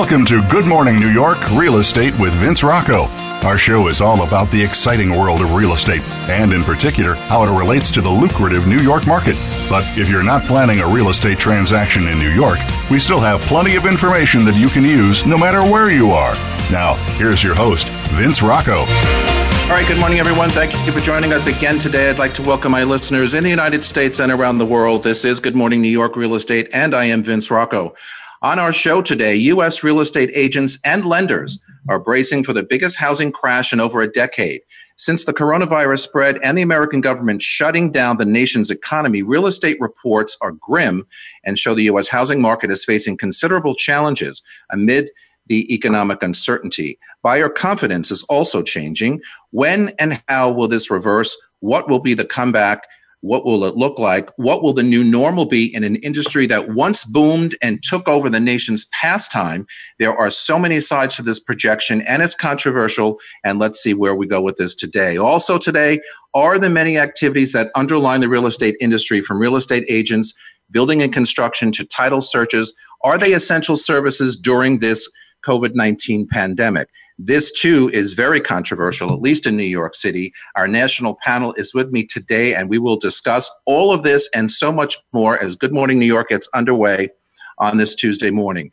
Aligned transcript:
Welcome 0.00 0.24
to 0.24 0.40
Good 0.48 0.64
Morning 0.64 0.98
New 0.98 1.10
York 1.10 1.38
Real 1.50 1.76
Estate 1.76 2.18
with 2.18 2.32
Vince 2.32 2.64
Rocco. 2.64 3.02
Our 3.46 3.58
show 3.58 3.88
is 3.88 4.00
all 4.00 4.26
about 4.26 4.50
the 4.50 4.64
exciting 4.64 5.10
world 5.10 5.42
of 5.42 5.52
real 5.52 5.74
estate, 5.74 6.00
and 6.26 6.54
in 6.54 6.62
particular, 6.64 7.16
how 7.16 7.42
it 7.42 7.50
relates 7.50 7.90
to 7.90 8.00
the 8.00 8.08
lucrative 8.08 8.66
New 8.66 8.78
York 8.78 9.06
market. 9.06 9.36
But 9.68 9.84
if 9.98 10.08
you're 10.08 10.22
not 10.22 10.44
planning 10.44 10.80
a 10.80 10.88
real 10.88 11.10
estate 11.10 11.38
transaction 11.38 12.08
in 12.08 12.18
New 12.18 12.30
York, 12.30 12.58
we 12.90 12.98
still 12.98 13.20
have 13.20 13.42
plenty 13.42 13.76
of 13.76 13.84
information 13.84 14.42
that 14.46 14.56
you 14.56 14.70
can 14.70 14.84
use 14.84 15.26
no 15.26 15.36
matter 15.36 15.60
where 15.60 15.90
you 15.90 16.12
are. 16.12 16.32
Now, 16.72 16.94
here's 17.18 17.44
your 17.44 17.54
host, 17.54 17.86
Vince 18.14 18.40
Rocco. 18.40 18.78
All 18.78 19.76
right, 19.76 19.86
good 19.86 20.00
morning, 20.00 20.18
everyone. 20.18 20.48
Thank 20.48 20.72
you 20.86 20.92
for 20.92 21.00
joining 21.00 21.34
us 21.34 21.46
again 21.46 21.78
today. 21.78 22.08
I'd 22.08 22.18
like 22.18 22.32
to 22.34 22.42
welcome 22.42 22.72
my 22.72 22.84
listeners 22.84 23.34
in 23.34 23.44
the 23.44 23.50
United 23.50 23.84
States 23.84 24.18
and 24.18 24.32
around 24.32 24.58
the 24.58 24.66
world. 24.66 25.04
This 25.04 25.26
is 25.26 25.38
Good 25.40 25.54
Morning 25.54 25.82
New 25.82 25.88
York 25.88 26.16
Real 26.16 26.34
Estate, 26.34 26.70
and 26.72 26.94
I 26.94 27.04
am 27.04 27.22
Vince 27.22 27.50
Rocco. 27.50 27.94
On 28.42 28.58
our 28.58 28.72
show 28.72 29.02
today, 29.02 29.36
U.S. 29.36 29.82
real 29.82 30.00
estate 30.00 30.30
agents 30.34 30.78
and 30.82 31.04
lenders 31.04 31.62
are 31.90 31.98
bracing 31.98 32.42
for 32.42 32.54
the 32.54 32.62
biggest 32.62 32.96
housing 32.96 33.30
crash 33.32 33.70
in 33.70 33.80
over 33.80 34.00
a 34.00 34.10
decade. 34.10 34.62
Since 34.96 35.26
the 35.26 35.34
coronavirus 35.34 35.98
spread 35.98 36.38
and 36.42 36.56
the 36.56 36.62
American 36.62 37.02
government 37.02 37.42
shutting 37.42 37.92
down 37.92 38.16
the 38.16 38.24
nation's 38.24 38.70
economy, 38.70 39.22
real 39.22 39.46
estate 39.46 39.76
reports 39.78 40.38
are 40.40 40.52
grim 40.52 41.06
and 41.44 41.58
show 41.58 41.74
the 41.74 41.82
U.S. 41.84 42.08
housing 42.08 42.40
market 42.40 42.70
is 42.70 42.82
facing 42.82 43.18
considerable 43.18 43.74
challenges 43.74 44.42
amid 44.70 45.10
the 45.48 45.70
economic 45.74 46.22
uncertainty. 46.22 46.98
Buyer 47.22 47.50
confidence 47.50 48.10
is 48.10 48.22
also 48.30 48.62
changing. 48.62 49.20
When 49.50 49.90
and 49.98 50.22
how 50.28 50.50
will 50.50 50.68
this 50.68 50.90
reverse? 50.90 51.36
What 51.58 51.90
will 51.90 52.00
be 52.00 52.14
the 52.14 52.24
comeback? 52.24 52.86
What 53.22 53.44
will 53.44 53.64
it 53.64 53.76
look 53.76 53.98
like? 53.98 54.30
What 54.36 54.62
will 54.62 54.72
the 54.72 54.82
new 54.82 55.04
normal 55.04 55.44
be 55.44 55.74
in 55.74 55.84
an 55.84 55.96
industry 55.96 56.46
that 56.46 56.70
once 56.70 57.04
boomed 57.04 57.54
and 57.60 57.82
took 57.82 58.08
over 58.08 58.30
the 58.30 58.40
nation's 58.40 58.86
pastime? 58.86 59.66
There 59.98 60.16
are 60.16 60.30
so 60.30 60.58
many 60.58 60.80
sides 60.80 61.16
to 61.16 61.22
this 61.22 61.38
projection, 61.38 62.00
and 62.02 62.22
it's 62.22 62.34
controversial. 62.34 63.18
And 63.44 63.58
let's 63.58 63.78
see 63.78 63.92
where 63.92 64.14
we 64.14 64.26
go 64.26 64.40
with 64.40 64.56
this 64.56 64.74
today. 64.74 65.18
Also, 65.18 65.58
today 65.58 66.00
are 66.32 66.58
the 66.58 66.70
many 66.70 66.96
activities 66.96 67.52
that 67.52 67.70
underline 67.74 68.22
the 68.22 68.28
real 68.28 68.46
estate 68.46 68.76
industry 68.80 69.20
from 69.20 69.38
real 69.38 69.56
estate 69.56 69.84
agents, 69.90 70.32
building 70.70 71.02
and 71.02 71.12
construction 71.12 71.72
to 71.72 71.84
title 71.84 72.22
searches. 72.22 72.74
Are 73.04 73.18
they 73.18 73.34
essential 73.34 73.76
services 73.76 74.34
during 74.34 74.78
this 74.78 75.10
COVID 75.44 75.74
19 75.74 76.26
pandemic? 76.26 76.88
This 77.22 77.52
too 77.52 77.90
is 77.92 78.14
very 78.14 78.40
controversial, 78.40 79.12
at 79.12 79.20
least 79.20 79.46
in 79.46 79.54
New 79.54 79.62
York 79.62 79.94
City. 79.94 80.32
Our 80.56 80.66
national 80.66 81.18
panel 81.22 81.52
is 81.52 81.74
with 81.74 81.92
me 81.92 82.02
today, 82.02 82.54
and 82.54 82.70
we 82.70 82.78
will 82.78 82.96
discuss 82.96 83.50
all 83.66 83.92
of 83.92 84.02
this 84.02 84.26
and 84.34 84.50
so 84.50 84.72
much 84.72 84.96
more 85.12 85.38
as 85.42 85.54
Good 85.54 85.70
Morning 85.70 85.98
New 85.98 86.06
York 86.06 86.30
gets 86.30 86.48
underway 86.54 87.10
on 87.58 87.76
this 87.76 87.94
Tuesday 87.94 88.30
morning. 88.30 88.70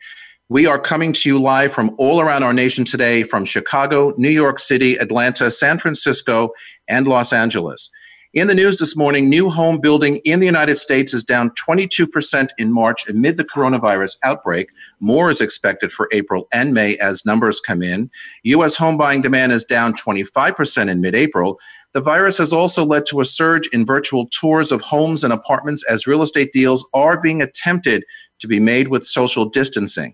We 0.48 0.66
are 0.66 0.80
coming 0.80 1.12
to 1.12 1.28
you 1.28 1.42
live 1.42 1.73
from 1.73 1.94
all 1.98 2.22
around 2.22 2.44
our 2.44 2.54
nation 2.54 2.86
today 2.86 3.23
from 3.23 3.44
Chicago, 3.44 4.14
New 4.16 4.30
York 4.30 4.59
City, 4.59 4.95
Atlanta, 4.95 5.52
San 5.52 5.78
Francisco, 5.78 6.52
and 6.88 7.06
Los 7.06 7.34
Angeles. 7.34 7.92
In 8.38 8.46
the 8.46 8.54
news 8.54 8.78
this 8.78 8.96
morning, 8.96 9.32
new 9.32 9.50
home 9.50 9.82
building 9.82 10.18
in 10.18 10.40
the 10.40 10.46
United 10.46 10.78
States 10.78 11.12
is 11.12 11.24
down 11.24 11.50
22% 11.68 12.50
in 12.60 12.72
March 12.72 13.10
amid 13.10 13.36
the 13.36 13.44
coronavirus 13.44 14.20
outbreak. 14.22 14.70
More 15.00 15.32
is 15.32 15.42
expected 15.42 15.92
for 15.92 16.08
April 16.12 16.48
and 16.54 16.72
May 16.72 16.98
as 16.98 17.26
numbers 17.26 17.60
come 17.60 17.82
in. 17.82 18.12
U.S. 18.44 18.76
home 18.76 18.96
buying 18.96 19.24
demand 19.24 19.54
is 19.54 19.66
down 19.66 19.96
25% 19.96 20.88
in 20.88 21.02
mid 21.02 21.16
April. 21.16 21.60
The 21.94 22.00
virus 22.00 22.38
has 22.38 22.54
also 22.54 22.86
led 22.86 23.08
to 23.08 23.22
a 23.22 23.26
surge 23.26 23.68
in 23.70 23.88
virtual 23.88 24.28
tours 24.28 24.72
of 24.72 24.82
homes 24.82 25.24
and 25.24 25.34
apartments 25.34 25.84
as 25.90 26.06
real 26.06 26.22
estate 26.22 26.54
deals 26.54 26.88
are 26.94 27.20
being 27.20 27.42
attempted 27.42 28.04
to 28.38 28.48
be 28.48 28.60
made 28.60 28.90
with 28.90 29.04
social 29.04 29.50
distancing. 29.50 30.14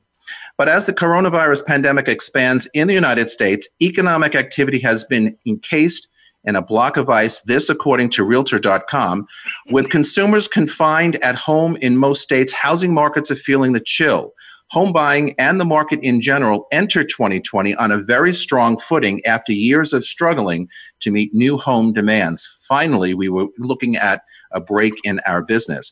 But 0.57 0.69
as 0.69 0.85
the 0.85 0.93
coronavirus 0.93 1.65
pandemic 1.65 2.07
expands 2.07 2.69
in 2.73 2.87
the 2.87 2.93
United 2.93 3.29
States, 3.29 3.67
economic 3.81 4.33
activity 4.33 4.79
has 4.79 5.03
been 5.03 5.37
encased 5.45 6.07
in 6.45 6.55
a 6.55 6.61
block 6.61 6.97
of 6.97 7.09
ice. 7.09 7.41
This, 7.41 7.69
according 7.69 8.09
to 8.11 8.23
Realtor.com. 8.23 9.27
With 9.71 9.89
consumers 9.89 10.47
confined 10.47 11.15
at 11.23 11.35
home 11.35 11.77
in 11.77 11.97
most 11.97 12.21
states, 12.21 12.53
housing 12.53 12.93
markets 12.93 13.31
are 13.31 13.35
feeling 13.35 13.73
the 13.73 13.79
chill. 13.79 14.33
Home 14.71 14.91
buying 14.91 15.35
and 15.37 15.59
the 15.59 15.65
market 15.65 15.99
in 16.01 16.19
general 16.19 16.65
enter 16.71 17.03
2020 17.03 17.75
on 17.75 17.91
a 17.91 18.01
very 18.01 18.33
strong 18.33 18.79
footing 18.79 19.23
after 19.25 19.51
years 19.51 19.93
of 19.93 20.03
struggling 20.03 20.67
to 21.01 21.11
meet 21.11 21.33
new 21.33 21.57
home 21.57 21.93
demands. 21.93 22.47
Finally, 22.67 23.13
we 23.13 23.29
were 23.29 23.47
looking 23.59 23.95
at 23.95 24.23
a 24.51 24.59
break 24.59 24.93
in 25.03 25.19
our 25.27 25.43
business. 25.43 25.91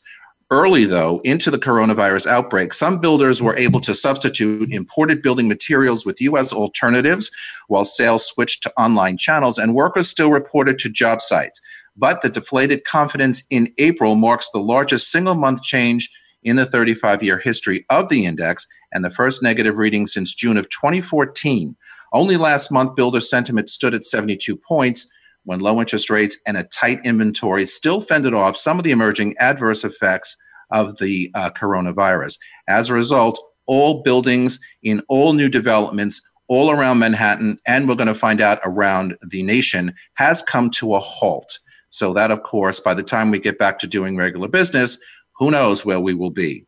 Early, 0.52 0.84
though, 0.84 1.22
into 1.24 1.50
the 1.50 1.58
coronavirus 1.58 2.26
outbreak, 2.26 2.74
some 2.74 2.98
builders 2.98 3.40
were 3.40 3.56
able 3.56 3.80
to 3.80 3.94
substitute 3.94 4.70
imported 4.70 5.22
building 5.22 5.48
materials 5.48 6.04
with 6.04 6.20
U.S. 6.20 6.52
alternatives 6.52 7.30
while 7.68 7.86
sales 7.86 8.26
switched 8.26 8.62
to 8.64 8.72
online 8.76 9.16
channels, 9.16 9.56
and 9.56 9.74
workers 9.74 10.10
still 10.10 10.30
reported 10.30 10.78
to 10.80 10.90
job 10.90 11.22
sites. 11.22 11.58
But 11.96 12.20
the 12.20 12.28
deflated 12.28 12.84
confidence 12.84 13.44
in 13.48 13.72
April 13.78 14.14
marks 14.14 14.50
the 14.50 14.58
largest 14.58 15.10
single 15.10 15.34
month 15.34 15.62
change 15.62 16.10
in 16.42 16.56
the 16.56 16.66
35 16.66 17.22
year 17.22 17.38
history 17.38 17.86
of 17.88 18.10
the 18.10 18.26
index 18.26 18.66
and 18.92 19.02
the 19.02 19.10
first 19.10 19.42
negative 19.42 19.78
reading 19.78 20.06
since 20.06 20.34
June 20.34 20.58
of 20.58 20.68
2014. 20.68 21.74
Only 22.12 22.36
last 22.36 22.70
month, 22.70 22.94
builder 22.94 23.22
sentiment 23.22 23.70
stood 23.70 23.94
at 23.94 24.04
72 24.04 24.54
points 24.56 25.10
when 25.44 25.60
low 25.60 25.80
interest 25.80 26.10
rates 26.10 26.38
and 26.46 26.56
a 26.56 26.64
tight 26.64 27.00
inventory 27.04 27.66
still 27.66 28.00
fended 28.00 28.34
off 28.34 28.56
some 28.56 28.78
of 28.78 28.84
the 28.84 28.90
emerging 28.90 29.34
adverse 29.38 29.84
effects 29.84 30.36
of 30.70 30.98
the 30.98 31.30
uh, 31.34 31.50
coronavirus. 31.50 32.38
As 32.68 32.88
a 32.88 32.94
result, 32.94 33.40
all 33.66 34.02
buildings 34.02 34.58
in 34.82 35.02
all 35.08 35.32
new 35.32 35.48
developments 35.48 36.20
all 36.48 36.70
around 36.70 36.98
Manhattan, 36.98 37.58
and 37.66 37.88
we're 37.88 37.94
going 37.94 38.08
to 38.08 38.14
find 38.14 38.40
out 38.40 38.58
around 38.64 39.16
the 39.30 39.42
nation, 39.42 39.94
has 40.14 40.42
come 40.42 40.70
to 40.70 40.94
a 40.94 40.98
halt. 40.98 41.58
So, 41.90 42.12
that, 42.14 42.30
of 42.30 42.42
course, 42.42 42.80
by 42.80 42.94
the 42.94 43.02
time 43.02 43.30
we 43.30 43.38
get 43.38 43.58
back 43.58 43.78
to 43.78 43.86
doing 43.86 44.16
regular 44.16 44.48
business, 44.48 44.98
who 45.36 45.50
knows 45.50 45.84
where 45.84 46.00
we 46.00 46.14
will 46.14 46.30
be. 46.30 46.66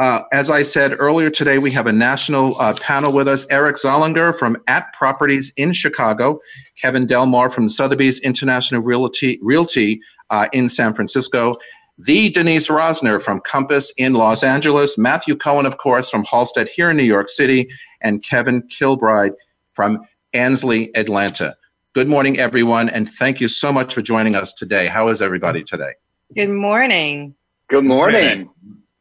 Uh, 0.00 0.24
as 0.32 0.48
I 0.48 0.62
said 0.62 0.96
earlier 0.98 1.28
today, 1.28 1.58
we 1.58 1.70
have 1.72 1.86
a 1.86 1.92
national 1.92 2.58
uh, 2.58 2.72
panel 2.80 3.12
with 3.12 3.28
us. 3.28 3.46
Eric 3.50 3.76
Zollinger 3.76 4.34
from 4.34 4.56
At 4.66 4.90
Properties 4.94 5.52
in 5.58 5.74
Chicago, 5.74 6.40
Kevin 6.80 7.06
Delmar 7.06 7.50
from 7.50 7.68
Sotheby's 7.68 8.18
International 8.20 8.80
Realty, 8.80 9.38
Realty 9.42 10.00
uh, 10.30 10.48
in 10.54 10.70
San 10.70 10.94
Francisco, 10.94 11.52
the 11.98 12.30
Denise 12.30 12.68
Rosner 12.68 13.20
from 13.20 13.40
Compass 13.40 13.92
in 13.98 14.14
Los 14.14 14.42
Angeles, 14.42 14.96
Matthew 14.96 15.36
Cohen, 15.36 15.66
of 15.66 15.76
course, 15.76 16.08
from 16.08 16.24
Halstead 16.24 16.68
here 16.68 16.88
in 16.88 16.96
New 16.96 17.02
York 17.02 17.28
City, 17.28 17.68
and 18.00 18.24
Kevin 18.24 18.62
Kilbride 18.68 19.34
from 19.74 20.00
Ansley, 20.32 20.96
Atlanta. 20.96 21.54
Good 21.92 22.08
morning, 22.08 22.38
everyone, 22.38 22.88
and 22.88 23.06
thank 23.06 23.38
you 23.38 23.48
so 23.48 23.70
much 23.70 23.92
for 23.92 24.00
joining 24.00 24.34
us 24.34 24.54
today. 24.54 24.86
How 24.86 25.08
is 25.08 25.20
everybody 25.20 25.62
today? 25.62 25.92
Good 26.34 26.48
morning. 26.48 27.34
Good 27.68 27.84
morning. 27.84 28.48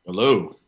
Hello. 0.05 0.58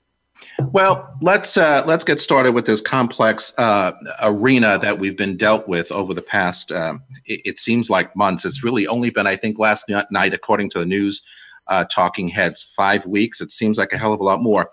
Well, 0.71 1.15
let's 1.21 1.57
uh, 1.57 1.83
let's 1.85 2.03
get 2.03 2.21
started 2.21 2.53
with 2.53 2.65
this 2.65 2.81
complex 2.81 3.53
uh, 3.57 3.93
arena 4.23 4.77
that 4.79 4.99
we've 4.99 5.17
been 5.17 5.37
dealt 5.37 5.67
with 5.67 5.91
over 5.91 6.13
the 6.13 6.21
past. 6.21 6.71
Um, 6.71 7.03
it, 7.25 7.41
it, 7.45 7.59
seems 7.59 7.89
like 7.89 8.15
months. 8.15 8.45
It's 8.45 8.63
really 8.63 8.87
only 8.87 9.09
been, 9.09 9.27
I 9.27 9.35
think, 9.35 9.59
last 9.59 9.89
night, 10.11 10.33
according 10.33 10.69
to 10.71 10.79
the 10.79 10.85
news 10.85 11.21
uh, 11.67 11.85
talking 11.85 12.27
heads, 12.27 12.63
five 12.63 13.05
weeks. 13.05 13.41
It 13.41 13.51
seems 13.51 13.77
like 13.77 13.93
a 13.93 13.97
hell 13.97 14.13
of 14.13 14.19
a 14.19 14.23
lot 14.23 14.41
more. 14.41 14.71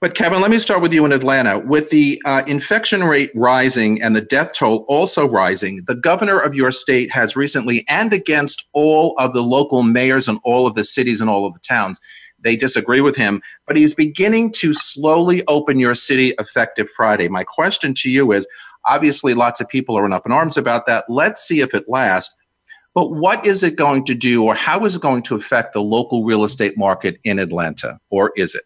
But 0.00 0.14
Kevin, 0.14 0.40
let 0.40 0.52
me 0.52 0.60
start 0.60 0.80
with 0.80 0.92
you 0.92 1.04
in 1.04 1.10
Atlanta. 1.10 1.58
With 1.58 1.90
the 1.90 2.22
uh, 2.24 2.44
infection 2.46 3.02
rate 3.02 3.32
rising 3.34 4.00
and 4.00 4.14
the 4.14 4.20
death 4.20 4.52
toll 4.52 4.84
also 4.88 5.28
rising, 5.28 5.80
the 5.86 5.96
governor 5.96 6.38
of 6.38 6.54
your 6.54 6.70
state 6.70 7.10
has 7.10 7.34
recently, 7.34 7.84
and 7.88 8.12
against 8.12 8.68
all 8.74 9.16
of 9.18 9.32
the 9.32 9.42
local 9.42 9.82
mayors 9.82 10.28
and 10.28 10.38
all 10.44 10.68
of 10.68 10.76
the 10.76 10.84
cities 10.84 11.20
and 11.20 11.28
all 11.28 11.46
of 11.46 11.54
the 11.54 11.60
towns, 11.60 12.00
they 12.40 12.56
disagree 12.56 13.00
with 13.00 13.16
him, 13.16 13.42
but 13.66 13.76
he's 13.76 13.94
beginning 13.94 14.52
to 14.52 14.72
slowly 14.72 15.42
open 15.48 15.78
your 15.78 15.94
city 15.94 16.34
effective 16.38 16.88
Friday. 16.90 17.28
My 17.28 17.44
question 17.44 17.94
to 17.94 18.10
you 18.10 18.32
is 18.32 18.46
obviously, 18.86 19.34
lots 19.34 19.60
of 19.60 19.68
people 19.68 19.96
are 19.96 20.06
in 20.06 20.12
up 20.12 20.26
in 20.26 20.32
arms 20.32 20.56
about 20.56 20.86
that. 20.86 21.04
Let's 21.08 21.42
see 21.42 21.60
if 21.60 21.74
it 21.74 21.88
lasts. 21.88 22.36
But 22.94 23.12
what 23.12 23.46
is 23.46 23.62
it 23.62 23.76
going 23.76 24.04
to 24.06 24.14
do, 24.14 24.44
or 24.44 24.54
how 24.54 24.84
is 24.84 24.96
it 24.96 25.02
going 25.02 25.22
to 25.24 25.36
affect 25.36 25.72
the 25.72 25.82
local 25.82 26.24
real 26.24 26.42
estate 26.42 26.76
market 26.76 27.18
in 27.22 27.38
Atlanta, 27.38 28.00
or 28.10 28.32
is 28.36 28.54
it? 28.54 28.64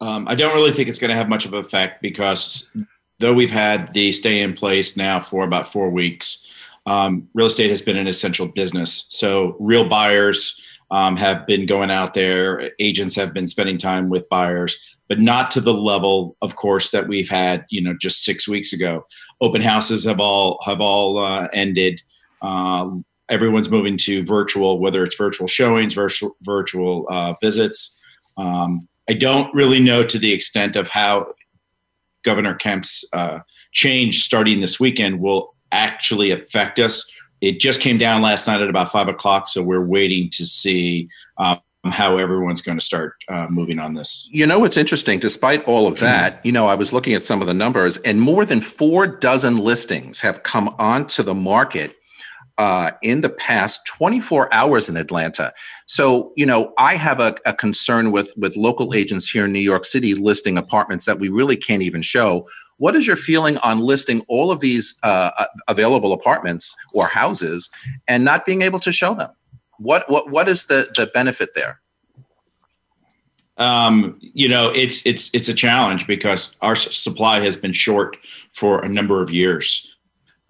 Um, 0.00 0.26
I 0.28 0.34
don't 0.34 0.54
really 0.54 0.72
think 0.72 0.88
it's 0.88 0.98
going 0.98 1.10
to 1.10 1.16
have 1.16 1.28
much 1.28 1.44
of 1.44 1.52
an 1.54 1.60
effect 1.60 2.02
because 2.02 2.70
though 3.18 3.34
we've 3.34 3.50
had 3.50 3.92
the 3.92 4.12
stay 4.12 4.40
in 4.40 4.52
place 4.54 4.96
now 4.96 5.20
for 5.20 5.44
about 5.44 5.66
four 5.66 5.90
weeks, 5.90 6.46
um, 6.86 7.28
real 7.34 7.46
estate 7.46 7.70
has 7.70 7.82
been 7.82 7.96
an 7.96 8.06
essential 8.06 8.48
business. 8.48 9.06
So 9.08 9.56
real 9.58 9.88
buyers 9.88 10.60
um, 10.90 11.16
have 11.16 11.46
been 11.46 11.66
going 11.66 11.90
out 11.90 12.14
there. 12.14 12.70
Agents 12.78 13.14
have 13.16 13.32
been 13.32 13.46
spending 13.46 13.78
time 13.78 14.08
with 14.08 14.28
buyers, 14.28 14.76
but 15.08 15.20
not 15.20 15.50
to 15.52 15.60
the 15.60 15.74
level, 15.74 16.36
of 16.42 16.56
course, 16.56 16.90
that 16.90 17.08
we've 17.08 17.28
had, 17.28 17.64
you 17.70 17.80
know, 17.80 17.94
just 18.00 18.24
six 18.24 18.48
weeks 18.48 18.72
ago. 18.72 19.06
Open 19.40 19.60
houses 19.60 20.04
have 20.04 20.20
all 20.20 20.58
have 20.64 20.80
all 20.80 21.18
uh, 21.18 21.48
ended. 21.52 22.00
Um, 22.42 23.04
everyone's 23.28 23.70
moving 23.70 23.96
to 23.98 24.22
virtual, 24.22 24.78
whether 24.78 25.02
it's 25.02 25.16
virtual 25.16 25.48
showings, 25.48 25.94
virtual 25.94 26.36
virtual 26.42 27.06
uh, 27.10 27.34
visits. 27.40 27.98
Um, 28.36 28.88
I 29.08 29.14
don't 29.14 29.52
really 29.54 29.80
know 29.80 30.02
to 30.02 30.18
the 30.18 30.32
extent 30.32 30.76
of 30.76 30.88
how 30.88 31.34
Governor 32.22 32.54
Kemp's 32.54 33.04
uh, 33.12 33.40
change 33.72 34.22
starting 34.22 34.60
this 34.60 34.80
weekend 34.80 35.20
will 35.20 35.54
actually 35.72 36.30
affect 36.30 36.78
us. 36.78 37.10
It 37.44 37.60
just 37.60 37.82
came 37.82 37.98
down 37.98 38.22
last 38.22 38.46
night 38.46 38.62
at 38.62 38.70
about 38.70 38.90
five 38.90 39.06
o'clock, 39.06 39.48
so 39.48 39.62
we're 39.62 39.84
waiting 39.84 40.30
to 40.30 40.46
see 40.46 41.10
um, 41.36 41.60
how 41.84 42.16
everyone's 42.16 42.62
going 42.62 42.78
to 42.78 42.84
start 42.84 43.22
uh, 43.28 43.48
moving 43.50 43.78
on 43.78 43.92
this. 43.92 44.26
You 44.32 44.46
know 44.46 44.58
what's 44.58 44.78
interesting? 44.78 45.18
Despite 45.18 45.62
all 45.64 45.86
of 45.86 45.98
that, 45.98 46.40
you 46.42 46.52
know, 46.52 46.66
I 46.66 46.74
was 46.74 46.94
looking 46.94 47.12
at 47.12 47.22
some 47.22 47.42
of 47.42 47.46
the 47.46 47.52
numbers, 47.52 47.98
and 47.98 48.18
more 48.18 48.46
than 48.46 48.62
four 48.62 49.06
dozen 49.06 49.58
listings 49.58 50.20
have 50.20 50.42
come 50.42 50.74
onto 50.78 51.22
the 51.22 51.34
market 51.34 51.94
uh, 52.56 52.92
in 53.02 53.20
the 53.20 53.28
past 53.28 53.84
24 53.86 54.52
hours 54.54 54.88
in 54.88 54.96
Atlanta. 54.96 55.52
So, 55.86 56.32
you 56.36 56.46
know, 56.46 56.72
I 56.78 56.94
have 56.96 57.20
a, 57.20 57.36
a, 57.44 57.52
concern 57.52 58.12
with 58.12 58.32
with 58.36 58.56
local 58.56 58.94
agents 58.94 59.28
here 59.28 59.44
in 59.44 59.52
New 59.52 59.58
York 59.58 59.84
City 59.84 60.14
listing 60.14 60.56
apartments 60.56 61.04
that 61.04 61.18
we 61.18 61.28
really 61.28 61.56
can't 61.56 61.82
even 61.82 62.00
show. 62.00 62.48
What 62.78 62.94
is 62.94 63.06
your 63.06 63.16
feeling 63.16 63.58
on 63.58 63.80
listing 63.80 64.24
all 64.28 64.50
of 64.50 64.60
these 64.60 64.98
uh, 65.02 65.30
available 65.68 66.12
apartments 66.12 66.74
or 66.92 67.06
houses 67.06 67.70
and 68.08 68.24
not 68.24 68.46
being 68.46 68.62
able 68.62 68.78
to 68.80 68.92
show 68.92 69.14
them? 69.14 69.30
What 69.78 70.08
what 70.10 70.30
what 70.30 70.48
is 70.48 70.66
the 70.66 70.88
the 70.96 71.06
benefit 71.06 71.50
there? 71.54 71.80
Um, 73.56 74.18
you 74.20 74.48
know, 74.48 74.70
it's 74.70 75.04
it's 75.06 75.32
it's 75.34 75.48
a 75.48 75.54
challenge 75.54 76.06
because 76.06 76.56
our 76.60 76.74
supply 76.74 77.40
has 77.40 77.56
been 77.56 77.72
short 77.72 78.16
for 78.52 78.84
a 78.84 78.88
number 78.88 79.22
of 79.22 79.30
years. 79.30 79.90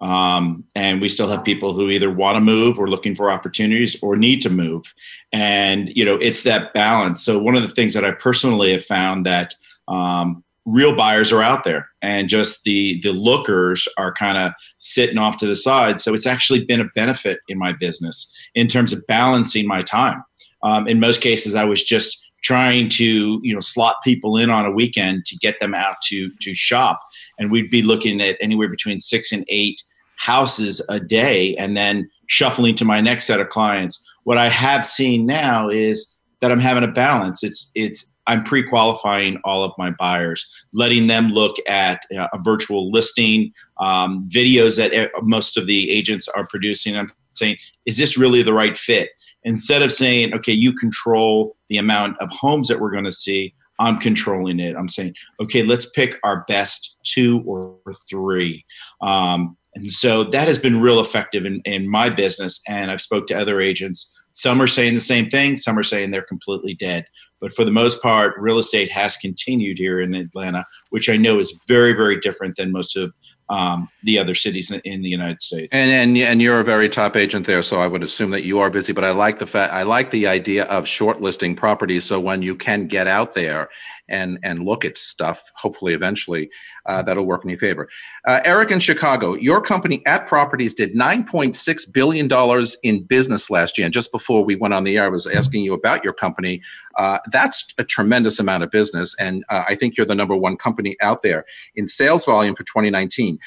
Um, 0.01 0.65
and 0.75 1.01
we 1.01 1.07
still 1.07 1.29
have 1.29 1.43
people 1.43 1.73
who 1.73 1.89
either 1.89 2.11
want 2.11 2.35
to 2.35 2.41
move 2.41 2.77
or 2.77 2.87
looking 2.87 3.15
for 3.15 3.31
opportunities 3.31 4.01
or 4.03 4.15
need 4.15 4.41
to 4.41 4.49
move. 4.49 4.93
And, 5.31 5.89
you 5.95 6.03
know, 6.03 6.15
it's 6.15 6.43
that 6.43 6.73
balance. 6.73 7.23
So, 7.23 7.39
one 7.39 7.55
of 7.55 7.61
the 7.61 7.69
things 7.69 7.93
that 7.93 8.03
I 8.03 8.11
personally 8.11 8.73
have 8.73 8.83
found 8.83 9.25
that 9.25 9.55
um, 9.87 10.43
real 10.65 10.95
buyers 10.95 11.31
are 11.31 11.43
out 11.43 11.63
there 11.63 11.87
and 12.01 12.27
just 12.27 12.63
the 12.63 12.99
the 13.01 13.11
lookers 13.11 13.87
are 13.97 14.11
kind 14.11 14.37
of 14.37 14.51
sitting 14.79 15.17
off 15.17 15.37
to 15.37 15.45
the 15.45 15.55
side. 15.55 15.99
So 15.99 16.13
it's 16.13 16.27
actually 16.27 16.65
been 16.65 16.81
a 16.81 16.89
benefit 16.95 17.39
in 17.47 17.57
my 17.57 17.71
business 17.71 18.31
in 18.55 18.67
terms 18.67 18.91
of 18.91 19.05
balancing 19.07 19.67
my 19.67 19.81
time. 19.81 20.23
Um, 20.63 20.87
in 20.87 20.99
most 20.99 21.21
cases 21.21 21.53
i 21.53 21.63
was 21.63 21.83
just 21.83 22.25
trying 22.45 22.87
to 22.87 23.39
you 23.43 23.53
know 23.53 23.59
slot 23.59 23.95
people 24.03 24.37
in 24.37 24.51
on 24.51 24.65
a 24.65 24.71
weekend 24.71 25.25
to 25.25 25.35
get 25.37 25.59
them 25.59 25.73
out 25.73 25.95
to 26.03 26.29
to 26.41 26.53
shop. 26.53 26.99
And 27.39 27.51
we'd 27.51 27.71
be 27.71 27.81
looking 27.81 28.21
at 28.21 28.37
anywhere 28.39 28.69
between 28.69 28.99
six 28.99 29.31
and 29.31 29.43
eight 29.49 29.81
houses 30.17 30.81
a 30.89 30.99
day 30.99 31.55
and 31.57 31.75
then 31.75 32.09
shuffling 32.27 32.75
to 32.75 32.85
my 32.85 33.01
next 33.01 33.25
set 33.25 33.41
of 33.41 33.49
clients. 33.49 34.01
What 34.23 34.37
i 34.37 34.49
have 34.49 34.85
seen 34.85 35.25
now 35.25 35.69
is 35.69 36.19
that 36.39 36.51
i'm 36.51 36.59
having 36.59 36.83
a 36.83 36.91
balance. 36.91 37.43
It's 37.43 37.71
it's 37.75 38.14
i'm 38.27 38.43
pre-qualifying 38.43 39.39
all 39.43 39.63
of 39.63 39.73
my 39.77 39.91
buyers 39.91 40.45
letting 40.73 41.07
them 41.07 41.29
look 41.29 41.55
at 41.67 42.01
uh, 42.17 42.27
a 42.33 42.39
virtual 42.41 42.91
listing 42.91 43.51
um, 43.79 44.27
videos 44.29 44.77
that 44.77 45.09
most 45.23 45.57
of 45.57 45.67
the 45.67 45.89
agents 45.91 46.27
are 46.29 46.47
producing 46.47 46.95
i'm 46.97 47.09
saying 47.33 47.57
is 47.85 47.97
this 47.97 48.17
really 48.17 48.43
the 48.43 48.53
right 48.53 48.77
fit 48.77 49.09
instead 49.43 49.81
of 49.81 49.91
saying 49.91 50.33
okay 50.33 50.53
you 50.53 50.73
control 50.73 51.55
the 51.69 51.77
amount 51.77 52.17
of 52.19 52.29
homes 52.31 52.67
that 52.67 52.79
we're 52.79 52.91
going 52.91 53.03
to 53.03 53.11
see 53.11 53.53
I'm 53.79 53.99
controlling 53.99 54.59
it. 54.59 54.75
I'm 54.75 54.87
saying, 54.87 55.15
okay, 55.41 55.63
let's 55.63 55.89
pick 55.89 56.17
our 56.23 56.45
best 56.47 56.97
two 57.03 57.43
or 57.45 57.77
three. 58.09 58.65
Um, 59.01 59.57
and 59.75 59.89
so 59.91 60.23
that 60.23 60.47
has 60.47 60.57
been 60.57 60.79
real 60.79 61.01
effective 61.01 61.45
in, 61.45 61.61
in 61.65 61.89
my 61.89 62.09
business. 62.09 62.61
And 62.67 62.89
I've 62.89 63.01
spoke 63.01 63.27
to 63.27 63.37
other 63.37 63.59
agents. 63.59 64.11
Some 64.31 64.61
are 64.61 64.67
saying 64.67 64.93
the 64.93 65.01
same 65.01 65.27
thing. 65.27 65.57
Some 65.57 65.77
are 65.77 65.83
saying 65.83 66.11
they're 66.11 66.21
completely 66.23 66.75
dead. 66.75 67.05
But 67.45 67.53
for 67.53 67.63
the 67.63 67.71
most 67.71 68.01
part, 68.01 68.33
real 68.39 68.57
estate 68.57 68.89
has 68.89 69.17
continued 69.17 69.77
here 69.77 70.01
in 70.01 70.15
Atlanta, 70.15 70.65
which 70.89 71.09
I 71.09 71.15
know 71.15 71.37
is 71.37 71.63
very, 71.67 71.93
very 71.93 72.19
different 72.19 72.55
than 72.55 72.71
most 72.71 72.97
of 72.97 73.13
um, 73.49 73.87
the 74.01 74.17
other 74.17 74.33
cities 74.33 74.71
in, 74.71 75.03
the 75.03 75.09
United 75.09 75.39
States. 75.39 75.67
And, 75.71 75.91
and 75.91 76.17
and 76.17 76.41
you're 76.41 76.59
a 76.59 76.63
very 76.63 76.89
top 76.89 77.15
agent 77.15 77.45
there, 77.45 77.61
so 77.61 77.79
I 77.79 77.85
would 77.85 78.01
assume 78.01 78.31
that 78.31 78.45
you 78.45 78.57
are 78.57 78.71
busy. 78.71 78.93
But 78.93 79.03
I 79.03 79.11
like 79.11 79.37
the 79.37 79.45
fact 79.45 79.71
I 79.73 79.83
like 79.83 80.09
the 80.09 80.25
idea 80.25 80.63
of 80.63 80.85
shortlisting 80.85 81.55
properties, 81.55 82.05
so 82.05 82.19
when 82.19 82.41
you 82.41 82.55
can 82.55 82.87
get 82.87 83.05
out 83.05 83.35
there 83.35 83.69
and 84.07 84.39
and 84.43 84.65
look 84.65 84.85
at 84.85 84.97
stuff. 84.97 85.51
Hopefully, 85.55 85.93
eventually, 85.93 86.49
uh, 86.85 87.01
that'll 87.03 87.25
work 87.25 87.43
in 87.43 87.49
your 87.49 87.59
favor. 87.59 87.89
Uh, 88.25 88.41
Eric 88.45 88.71
in 88.71 88.79
Chicago, 88.79 89.35
your 89.35 89.61
company 89.61 90.01
at 90.05 90.27
Properties 90.27 90.73
did 90.73 90.95
nine 90.95 91.23
point 91.23 91.55
six 91.55 91.85
billion 91.85 92.27
dollars 92.27 92.77
in 92.83 93.03
business 93.03 93.49
last 93.49 93.77
year. 93.77 93.85
And 93.85 93.93
just 93.93 94.11
before 94.11 94.43
we 94.43 94.55
went 94.55 94.73
on 94.73 94.83
the 94.83 94.97
air, 94.97 95.05
I 95.05 95.09
was 95.09 95.27
asking 95.27 95.63
you 95.63 95.73
about 95.73 96.03
your 96.03 96.13
company. 96.13 96.61
Uh, 96.97 97.19
that's 97.31 97.73
a 97.77 97.83
tremendous 97.83 98.39
amount 98.39 98.63
of 98.63 98.71
business, 98.71 99.15
and 99.19 99.43
uh, 99.49 99.63
I 99.67 99.75
think 99.75 99.97
you're 99.97 100.05
the 100.05 100.15
number 100.15 100.35
one 100.35 100.57
company 100.57 100.95
out 101.01 101.21
there 101.21 101.45
in 101.75 101.87
sales 101.87 102.25
volume 102.25 102.55
for 102.55 102.63
2019. 102.63 103.39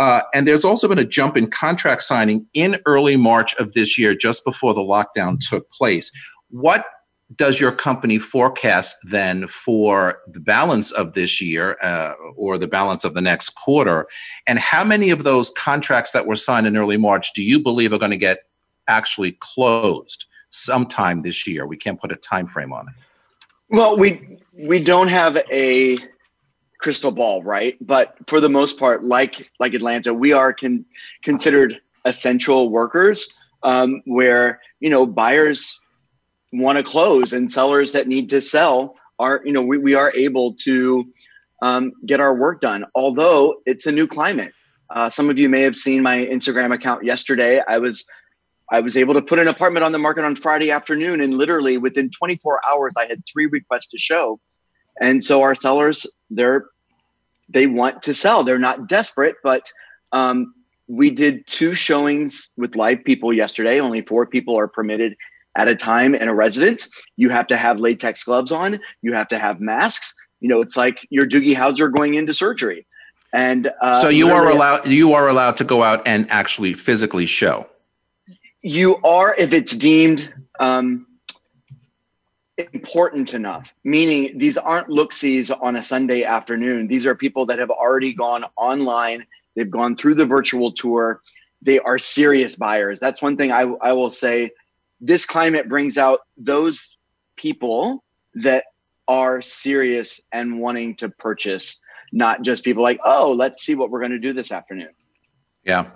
Uh, 0.00 0.22
and 0.32 0.48
there's 0.48 0.64
also 0.64 0.88
been 0.88 0.98
a 0.98 1.04
jump 1.04 1.36
in 1.36 1.46
contract 1.46 2.02
signing 2.02 2.46
in 2.54 2.78
early 2.86 3.16
March 3.16 3.54
of 3.56 3.74
this 3.74 3.98
year, 3.98 4.14
just 4.14 4.46
before 4.46 4.72
the 4.72 4.80
lockdown 4.80 5.38
took 5.38 5.70
place. 5.70 6.10
What 6.48 6.86
does 7.36 7.60
your 7.60 7.72
company 7.72 8.18
forecast 8.18 8.96
then 9.04 9.46
for 9.46 10.20
the 10.26 10.40
balance 10.40 10.90
of 10.90 11.12
this 11.12 11.40
year 11.40 11.76
uh, 11.82 12.12
or 12.36 12.58
the 12.58 12.66
balance 12.66 13.04
of 13.04 13.14
the 13.14 13.20
next 13.20 13.50
quarter? 13.50 14.08
And 14.46 14.58
how 14.58 14.82
many 14.82 15.10
of 15.10 15.24
those 15.24 15.50
contracts 15.50 16.12
that 16.12 16.26
were 16.26 16.36
signed 16.36 16.66
in 16.66 16.76
early 16.76 16.96
March 16.96 17.32
do 17.32 17.42
you 17.42 17.60
believe 17.60 17.92
are 17.92 17.98
going 17.98 18.10
to 18.10 18.16
get 18.16 18.44
actually 18.88 19.32
closed 19.40 20.26
sometime 20.50 21.20
this 21.20 21.46
year? 21.46 21.66
We 21.66 21.76
can't 21.76 22.00
put 22.00 22.10
a 22.10 22.16
time 22.16 22.46
frame 22.46 22.72
on 22.72 22.88
it. 22.88 22.94
Well, 23.68 23.96
we 23.96 24.38
we 24.52 24.82
don't 24.82 25.08
have 25.08 25.36
a 25.50 25.98
crystal 26.78 27.12
ball, 27.12 27.42
right? 27.44 27.76
But 27.80 28.16
for 28.26 28.40
the 28.40 28.48
most 28.48 28.78
part, 28.78 29.04
like 29.04 29.52
like 29.60 29.74
Atlanta, 29.74 30.12
we 30.12 30.32
are 30.32 30.52
con- 30.52 30.84
considered 31.22 31.80
essential 32.04 32.70
workers, 32.70 33.28
um, 33.62 34.02
where 34.06 34.60
you 34.80 34.90
know 34.90 35.06
buyers 35.06 35.79
want 36.52 36.78
to 36.78 36.84
close 36.84 37.32
and 37.32 37.50
sellers 37.50 37.92
that 37.92 38.08
need 38.08 38.30
to 38.30 38.42
sell 38.42 38.96
are 39.18 39.42
you 39.44 39.52
know 39.52 39.62
we, 39.62 39.78
we 39.78 39.94
are 39.94 40.12
able 40.14 40.54
to 40.54 41.06
um, 41.62 41.92
get 42.06 42.20
our 42.20 42.34
work 42.34 42.60
done. 42.60 42.84
Although 42.94 43.60
it's 43.66 43.86
a 43.86 43.92
new 43.92 44.06
climate. 44.06 44.52
Uh, 44.88 45.08
some 45.08 45.30
of 45.30 45.38
you 45.38 45.48
may 45.48 45.62
have 45.62 45.76
seen 45.76 46.02
my 46.02 46.16
instagram 46.16 46.74
account 46.74 47.04
yesterday. 47.04 47.62
I 47.66 47.78
was 47.78 48.04
i 48.72 48.80
was 48.80 48.96
able 48.96 49.14
to 49.14 49.22
put 49.22 49.38
an 49.38 49.48
apartment 49.48 49.84
on 49.84 49.92
the 49.92 49.98
market 49.98 50.24
on 50.24 50.34
friday 50.36 50.70
afternoon 50.70 51.20
and 51.20 51.34
literally 51.34 51.76
within 51.76 52.08
24 52.08 52.60
hours 52.68 52.92
i 52.96 53.04
had 53.06 53.22
three 53.30 53.46
requests 53.46 53.88
to 53.88 53.98
show. 53.98 54.40
And 55.00 55.22
so 55.22 55.42
our 55.42 55.54
sellers 55.54 56.06
they're 56.30 56.66
they 57.48 57.66
want 57.66 58.02
to 58.02 58.14
sell. 58.14 58.42
They're 58.44 58.58
not 58.58 58.88
desperate 58.88 59.36
but 59.44 59.70
um, 60.12 60.54
we 60.88 61.12
did 61.12 61.46
two 61.46 61.74
showings 61.74 62.50
with 62.56 62.74
live 62.74 63.04
people 63.04 63.32
yesterday. 63.32 63.78
Only 63.78 64.02
four 64.02 64.26
people 64.26 64.58
are 64.58 64.66
permitted 64.66 65.14
at 65.56 65.68
a 65.68 65.74
time 65.74 66.14
in 66.14 66.28
a 66.28 66.34
residence. 66.34 66.88
You 67.16 67.30
have 67.30 67.46
to 67.48 67.56
have 67.56 67.80
latex 67.80 68.24
gloves 68.24 68.52
on. 68.52 68.80
You 69.02 69.12
have 69.14 69.28
to 69.28 69.38
have 69.38 69.60
masks. 69.60 70.14
You 70.40 70.48
know, 70.48 70.60
it's 70.60 70.76
like 70.76 71.06
your 71.10 71.26
Doogie 71.26 71.54
Howser 71.54 71.92
going 71.92 72.14
into 72.14 72.32
surgery. 72.32 72.86
And 73.32 73.70
uh, 73.80 73.94
so 73.94 74.08
you 74.08 74.30
are 74.30 74.50
allowed. 74.50 74.88
You 74.88 75.12
are 75.12 75.28
allowed 75.28 75.56
to 75.58 75.64
go 75.64 75.82
out 75.82 76.02
and 76.06 76.28
actually 76.30 76.72
physically 76.72 77.26
show. 77.26 77.68
You 78.62 78.96
are 79.04 79.34
if 79.38 79.52
it's 79.52 79.76
deemed 79.76 80.32
um, 80.58 81.06
important 82.72 83.32
enough. 83.32 83.72
Meaning, 83.84 84.36
these 84.36 84.58
aren't 84.58 84.88
look-sees 84.88 85.50
on 85.50 85.76
a 85.76 85.84
Sunday 85.84 86.24
afternoon. 86.24 86.88
These 86.88 87.06
are 87.06 87.14
people 87.14 87.46
that 87.46 87.58
have 87.58 87.70
already 87.70 88.12
gone 88.12 88.44
online. 88.56 89.24
They've 89.54 89.70
gone 89.70 89.94
through 89.94 90.14
the 90.14 90.26
virtual 90.26 90.72
tour. 90.72 91.20
They 91.62 91.78
are 91.78 91.98
serious 91.98 92.56
buyers. 92.56 92.98
That's 92.98 93.22
one 93.22 93.36
thing 93.36 93.52
I, 93.52 93.62
I 93.82 93.92
will 93.92 94.10
say 94.10 94.50
this 95.00 95.26
climate 95.26 95.68
brings 95.68 95.98
out 95.98 96.20
those 96.36 96.96
people 97.36 98.04
that 98.34 98.64
are 99.08 99.42
serious 99.42 100.20
and 100.32 100.60
wanting 100.60 100.94
to 100.96 101.08
purchase, 101.08 101.80
not 102.12 102.42
just 102.42 102.64
people 102.64 102.82
like, 102.82 103.00
oh, 103.04 103.32
let's 103.32 103.62
see 103.64 103.74
what 103.74 103.90
we're 103.90 104.00
going 104.00 104.12
to 104.12 104.18
do 104.18 104.32
this 104.32 104.52
afternoon. 104.52 104.90
Yeah. 105.64 105.90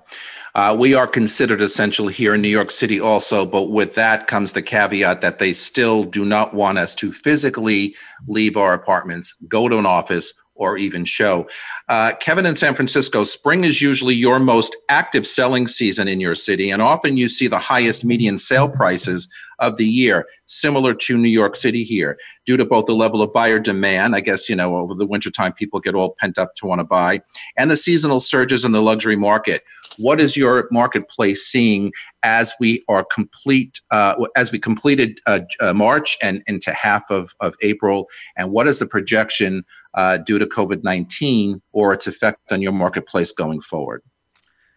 Uh, 0.55 0.77
we 0.79 0.95
are 0.95 1.07
considered 1.07 1.63
essential 1.63 2.09
here 2.09 2.35
in 2.35 2.43
New 2.43 2.49
York 2.49 2.71
City 2.71 3.01
also, 3.01 3.47
but 3.47 3.71
with 3.71 3.95
that 3.95 4.27
comes 4.27 4.53
the 4.53 4.63
caveat 4.63 5.21
that 5.23 5.39
they 5.39 5.53
still 5.53 6.05
do 6.05 6.25
not 6.25 6.55
want 6.55 6.79
us 6.79 6.95
to 6.97 7.13
physically 7.13 7.97
leave 8.29 8.57
our 8.57 8.75
apartments, 8.75 9.33
go 9.49 9.69
to 9.69 9.79
an 9.79 9.87
office, 9.87 10.35
or 10.65 10.79
even 10.79 11.05
show. 11.05 11.47
Uh, 11.89 12.13
Kevin 12.21 12.47
in 12.47 12.57
San 12.57 12.75
Francisco, 12.75 13.25
spring 13.25 13.65
is 13.65 13.83
usually 13.83 14.15
your 14.15 14.39
most 14.39 14.75
active 14.89 15.27
selling 15.27 15.69
season 15.69 16.09
in 16.09 16.21
your 16.21 16.35
city, 16.35 16.71
and 16.71 16.81
often 16.81 17.17
you 17.17 17.29
see 17.29 17.47
the 17.47 17.59
highest 17.59 18.05
median 18.05 18.39
sale 18.39 18.69
prices 18.69 19.29
of 19.61 19.77
the 19.77 19.87
year, 19.87 20.27
similar 20.47 20.95
to 20.95 21.17
New 21.17 21.29
York 21.29 21.55
City 21.55 21.85
here, 21.85 22.19
due 22.45 22.57
to 22.57 22.65
both 22.65 22.87
the 22.87 22.95
level 22.95 23.23
of 23.23 23.33
buyer 23.33 23.61
demand. 23.61 24.17
I 24.17 24.21
guess, 24.21 24.49
you 24.49 24.57
know, 24.57 24.77
over 24.77 24.95
the 24.95 25.07
wintertime, 25.07 25.53
people 25.53 25.79
get 25.79 25.95
all 25.95 26.17
pent 26.19 26.39
up 26.39 26.57
to 26.57 26.67
want 26.67 26.81
to 26.81 26.85
buy, 26.85 27.21
and 27.57 27.71
the 27.71 27.77
seasonal 27.77 28.21
surges 28.21 28.65
in 28.65 28.73
the 28.73 28.83
luxury 28.83 29.17
market. 29.17 29.63
What 29.99 30.21
is 30.21 30.37
your 30.37 30.67
marketplace 30.73 31.47
seeing 31.47 31.93
as 32.25 32.53
we 32.59 32.83
are 32.89 33.05
complete, 33.05 33.81
uh, 33.93 34.15
as 34.35 34.51
we 34.51 34.59
completed 34.59 35.21
uh, 35.27 35.41
March 35.73 36.17
and 36.21 36.43
into 36.47 36.73
half 36.73 37.05
of, 37.11 37.33
of 37.41 37.55
April? 37.63 38.09
And 38.37 38.51
what 38.51 38.67
is 38.67 38.81
the 38.81 38.87
projection 38.87 39.65
uh, 39.95 40.19
due 40.19 40.39
to 40.39 40.47
COVID 40.47 40.85
19 40.85 41.63
or 41.73 41.93
its 41.93 42.07
effect 42.07 42.53
on 42.53 42.63
your 42.63 42.73
marketplace 42.73 43.33
going 43.33 43.61
forward? 43.61 44.03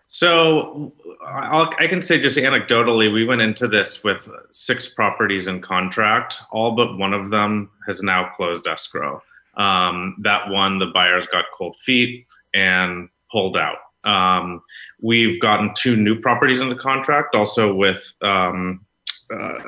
So 0.07 0.93
I'll, 1.25 1.69
i 1.79 1.87
can 1.87 2.01
say 2.01 2.19
just 2.19 2.37
anecdotally, 2.37 3.11
we 3.11 3.25
went 3.25 3.41
into 3.41 3.67
this 3.67 4.03
with 4.03 4.29
six 4.51 4.87
properties 4.87 5.47
in 5.47 5.61
contract. 5.61 6.41
All 6.51 6.71
but 6.71 6.97
one 6.97 7.13
of 7.13 7.29
them 7.29 7.69
has 7.85 8.01
now 8.01 8.29
closed 8.35 8.65
escrow. 8.67 9.21
Um, 9.57 10.15
that 10.21 10.49
one, 10.49 10.79
the 10.79 10.85
buyers 10.87 11.27
got 11.27 11.45
cold 11.57 11.75
feet 11.79 12.25
and 12.53 13.09
pulled 13.31 13.57
out. 13.57 13.77
Um, 14.03 14.61
we've 15.01 15.41
gotten 15.41 15.73
two 15.75 15.97
new 15.97 16.19
properties 16.19 16.61
in 16.61 16.69
the 16.69 16.75
contract, 16.75 17.35
also 17.35 17.73
with 17.73 18.13
um, 18.21 18.85
uh, 19.33 19.59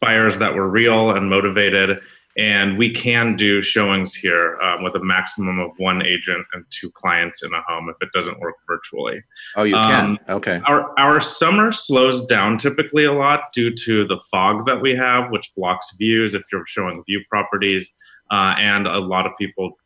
buyers 0.00 0.38
that 0.38 0.54
were 0.54 0.68
real 0.68 1.10
and 1.10 1.28
motivated 1.28 2.00
and 2.36 2.76
we 2.76 2.92
can 2.92 3.34
do 3.34 3.62
showings 3.62 4.14
here 4.14 4.60
um, 4.60 4.84
with 4.84 4.94
a 4.94 5.02
maximum 5.02 5.58
of 5.58 5.70
one 5.78 6.04
agent 6.04 6.46
and 6.52 6.64
two 6.70 6.90
clients 6.90 7.42
in 7.42 7.52
a 7.54 7.62
home 7.62 7.88
if 7.88 7.96
it 8.00 8.12
doesn't 8.12 8.38
work 8.40 8.56
virtually. 8.66 9.22
Oh, 9.56 9.62
you 9.62 9.74
can. 9.74 10.10
Um, 10.10 10.18
okay. 10.28 10.60
Our 10.66 10.98
our 10.98 11.20
summer 11.20 11.72
slows 11.72 12.26
down 12.26 12.58
typically 12.58 13.04
a 13.04 13.12
lot 13.12 13.52
due 13.54 13.74
to 13.74 14.06
the 14.06 14.18
fog 14.30 14.66
that 14.66 14.82
we 14.82 14.94
have, 14.94 15.30
which 15.30 15.50
blocks 15.56 15.96
views 15.96 16.34
if 16.34 16.42
you're 16.52 16.66
showing 16.66 17.02
view 17.06 17.22
properties, 17.30 17.90
uh, 18.30 18.54
and 18.58 18.86
a 18.86 18.98
lot 18.98 19.26
of 19.26 19.32
people 19.38 19.78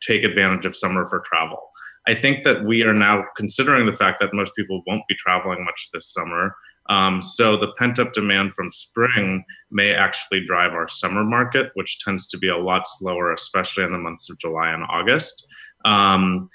take 0.00 0.24
advantage 0.24 0.64
of 0.64 0.74
summer 0.74 1.08
for 1.08 1.20
travel. 1.20 1.58
I 2.06 2.14
think 2.14 2.44
that 2.44 2.64
we 2.64 2.82
are 2.82 2.94
now 2.94 3.24
considering 3.36 3.84
the 3.84 3.96
fact 3.96 4.18
that 4.20 4.32
most 4.32 4.54
people 4.56 4.82
won't 4.86 5.02
be 5.08 5.14
traveling 5.16 5.62
much 5.62 5.90
this 5.92 6.10
summer. 6.10 6.54
Um, 6.88 7.20
so 7.20 7.56
the 7.56 7.72
pent 7.78 7.98
up 7.98 8.12
demand 8.12 8.54
from 8.54 8.72
spring 8.72 9.44
may 9.70 9.92
actually 9.92 10.44
drive 10.46 10.72
our 10.72 10.88
summer 10.88 11.24
market, 11.24 11.70
which 11.74 11.98
tends 12.00 12.26
to 12.28 12.38
be 12.38 12.48
a 12.48 12.56
lot 12.56 12.82
slower, 12.86 13.32
especially 13.32 13.84
in 13.84 13.92
the 13.92 13.98
months 13.98 14.30
of 14.30 14.38
July 14.38 14.70
and 14.70 14.84
August. 14.88 15.46
Um, 15.84 16.48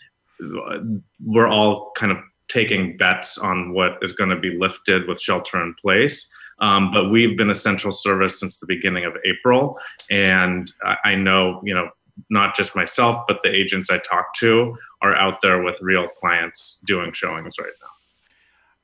we're 1.23 1.47
all 1.47 1.91
kind 1.95 2.11
of 2.11 2.17
taking 2.49 2.97
bets 2.97 3.37
on 3.37 3.73
what 3.73 3.97
is 4.01 4.13
going 4.13 4.29
to 4.29 4.39
be 4.39 4.57
lifted 4.57 5.07
with 5.07 5.21
shelter 5.21 5.61
in 5.61 5.73
place. 5.81 6.29
Um, 6.59 6.91
but 6.91 7.09
we've 7.09 7.37
been 7.37 7.49
essential 7.49 7.91
service 7.91 8.39
since 8.39 8.59
the 8.59 8.67
beginning 8.67 9.05
of 9.05 9.13
April, 9.25 9.77
and 10.09 10.71
I 11.03 11.15
know 11.15 11.59
you 11.63 11.73
know 11.73 11.89
not 12.29 12.55
just 12.55 12.75
myself, 12.75 13.23
but 13.27 13.39
the 13.43 13.49
agents 13.49 13.89
I 13.89 13.97
talk 13.97 14.33
to 14.35 14.77
are 15.01 15.15
out 15.15 15.41
there 15.41 15.63
with 15.63 15.77
real 15.81 16.07
clients 16.07 16.79
doing 16.85 17.11
showings 17.11 17.55
right 17.59 17.73
now. 17.81 17.87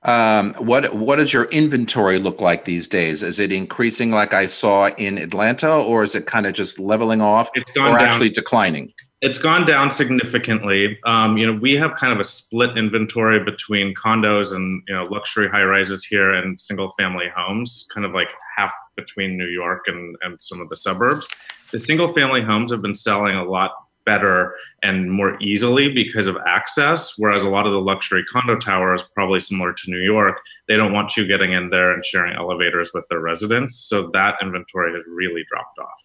Um, 0.03 0.53
what 0.53 0.95
what 0.95 1.17
does 1.17 1.33
your 1.33 1.45
inventory 1.45 2.19
look 2.19 2.39
like 2.39 2.65
these 2.65 2.87
days? 2.87 3.21
Is 3.21 3.39
it 3.39 3.51
increasing 3.51 4.11
like 4.11 4.33
I 4.33 4.45
saw 4.45 4.89
in 4.97 5.17
Atlanta, 5.17 5.69
or 5.69 6.03
is 6.03 6.15
it 6.15 6.25
kind 6.25 6.45
of 6.45 6.53
just 6.53 6.79
leveling 6.79 7.21
off, 7.21 7.49
it's 7.53 7.69
or 7.71 7.85
down. 7.85 7.99
actually 7.99 8.29
declining? 8.29 8.93
It's 9.21 9.37
gone 9.37 9.65
down 9.65 9.91
significantly. 9.91 10.97
Um, 11.05 11.37
you 11.37 11.45
know, 11.45 11.59
we 11.59 11.75
have 11.75 11.97
kind 11.97 12.13
of 12.13 12.21
a 12.21 12.23
split 12.23 12.77
inventory 12.77 13.43
between 13.43 13.93
condos 13.93 14.53
and 14.53 14.81
you 14.87 14.95
know 14.95 15.03
luxury 15.03 15.49
high 15.49 15.63
rises 15.63 16.05
here 16.05 16.33
and 16.33 16.59
single 16.59 16.93
family 16.97 17.27
homes, 17.35 17.85
kind 17.93 18.05
of 18.05 18.13
like 18.13 18.29
half 18.55 18.71
between 18.95 19.37
New 19.37 19.47
York 19.47 19.83
and, 19.87 20.15
and 20.21 20.39
some 20.39 20.61
of 20.61 20.69
the 20.69 20.77
suburbs. 20.77 21.27
The 21.71 21.79
single 21.79 22.13
family 22.13 22.41
homes 22.41 22.71
have 22.71 22.81
been 22.81 22.95
selling 22.95 23.35
a 23.35 23.43
lot 23.43 23.71
better 24.09 24.55
and 24.81 25.11
more 25.11 25.37
easily 25.39 25.93
because 25.93 26.25
of 26.25 26.35
access. 26.47 27.13
Whereas 27.17 27.43
a 27.43 27.49
lot 27.49 27.67
of 27.67 27.73
the 27.73 27.79
luxury 27.79 28.23
condo 28.25 28.57
towers, 28.57 29.03
probably 29.13 29.39
similar 29.39 29.71
to 29.73 29.91
New 29.91 29.99
York, 29.99 30.37
they 30.67 30.75
don't 30.75 30.93
want 30.93 31.15
you 31.15 31.27
getting 31.27 31.53
in 31.53 31.69
there 31.69 31.91
and 31.93 32.03
sharing 32.03 32.35
elevators 32.35 32.91
with 32.93 33.03
their 33.09 33.19
residents. 33.19 33.77
So 33.77 34.09
that 34.13 34.35
inventory 34.41 34.93
has 34.93 35.03
really 35.07 35.43
dropped 35.51 35.77
off. 35.77 36.01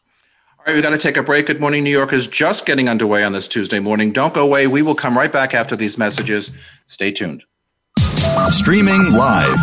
All 0.59 0.65
right, 0.67 0.75
we've 0.75 0.83
got 0.83 0.91
to 0.91 0.99
take 0.99 1.17
a 1.17 1.23
break. 1.23 1.47
Good 1.47 1.61
Morning 1.61 1.83
New 1.83 1.91
York 1.91 2.13
is 2.13 2.27
just 2.27 2.67
getting 2.67 2.89
underway 2.89 3.25
on 3.25 3.33
this 3.33 3.49
Tuesday 3.49 3.79
morning. 3.79 4.13
Don't 4.13 4.35
go 4.35 4.45
away. 4.45 4.67
We 4.67 4.83
will 4.83 4.95
come 4.95 5.17
right 5.17 5.33
back 5.33 5.55
after 5.55 5.77
these 5.77 5.97
messages. 5.97 6.53
Stay 6.87 7.11
tuned. 7.11 7.43
Streaming 8.51 9.13
live, 9.13 9.59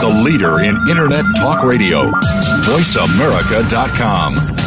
the 0.00 0.22
leader 0.24 0.60
in 0.60 0.76
Internet 0.88 1.24
Talk 1.36 1.64
Radio, 1.64 2.10
voiceamerica.com. 2.66 4.59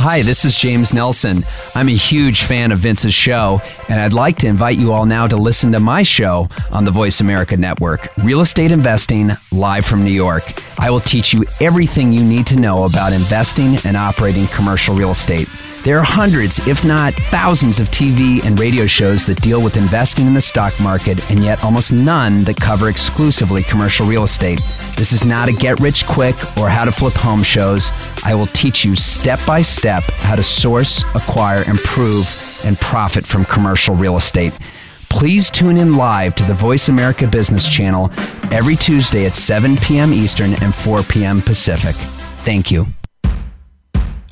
Hi, 0.00 0.22
this 0.22 0.44
is 0.44 0.54
James 0.54 0.94
Nelson. 0.94 1.44
I'm 1.74 1.88
a 1.88 1.96
huge 1.96 2.44
fan 2.44 2.70
of 2.70 2.78
Vince's 2.78 3.12
show, 3.12 3.60
and 3.88 4.00
I'd 4.00 4.12
like 4.12 4.36
to 4.38 4.46
invite 4.46 4.78
you 4.78 4.92
all 4.92 5.04
now 5.04 5.26
to 5.26 5.36
listen 5.36 5.72
to 5.72 5.80
my 5.80 6.04
show 6.04 6.48
on 6.70 6.84
the 6.84 6.92
Voice 6.92 7.20
America 7.20 7.56
Network, 7.56 8.08
Real 8.18 8.40
Estate 8.40 8.70
Investing, 8.70 9.30
live 9.50 9.84
from 9.84 10.04
New 10.04 10.12
York. 10.12 10.44
I 10.78 10.88
will 10.88 11.00
teach 11.00 11.34
you 11.34 11.44
everything 11.60 12.12
you 12.12 12.22
need 12.22 12.46
to 12.46 12.56
know 12.56 12.84
about 12.84 13.12
investing 13.12 13.74
and 13.84 13.96
operating 13.96 14.46
commercial 14.46 14.94
real 14.94 15.10
estate. 15.10 15.48
There 15.84 15.98
are 15.98 16.04
hundreds, 16.04 16.66
if 16.66 16.84
not 16.84 17.14
thousands, 17.14 17.80
of 17.80 17.88
TV 17.88 18.44
and 18.44 18.58
radio 18.58 18.86
shows 18.86 19.24
that 19.26 19.40
deal 19.40 19.62
with 19.62 19.76
investing 19.76 20.26
in 20.26 20.34
the 20.34 20.40
stock 20.40 20.78
market, 20.80 21.30
and 21.30 21.42
yet 21.42 21.64
almost 21.64 21.92
none 21.92 22.44
that 22.44 22.56
cover 22.56 22.88
exclusively 22.88 23.62
commercial 23.62 24.04
real 24.06 24.24
estate. 24.24 24.58
This 24.96 25.12
is 25.12 25.24
not 25.24 25.48
a 25.48 25.52
get 25.52 25.78
rich 25.80 26.04
quick 26.06 26.34
or 26.58 26.68
how 26.68 26.84
to 26.84 26.92
flip 26.92 27.14
home 27.14 27.42
shows. 27.42 27.90
I 28.24 28.34
will 28.34 28.46
teach 28.46 28.84
you 28.84 28.96
step 28.96 29.38
by 29.46 29.62
step 29.62 30.02
how 30.18 30.34
to 30.34 30.42
source, 30.42 31.04
acquire, 31.14 31.62
improve, 31.70 32.26
and 32.64 32.78
profit 32.80 33.24
from 33.24 33.44
commercial 33.44 33.94
real 33.94 34.16
estate. 34.16 34.52
Please 35.08 35.48
tune 35.48 35.76
in 35.76 35.94
live 35.94 36.34
to 36.34 36.44
the 36.44 36.54
Voice 36.54 36.88
America 36.88 37.26
Business 37.26 37.66
Channel 37.66 38.10
every 38.52 38.76
Tuesday 38.76 39.26
at 39.26 39.32
7 39.32 39.76
p.m. 39.76 40.12
Eastern 40.12 40.54
and 40.62 40.74
4 40.74 41.02
p.m. 41.04 41.40
Pacific. 41.40 41.94
Thank 42.44 42.70
you. 42.70 42.86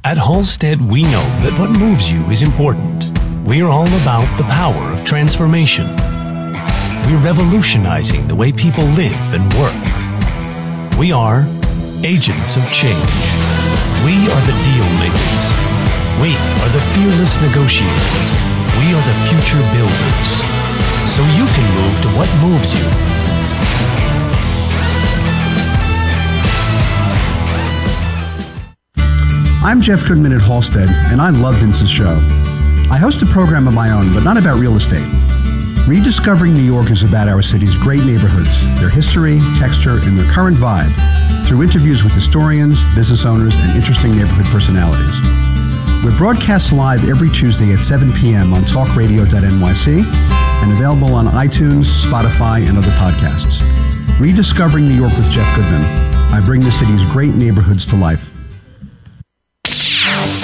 At 0.07 0.19
Halstead, 0.19 0.81
we 0.81 1.03
know 1.03 1.27
that 1.43 1.59
what 1.59 1.69
moves 1.69 2.09
you 2.09 2.23
is 2.31 2.45
important. 2.45 3.11
We're 3.43 3.67
all 3.67 3.91
about 4.07 4.31
the 4.39 4.45
power 4.45 4.93
of 4.95 5.05
transformation. 5.05 5.91
We're 7.11 7.27
revolutionizing 7.27 8.29
the 8.29 8.37
way 8.37 8.53
people 8.53 8.85
live 8.95 9.19
and 9.35 9.43
work. 9.59 9.75
We 10.95 11.11
are 11.11 11.43
agents 12.07 12.55
of 12.55 12.63
change. 12.71 13.19
We 14.07 14.15
are 14.31 14.45
the 14.47 14.55
deal 14.63 14.87
makers. 15.03 15.45
We 16.23 16.39
are 16.39 16.71
the 16.71 16.87
fearless 16.95 17.43
negotiators. 17.43 18.31
We 18.79 18.95
are 18.95 19.03
the 19.03 19.19
future 19.27 19.65
builders. 19.75 20.29
So 21.11 21.27
you 21.35 21.51
can 21.51 21.67
move 21.83 21.97
to 22.07 22.09
what 22.15 22.31
moves 22.47 22.79
you 22.79 22.87
I'm 29.67 29.81
Jeff 29.81 30.07
Goodman 30.07 30.31
at 30.31 30.43
Halstead, 30.43 30.89
and 31.11 31.21
I 31.21 31.31
love 31.31 31.57
Vince's 31.57 31.91
show. 31.91 32.21
I 32.89 32.99
host 32.99 33.23
a 33.23 33.27
program 33.27 33.67
of 33.67 33.75
my 33.75 33.91
own, 33.91 34.15
but 34.15 34.23
not 34.23 34.37
about 34.37 34.61
real 34.61 34.77
estate. 34.77 35.05
Rediscovering 35.89 36.55
New 36.55 36.63
York 36.63 36.93
is 36.93 37.03
about 37.03 37.29
our 37.29 37.43
city's 37.43 37.77
great 37.77 38.05
neighborhoods, 38.05 38.63
their 38.79 38.89
history, 38.89 39.41
texture, 39.59 39.99
and 40.07 40.17
their 40.17 40.31
current 40.31 40.57
vibe 40.57 40.95
through 41.49 41.65
interviews 41.65 42.05
with 42.05 42.13
historians, 42.13 42.81
business 42.95 43.25
owners, 43.25 43.57
and 43.57 43.77
interesting 43.77 44.13
neighborhood 44.13 44.47
personalities. 44.47 45.21
We're 46.05 46.17
broadcast 46.17 46.73
live 46.73 47.09
every 47.09 47.33
Tuesday 47.33 47.73
at 47.73 47.83
7 47.83 48.13
p.m. 48.13 48.55
on 48.55 48.63
talkradio.nyc 48.63 50.05
and 50.63 50.73
available 50.73 51.13
on 51.13 51.27
iTunes, 51.27 52.07
Spotify, 52.07 52.69
and 52.69 52.79
other 52.79 52.93
podcasts. 52.93 53.59
Rediscovering 54.21 54.87
New 54.87 54.95
York 54.95 55.17
with 55.17 55.29
Jeff 55.29 55.57
Goodman. 55.57 55.83
I 56.33 56.41
bring 56.41 56.61
the 56.61 56.71
city's 56.71 57.05
great 57.07 57.35
neighborhoods 57.35 57.85
to 57.87 57.97
life 57.97 58.31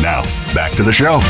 Now, 0.00 0.22
back 0.54 0.72
to 0.72 0.82
the 0.82 0.92
show. 0.92 1.20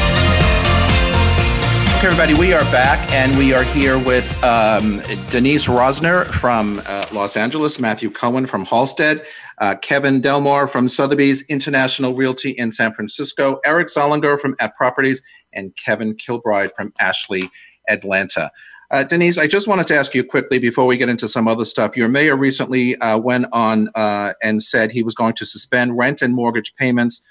Okay, 1.96 2.08
everybody, 2.08 2.34
we 2.34 2.52
are 2.52 2.64
back 2.70 3.10
and 3.10 3.38
we 3.38 3.54
are 3.54 3.62
here 3.62 3.98
with 3.98 4.44
um, 4.44 5.00
Denise 5.30 5.66
Rosner 5.66 6.26
from 6.26 6.82
uh, 6.84 7.06
Los 7.10 7.38
Angeles, 7.38 7.80
Matthew 7.80 8.10
Cohen 8.10 8.44
from 8.44 8.66
Halstead, 8.66 9.24
uh, 9.58 9.76
Kevin 9.76 10.20
Delmore 10.20 10.68
from 10.68 10.90
Sotheby's 10.90 11.48
International 11.48 12.14
Realty 12.14 12.50
in 12.50 12.70
San 12.70 12.92
Francisco, 12.92 13.60
Eric 13.64 13.88
Zollinger 13.88 14.38
from 14.38 14.54
At 14.60 14.76
Properties, 14.76 15.22
and 15.54 15.74
Kevin 15.76 16.14
Kilbride 16.14 16.70
from 16.76 16.92
Ansley, 17.00 17.48
Atlanta. 17.88 18.50
Uh, 18.90 19.02
Denise, 19.02 19.38
I 19.38 19.46
just 19.46 19.66
wanted 19.66 19.86
to 19.86 19.96
ask 19.96 20.14
you 20.14 20.22
quickly 20.22 20.58
before 20.58 20.86
we 20.86 20.98
get 20.98 21.08
into 21.08 21.28
some 21.28 21.48
other 21.48 21.64
stuff. 21.64 21.96
Your 21.96 22.08
mayor 22.08 22.36
recently 22.36 22.94
uh, 22.96 23.18
went 23.18 23.46
on 23.52 23.88
uh, 23.94 24.34
and 24.42 24.62
said 24.62 24.90
he 24.90 25.02
was 25.02 25.14
going 25.14 25.32
to 25.34 25.46
suspend 25.46 25.96
rent 25.96 26.20
and 26.20 26.34
mortgage 26.34 26.74
payments 26.76 27.22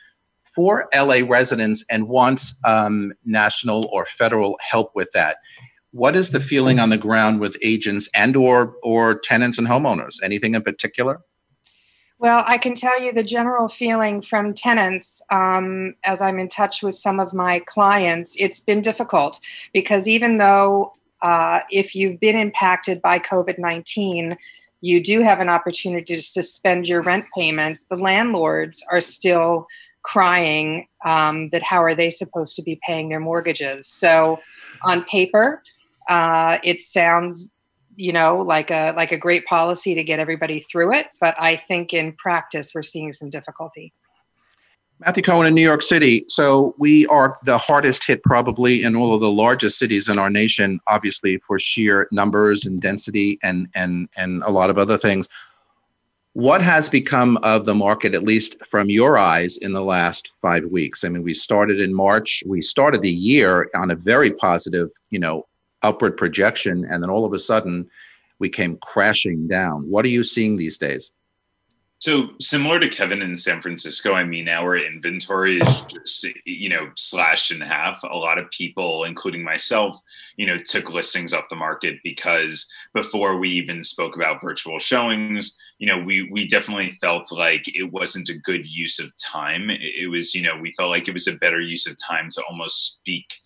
for 0.56 0.88
LA 0.96 1.20
residents 1.28 1.84
and 1.90 2.08
wants 2.08 2.58
um, 2.66 3.14
national 3.26 3.90
or 3.92 4.06
federal 4.06 4.58
help 4.62 4.96
with 4.96 5.12
that. 5.14 5.38
What 5.92 6.16
is 6.16 6.32
the 6.32 6.40
feeling 6.40 6.80
on 6.80 6.90
the 6.90 6.98
ground 6.98 7.40
with 7.40 7.58
agents 7.62 8.10
and 8.16 8.36
or 8.36 8.76
or 8.84 9.20
tenants 9.20 9.58
and 9.58 9.68
homeowners? 9.68 10.22
Anything 10.24 10.56
in 10.56 10.62
particular? 10.62 11.22
Well, 12.18 12.44
I 12.48 12.58
can 12.58 12.76
tell 12.76 13.02
you 13.02 13.12
the 13.12 13.24
general 13.24 13.68
feeling 13.68 14.22
from 14.22 14.54
tenants 14.54 15.22
um, 15.32 15.96
as 16.06 16.22
I'm 16.22 16.40
in 16.40 16.48
touch 16.48 16.82
with 16.82 16.96
some 16.96 17.20
of 17.20 17.34
my 17.34 17.60
clients. 17.60 18.36
It's 18.40 18.62
been 18.62 18.82
difficult 18.82 19.40
because 19.74 20.08
even 20.08 20.38
though 20.38 20.94
uh, 21.22 21.60
if 21.70 21.94
you've 21.94 22.20
been 22.20 22.38
impacted 22.38 23.02
by 23.02 23.20
COVID 23.20 23.60
19, 23.60 24.38
you 24.82 25.04
do 25.04 25.22
have 25.22 25.40
an 25.40 25.50
opportunity 25.50 26.16
to 26.16 26.22
suspend 26.22 26.88
your 26.88 27.02
rent 27.02 27.26
payments. 27.36 27.86
The 27.90 27.98
landlords 27.98 28.84
are 28.92 29.02
still 29.02 29.68
crying 30.06 30.88
um, 31.04 31.50
that 31.50 31.64
how 31.64 31.84
are 31.84 31.96
they 31.96 32.10
supposed 32.10 32.56
to 32.56 32.62
be 32.62 32.80
paying 32.86 33.10
their 33.10 33.20
mortgages? 33.20 33.88
So, 33.88 34.40
on 34.84 35.04
paper, 35.06 35.62
uh, 36.10 36.60
it 36.64 36.82
sounds 36.82 37.50
you 37.98 38.12
know 38.12 38.42
like 38.42 38.72
a 38.72 38.94
like 38.96 39.12
a 39.12 39.18
great 39.18 39.46
policy 39.46 39.96
to 39.96 40.04
get 40.04 40.20
everybody 40.20 40.60
through 40.70 40.94
it 40.94 41.08
but 41.22 41.34
i 41.40 41.56
think 41.56 41.94
in 41.94 42.12
practice 42.12 42.74
we're 42.76 42.84
seeing 42.84 43.14
some 43.14 43.30
difficulty 43.30 43.94
Matthew 45.00 45.24
Cohen 45.24 45.46
in 45.46 45.54
New 45.54 45.62
York 45.62 45.82
City. 45.82 46.24
So 46.30 46.74
we 46.78 47.06
are 47.08 47.38
the 47.44 47.58
hardest 47.58 48.08
hit 48.08 48.24
probably 48.24 48.84
in 48.84 48.96
all 48.96 49.14
of 49.14 49.20
the 49.20 49.32
largest 49.32 49.78
cities 49.78 50.08
in 50.08 50.18
our 50.18 50.30
nation, 50.30 50.80
obviously 50.88 51.38
for 51.46 51.60
sheer 51.60 52.08
numbers 52.12 52.66
and 52.66 52.82
density 52.82 53.38
and 53.44 53.68
and 53.76 54.08
and 54.16 54.42
a 54.44 54.52
lot 54.52 54.70
of 54.70 54.78
other 54.78 54.98
things. 54.98 55.28
What 56.36 56.62
has 56.62 56.90
become 56.90 57.38
of 57.44 57.64
the 57.66 57.74
market, 57.74 58.14
at 58.14 58.24
least 58.24 58.58
from 58.70 58.90
your 58.90 59.18
eyes, 59.18 59.56
in 59.56 59.72
the 59.72 59.82
last 59.82 60.28
five 60.42 60.66
weeks? 60.66 61.06
I 61.06 61.08
mean, 61.08 61.24
we 61.24 61.34
started 61.34 61.80
in 61.80 61.94
March. 61.94 62.44
We 62.46 62.62
started 62.62 63.02
the 63.02 63.10
year 63.10 63.70
on 63.74 63.90
a 63.90 63.96
very 63.96 64.34
positive, 64.34 64.90
you 65.12 65.20
know, 65.20 65.48
upward 65.82 66.18
projection, 66.18 66.86
and 66.92 67.02
then 67.02 67.10
all 67.10 67.24
of 67.24 67.32
a 67.32 67.40
sudden, 67.40 67.90
we 68.40 68.50
came 68.50 68.78
crashing 68.80 69.48
down. 69.48 69.90
What 69.90 70.04
are 70.04 70.10
you 70.10 70.26
seeing 70.26 70.58
these 70.58 70.78
days? 70.78 71.14
So 72.00 72.30
similar 72.42 72.80
to 72.80 72.90
Kevin 72.90 73.22
in 73.22 73.38
San 73.38 73.62
Francisco, 73.62 74.14
I 74.14 74.26
mean, 74.26 74.50
our 74.50 74.78
inventory 74.78 75.60
is 75.62 75.82
just 75.84 76.28
you 76.46 76.68
know 76.68 76.90
slashed 76.96 77.52
in 77.52 77.62
half. 77.62 78.04
A 78.04 78.16
lot 78.16 78.38
of 78.38 78.52
people, 78.52 79.06
including 79.06 79.44
myself, 79.44 79.98
you 80.36 80.46
know, 80.46 80.58
took 80.58 80.94
listings 80.94 81.34
off 81.34 81.50
the 81.50 81.56
market 81.56 81.96
because 82.04 82.70
before 82.94 83.38
we 83.38 83.50
even 83.50 83.84
spoke 83.84 84.16
about 84.16 84.42
virtual 84.42 84.78
showings, 84.78 85.58
you 85.80 85.88
know, 85.88 85.98
we 85.98 86.30
we 86.30 86.46
definitely 86.46 86.92
felt 87.00 87.32
like 87.32 87.64
it 87.74 87.92
wasn't 87.92 88.30
a 88.30 88.40
good 88.40 88.66
use 88.66 89.00
of 89.00 89.16
time. 89.18 89.70
It 89.70 90.10
was, 90.12 90.36
you 90.36 90.42
know, 90.42 90.58
we 90.58 90.74
felt 90.74 90.90
like 90.90 91.08
it 91.08 91.14
was 91.14 91.28
a 91.28 91.34
better 91.34 91.62
use 91.62 91.88
of 91.88 91.98
time 91.98 92.30
to 92.32 92.44
almost 92.50 92.98
speak 92.98 93.42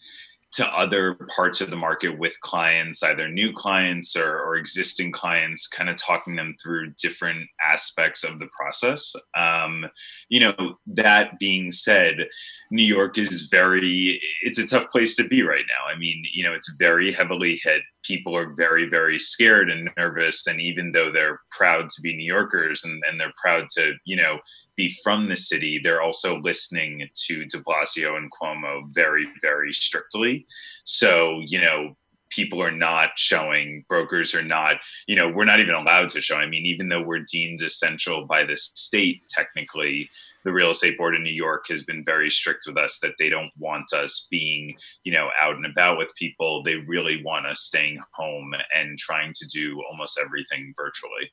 to 0.52 0.66
other 0.66 1.14
parts 1.36 1.62
of 1.62 1.70
the 1.70 1.76
market 1.76 2.18
with 2.18 2.40
clients, 2.42 3.04
either 3.04 3.28
new 3.28 3.54
clients 3.54 4.16
or, 4.16 4.40
or 4.40 4.56
existing 4.56 5.12
clients, 5.12 5.68
kind 5.68 5.90
of 5.90 5.96
talking 5.96 6.36
them 6.36 6.56
through 6.62 6.92
different 7.02 7.48
aspects 7.64 8.24
of 8.24 8.40
the 8.40 8.48
process. 8.48 9.14
Um, 9.38 9.86
you 10.28 10.40
know, 10.40 10.78
that 10.88 11.38
being 11.38 11.70
said, 11.70 12.28
New 12.72 12.86
York 12.86 13.18
is 13.18 13.48
very, 13.52 14.20
it's 14.42 14.58
a 14.58 14.66
tough 14.66 14.90
place 14.90 15.16
to 15.18 15.24
be 15.24 15.44
right 15.44 15.66
now. 15.68 15.94
I 15.94 15.98
mean, 15.98 16.24
you 16.34 16.44
know, 16.44 16.54
it's 16.54 16.74
very 16.80 17.12
heavily 17.12 17.60
hit. 17.64 17.82
People 18.04 18.36
are 18.36 18.54
very, 18.56 18.90
very 18.90 19.20
scared 19.20 19.70
and 19.70 19.90
nervous. 19.98 20.48
And 20.48 20.60
even 20.60 20.92
though 20.94 21.12
they're 21.12 21.42
proud 21.52 21.90
to 21.92 22.02
be 22.02 22.16
New 22.16 22.26
Yorkers 22.26 22.84
and, 22.84 23.04
and 23.08 23.20
they're 23.20 23.34
proud 23.40 23.68
to, 23.72 23.94
you 24.06 24.16
know, 24.16 24.40
be 24.80 24.96
from 25.04 25.28
the 25.28 25.36
city, 25.36 25.78
they're 25.84 26.02
also 26.02 26.40
listening 26.40 27.08
to 27.28 27.44
de 27.46 27.58
Blasio 27.58 28.16
and 28.16 28.32
Cuomo 28.32 28.84
very, 28.94 29.28
very 29.42 29.74
strictly. 29.74 30.48
So, 30.86 31.42
you 31.46 31.60
know, 31.60 31.98
people 32.30 32.64
are 32.64 32.72
not 32.72 33.10
showing, 33.18 33.84
brokers 33.90 34.34
are 34.34 34.44
not, 34.44 34.78
you 35.06 35.18
know, 35.18 35.28
we're 35.28 35.44
not 35.44 35.60
even 35.60 35.76
allowed 35.76 36.08
to 36.10 36.22
show. 36.22 36.38
I 36.38 36.46
mean, 36.46 36.66
even 36.66 36.88
though 36.88 37.02
we're 37.02 37.26
deemed 37.30 37.62
essential 37.62 38.26
by 38.26 38.46
the 38.46 38.56
state, 38.56 39.22
technically, 39.28 40.10
the 40.46 40.54
real 40.54 40.72
estate 40.72 40.98
board 40.98 41.14
in 41.14 41.24
New 41.24 41.34
York 41.34 41.66
has 41.68 41.84
been 41.84 42.06
very 42.06 42.30
strict 42.30 42.64
with 42.66 42.78
us 42.78 43.00
that 43.00 43.16
they 43.20 43.28
don't 43.28 43.52
want 43.58 43.92
us 43.92 44.28
being, 44.32 44.78
you 45.04 45.12
know, 45.12 45.28
out 45.42 45.58
and 45.58 45.66
about 45.66 45.98
with 45.98 46.16
people. 46.16 46.64
They 46.64 46.76
really 46.76 47.22
want 47.22 47.48
us 47.48 47.60
staying 47.60 48.00
home 48.14 48.54
and 48.74 48.98
trying 48.98 49.34
to 49.34 49.46
do 49.48 49.84
almost 49.92 50.18
everything 50.24 50.74
virtually. 50.78 51.32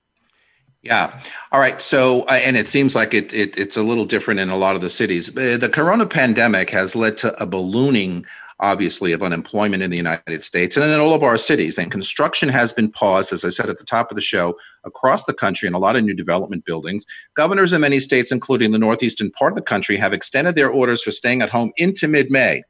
Yeah. 0.86 1.20
All 1.50 1.60
right. 1.60 1.82
So, 1.82 2.22
uh, 2.22 2.40
and 2.44 2.56
it 2.56 2.68
seems 2.68 2.94
like 2.94 3.12
it, 3.12 3.34
it, 3.34 3.58
it's 3.58 3.76
a 3.76 3.82
little 3.82 4.04
different 4.04 4.38
in 4.38 4.50
a 4.50 4.56
lot 4.56 4.76
of 4.76 4.80
the 4.80 4.90
cities. 4.90 5.36
Uh, 5.36 5.56
the 5.58 5.68
corona 5.68 6.06
pandemic 6.06 6.70
has 6.70 6.94
led 6.94 7.16
to 7.18 7.42
a 7.42 7.46
ballooning, 7.46 8.24
obviously, 8.60 9.10
of 9.10 9.20
unemployment 9.20 9.82
in 9.82 9.90
the 9.90 9.96
United 9.96 10.44
States 10.44 10.76
and 10.76 10.84
in 10.84 11.00
all 11.00 11.12
of 11.12 11.24
our 11.24 11.36
cities. 11.36 11.76
And 11.76 11.90
construction 11.90 12.48
has 12.50 12.72
been 12.72 12.88
paused, 12.88 13.32
as 13.32 13.44
I 13.44 13.48
said 13.48 13.68
at 13.68 13.78
the 13.78 13.84
top 13.84 14.12
of 14.12 14.14
the 14.14 14.20
show, 14.20 14.56
across 14.84 15.24
the 15.24 15.34
country 15.34 15.66
in 15.66 15.74
a 15.74 15.80
lot 15.80 15.96
of 15.96 16.04
new 16.04 16.14
development 16.14 16.64
buildings. 16.64 17.04
Governors 17.34 17.72
in 17.72 17.80
many 17.80 17.98
states, 17.98 18.30
including 18.30 18.70
the 18.70 18.78
northeastern 18.78 19.32
part 19.32 19.52
of 19.52 19.56
the 19.56 19.62
country, 19.62 19.96
have 19.96 20.12
extended 20.12 20.54
their 20.54 20.70
orders 20.70 21.02
for 21.02 21.10
staying 21.10 21.42
at 21.42 21.50
home 21.50 21.72
into 21.78 22.06
mid-May. 22.06 22.62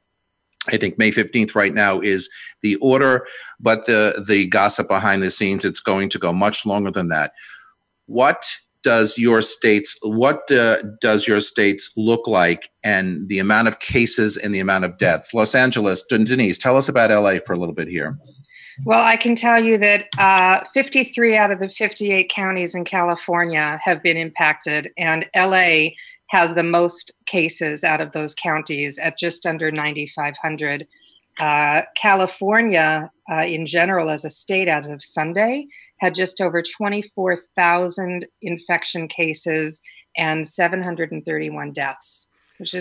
I 0.69 0.79
think 0.79 0.99
May 0.99 1.13
15th 1.13 1.55
right 1.55 1.73
now 1.73 2.01
is 2.01 2.29
the 2.63 2.75
order, 2.77 3.27
but 3.61 3.85
the 3.87 4.25
the 4.27 4.49
gossip 4.49 4.89
behind 4.89 5.23
the 5.23 5.31
scenes, 5.31 5.65
it's 5.65 5.79
going 5.79 6.09
to 6.09 6.19
go 6.19 6.33
much 6.33 6.67
longer 6.67 6.91
than 6.91 7.09
that 7.09 7.33
what 8.07 8.57
does 8.87 9.19
your 9.19 9.43
states 9.43 9.99
what 10.03 10.49
uh, 10.53 10.81
does 11.01 11.27
your 11.27 11.41
states 11.41 11.91
look 11.97 12.29
like 12.29 12.71
and 12.85 13.29
the 13.29 13.41
amount 13.41 13.67
of 13.67 13.81
cases 13.81 14.37
and 14.37 14.55
the 14.55 14.61
amount 14.61 14.85
of 14.85 14.97
deaths? 14.97 15.35
Los 15.35 15.57
angeles 15.57 16.05
denise 16.05 16.57
tell 16.57 16.77
us 16.77 16.89
about 16.89 17.11
la 17.11 17.37
for 17.45 17.53
a 17.53 17.59
little 17.59 17.75
bit 17.75 17.89
here. 17.89 18.17
Well 18.85 19.03
i 19.03 19.17
can 19.17 19.35
tell 19.35 19.63
you 19.63 19.77
that 19.79 20.05
uh, 20.19 20.65
53 20.73 21.37
out 21.37 21.51
of 21.51 21.59
the 21.59 21.69
58 21.69 22.31
counties 22.31 22.75
in 22.77 22.85
california 22.85 23.81
have 23.83 24.03
been 24.05 24.17
impacted 24.17 24.91
and 24.97 25.27
la 25.35 25.89
has 26.29 26.55
the 26.55 26.63
most 26.63 27.13
cases 27.27 27.83
out 27.83 28.01
of 28.01 28.13
those 28.13 28.35
counties 28.35 28.99
at 28.99 29.19
just 29.19 29.47
under 29.47 29.73
9500 29.73 30.87
uh, 31.41 31.83
california 31.97 33.11
uh, 33.33 33.43
in 33.43 33.67
general 33.67 34.11
as 34.11 34.25
a 34.25 34.31
state 34.31 34.69
as 34.69 34.87
of 34.87 35.03
sunday 35.03 35.67
had 35.99 36.15
just 36.15 36.41
over 36.41 36.63
24,000 36.63 38.27
infection 38.43 39.09
cases 39.09 39.81
and 40.17 40.47
731 40.47 41.73
deaths. 41.73 42.29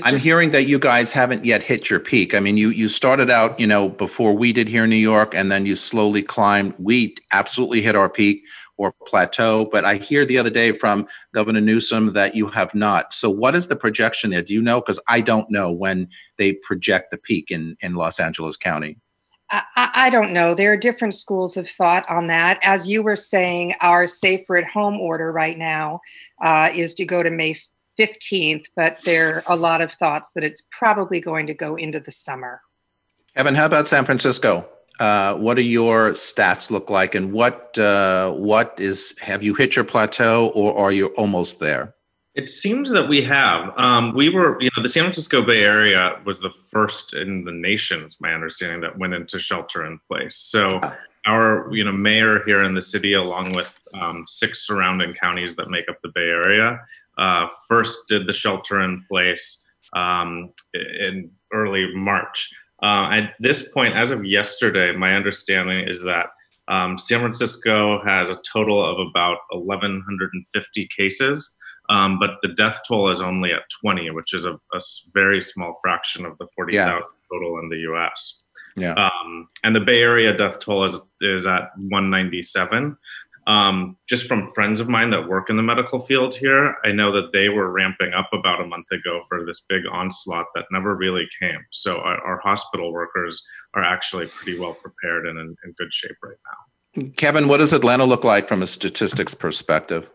I'm 0.04 0.18
hearing 0.18 0.52
that 0.52 0.64
you 0.64 0.80
guys 0.80 1.12
haven't 1.12 1.44
yet 1.44 1.62
hit 1.62 1.90
your 1.90 2.00
peak. 2.00 2.34
I 2.34 2.40
mean, 2.40 2.56
you 2.56 2.70
you 2.70 2.88
started 2.88 3.30
out, 3.30 3.60
you 3.60 3.68
know, 3.68 3.90
before 3.90 4.34
we 4.34 4.54
did 4.54 4.70
here 4.70 4.86
in 4.86 4.90
New 4.90 4.96
York, 4.96 5.36
and 5.36 5.52
then 5.52 5.66
you 5.66 5.76
slowly 5.76 6.22
climbed. 6.22 6.76
We 6.80 7.16
absolutely 7.34 7.82
hit 7.82 7.96
our 7.96 8.10
peak 8.10 8.44
or 8.78 8.94
plateau, 9.06 9.68
but 9.72 9.84
I 9.84 9.96
hear 9.96 10.26
the 10.26 10.38
other 10.38 10.50
day 10.50 10.72
from 10.72 11.08
Governor 11.34 11.62
Newsom 11.62 12.14
that 12.14 12.36
you 12.36 12.48
have 12.48 12.74
not. 12.74 13.14
So, 13.14 13.30
what 13.30 13.54
is 13.54 13.68
the 13.68 13.76
projection 13.76 14.30
there? 14.30 14.42
Do 14.42 14.54
you 14.54 14.62
know? 14.62 14.80
Because 14.80 15.00
I 15.10 15.20
don't 15.20 15.50
know 15.50 15.74
when 15.74 16.08
they 16.38 16.54
project 16.54 17.12
the 17.12 17.18
peak 17.18 17.52
in 17.52 17.76
in 17.82 17.96
Los 17.96 18.18
Angeles 18.18 18.56
County. 18.56 18.98
I, 19.52 19.64
I, 19.76 20.10
don't 20.10 20.34
know. 20.34 20.56
There 20.56 20.74
are 20.74 20.78
different 20.78 21.14
schools 21.14 21.56
of 21.56 21.70
thought 21.70 22.10
on 22.10 22.28
that. 22.28 22.60
As 22.64 22.88
you 22.88 23.04
were 23.04 23.16
saying, 23.16 23.76
our 23.80 24.08
safer 24.08 24.58
at 24.58 24.68
home 24.68 25.00
order 25.00 25.32
right 25.32 25.58
now 25.58 26.02
uh, 26.42 26.70
is 26.74 26.96
to 26.96 27.06
go 27.06 27.22
to 27.22 27.30
May 27.30 27.56
15th, 27.98 28.66
but 28.76 29.00
there 29.06 29.38
are 29.38 29.44
a 29.48 29.56
lot 29.56 29.82
of 29.82 29.94
thoughts 29.94 30.32
that 30.34 30.44
it's 30.44 30.64
probably 30.72 31.20
going 31.20 31.48
to 31.48 31.54
go 31.54 31.76
into 31.76 32.00
the 32.00 32.12
summer. 32.12 32.62
Evan, 33.36 33.56
how 33.56 33.66
about 33.66 33.88
San 33.88 34.06
Francisco? 34.06 34.68
Uh, 35.00 35.36
what 35.36 35.56
do 35.56 35.62
your 35.62 36.12
stats 36.12 36.72
look 36.72 36.90
like, 36.90 37.16
and 37.16 37.34
what 37.34 37.78
uh, 37.78 38.32
what 38.32 38.76
is 38.78 39.18
have 39.20 39.44
you 39.44 39.54
hit 39.54 39.76
your 39.76 39.84
plateau, 39.84 40.52
or 40.56 40.78
are 40.78 40.92
you 40.92 41.08
almost 41.18 41.60
there? 41.60 41.94
It 42.36 42.50
seems 42.50 42.92
that 42.92 43.08
we 43.08 43.22
have. 43.24 43.72
Um, 43.78 44.14
we 44.14 44.28
were, 44.28 44.62
you 44.62 44.70
know, 44.76 44.84
the 44.84 44.90
San 44.90 45.04
Francisco 45.04 45.42
Bay 45.42 45.64
Area 45.64 46.20
was 46.26 46.42
the 46.42 46.52
first 46.68 47.14
in 47.14 47.46
the 47.46 47.52
nation, 47.52 48.02
it's 48.04 48.20
my 48.20 48.34
understanding, 48.34 48.82
that 48.82 48.98
went 48.98 49.14
into 49.14 49.40
shelter 49.40 49.86
in 49.86 50.00
place. 50.10 50.36
So 50.36 50.82
our, 51.26 51.70
you 51.72 51.86
know, 51.86 51.94
mayor 51.94 52.44
here 52.46 52.64
in 52.64 52.74
the 52.74 52.82
city, 52.82 53.14
along 53.14 53.54
with 53.54 53.80
um, 53.94 54.26
six 54.28 54.68
surrounding 54.68 55.14
counties 55.14 55.56
that 55.56 55.70
make 55.70 55.88
up 55.90 55.98
the 56.04 56.12
Bay 56.14 56.28
Area, 56.28 56.78
uh, 57.18 57.48
first 57.70 58.00
did 58.10 58.28
the 58.28 58.34
shelter 58.34 58.82
in 58.82 59.06
place 59.10 59.64
um, 59.96 60.52
in 60.74 61.32
early 61.54 61.96
March. 61.96 62.52
Uh, 62.84 63.10
at 63.12 63.34
this 63.40 63.70
point, 63.70 63.96
as 63.96 64.12
of 64.12 64.26
yesterday, 64.26 64.94
my 64.94 65.16
understanding 65.16 65.88
is 65.88 66.04
that 66.04 66.28
um, 66.68 66.98
San 66.98 67.20
Francisco 67.20 68.04
has 68.04 68.30
a 68.30 68.42
total 68.52 68.84
of 68.84 69.08
about 69.08 69.38
1,150 69.52 70.90
cases. 70.96 71.56
Um, 71.90 72.20
but 72.20 72.38
the 72.42 72.50
death 72.50 72.82
toll 72.88 73.10
is 73.12 73.22
only 73.22 73.52
at 73.52 73.64
20, 73.82 74.10
which 74.12 74.34
is 74.34 74.46
a, 74.46 74.54
a 74.54 74.80
very 75.14 75.42
small 75.42 75.78
fraction 75.82 76.26
of 76.26 76.38
the 76.38 76.48
40,000 76.56 76.94
yeah. 76.94 77.00
total 77.32 77.60
in 77.60 77.70
the 77.70 77.78
US. 77.92 78.42
Yeah. 78.78 78.94
Um, 78.94 79.48
and 79.64 79.76
the 79.76 79.80
Bay 79.80 80.02
Area 80.02 80.36
death 80.36 80.60
toll 80.60 80.86
is, 80.86 81.00
is 81.22 81.46
at 81.46 81.70
197. 81.78 82.98
um, 83.48 83.96
just 84.10 84.28
from 84.28 84.52
friends 84.54 84.80
of 84.80 84.90
mine 84.90 85.12
that 85.12 85.28
work 85.28 85.50
in 85.50 85.56
the 85.56 85.64
medical 85.64 86.00
field 86.00 86.34
here, 86.34 86.76
I 86.84 86.92
know 86.92 87.12
that 87.12 87.32
they 87.32 87.50
were 87.50 87.72
ramping 87.72 88.14
up 88.14 88.30
about 88.34 88.60
a 88.60 88.66
month 88.66 88.88
ago 88.92 89.22
for 89.30 89.46
this 89.46 89.64
big 89.70 89.84
onslaught 89.92 90.48
that 90.56 90.66
never 90.72 90.96
really 90.96 91.28
came. 91.40 91.60
So 91.72 91.98
our, 91.98 92.18
our 92.26 92.40
hospital 92.40 92.92
workers 92.92 93.44
are 93.76 93.84
actually 93.84 94.28
pretty 94.28 94.60
well 94.60 94.74
prepared 94.74 95.28
and 95.28 95.38
in, 95.38 95.56
in 95.64 95.76
good 95.78 95.94
shape 95.94 96.18
right 96.24 96.38
now. 96.46 97.12
Kevin, 97.18 97.48
what 97.48 97.58
does 97.58 97.74
Atlanta 97.74 98.06
look 98.06 98.24
like 98.24 98.48
from 98.48 98.64
a 98.64 98.68
statistics 98.68 99.34
perspective? 99.34 100.10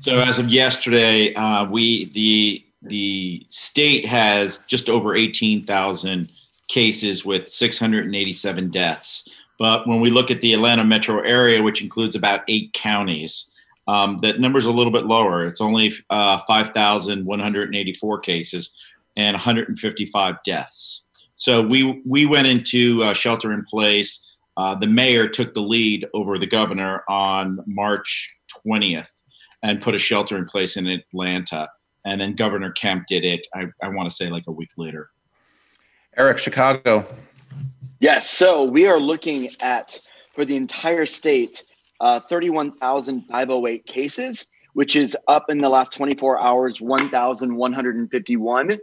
So 0.00 0.18
as 0.18 0.38
of 0.38 0.48
yesterday, 0.48 1.34
uh, 1.34 1.66
we 1.66 2.06
the 2.06 2.64
the 2.80 3.46
state 3.50 4.06
has 4.06 4.64
just 4.64 4.88
over 4.88 5.14
eighteen 5.14 5.60
thousand 5.60 6.30
cases 6.68 7.26
with 7.26 7.46
six 7.48 7.78
hundred 7.78 8.06
and 8.06 8.16
eighty 8.16 8.32
seven 8.32 8.70
deaths. 8.70 9.28
But 9.58 9.86
when 9.86 10.00
we 10.00 10.08
look 10.08 10.30
at 10.30 10.40
the 10.40 10.54
Atlanta 10.54 10.84
metro 10.84 11.20
area, 11.20 11.62
which 11.62 11.82
includes 11.82 12.16
about 12.16 12.44
eight 12.48 12.72
counties, 12.72 13.52
um, 13.88 14.20
that 14.22 14.40
number's 14.40 14.64
a 14.64 14.72
little 14.72 14.90
bit 14.90 15.04
lower. 15.04 15.44
It's 15.44 15.60
only 15.60 15.92
uh, 16.08 16.38
5,184 16.38 18.20
cases 18.20 18.78
and 19.18 19.34
155 19.34 20.36
deaths. 20.44 21.04
So 21.34 21.60
we 21.60 22.00
we 22.06 22.24
went 22.24 22.46
into 22.46 23.02
uh, 23.02 23.12
shelter 23.12 23.52
in 23.52 23.64
place. 23.64 24.34
Uh, 24.56 24.74
the 24.76 24.86
mayor 24.86 25.28
took 25.28 25.52
the 25.52 25.60
lead 25.60 26.08
over 26.14 26.38
the 26.38 26.46
governor 26.46 27.04
on 27.06 27.60
March 27.66 28.30
20th 28.66 29.19
and 29.62 29.80
put 29.80 29.94
a 29.94 29.98
shelter 29.98 30.36
in 30.36 30.46
place 30.46 30.76
in 30.76 30.86
Atlanta. 30.86 31.68
And 32.04 32.20
then 32.20 32.34
Governor 32.34 32.72
Kemp 32.72 33.06
did 33.06 33.24
it, 33.24 33.46
I, 33.54 33.66
I 33.82 33.88
want 33.88 34.08
to 34.08 34.14
say 34.14 34.30
like 34.30 34.44
a 34.46 34.52
week 34.52 34.70
later. 34.76 35.10
Eric, 36.16 36.38
Chicago. 36.38 37.06
Yes. 38.00 38.30
So 38.30 38.64
we 38.64 38.86
are 38.86 38.98
looking 38.98 39.50
at 39.60 39.98
for 40.34 40.44
the 40.44 40.56
entire 40.56 41.06
state 41.06 41.62
uh, 42.00 42.18
31,508 42.20 43.86
cases, 43.86 44.46
which 44.72 44.96
is 44.96 45.16
up 45.28 45.46
in 45.50 45.58
the 45.58 45.68
last 45.68 45.92
24 45.92 46.40
hours 46.40 46.80
1,151. 46.80 48.78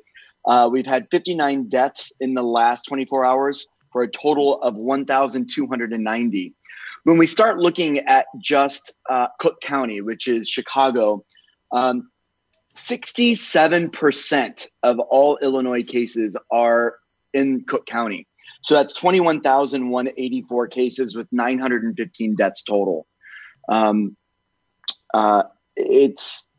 Uh, 0.45 0.69
we've 0.71 0.85
had 0.85 1.07
59 1.09 1.67
deaths 1.67 2.11
in 2.19 2.35
the 2.35 2.43
last 2.43 2.83
24 2.87 3.25
hours 3.25 3.65
for 3.91 4.03
a 4.03 4.07
total 4.07 4.61
of 4.61 4.75
1,290. 4.75 6.53
When 7.07 7.17
we 7.17 7.25
start 7.25 7.57
looking 7.57 7.99
at 7.99 8.25
just 8.37 8.91
uh, 9.09 9.29
Cook 9.39 9.61
County, 9.61 10.01
which 10.01 10.27
is 10.27 10.49
Chicago, 10.49 11.23
um, 11.71 12.09
67% 12.75 14.67
of 14.83 14.99
all 14.99 15.37
Illinois 15.37 15.83
cases 15.83 16.35
are 16.51 16.97
in 17.33 17.63
Cook 17.63 17.85
County. 17.85 18.27
So 18.61 18.73
that's 18.73 18.93
21,184 18.93 20.67
cases 20.67 21.15
with 21.15 21.29
915 21.31 22.35
deaths 22.35 22.61
total. 22.63 23.07
Um, 23.69 24.17
uh, 25.13 25.43
it's 25.77 26.49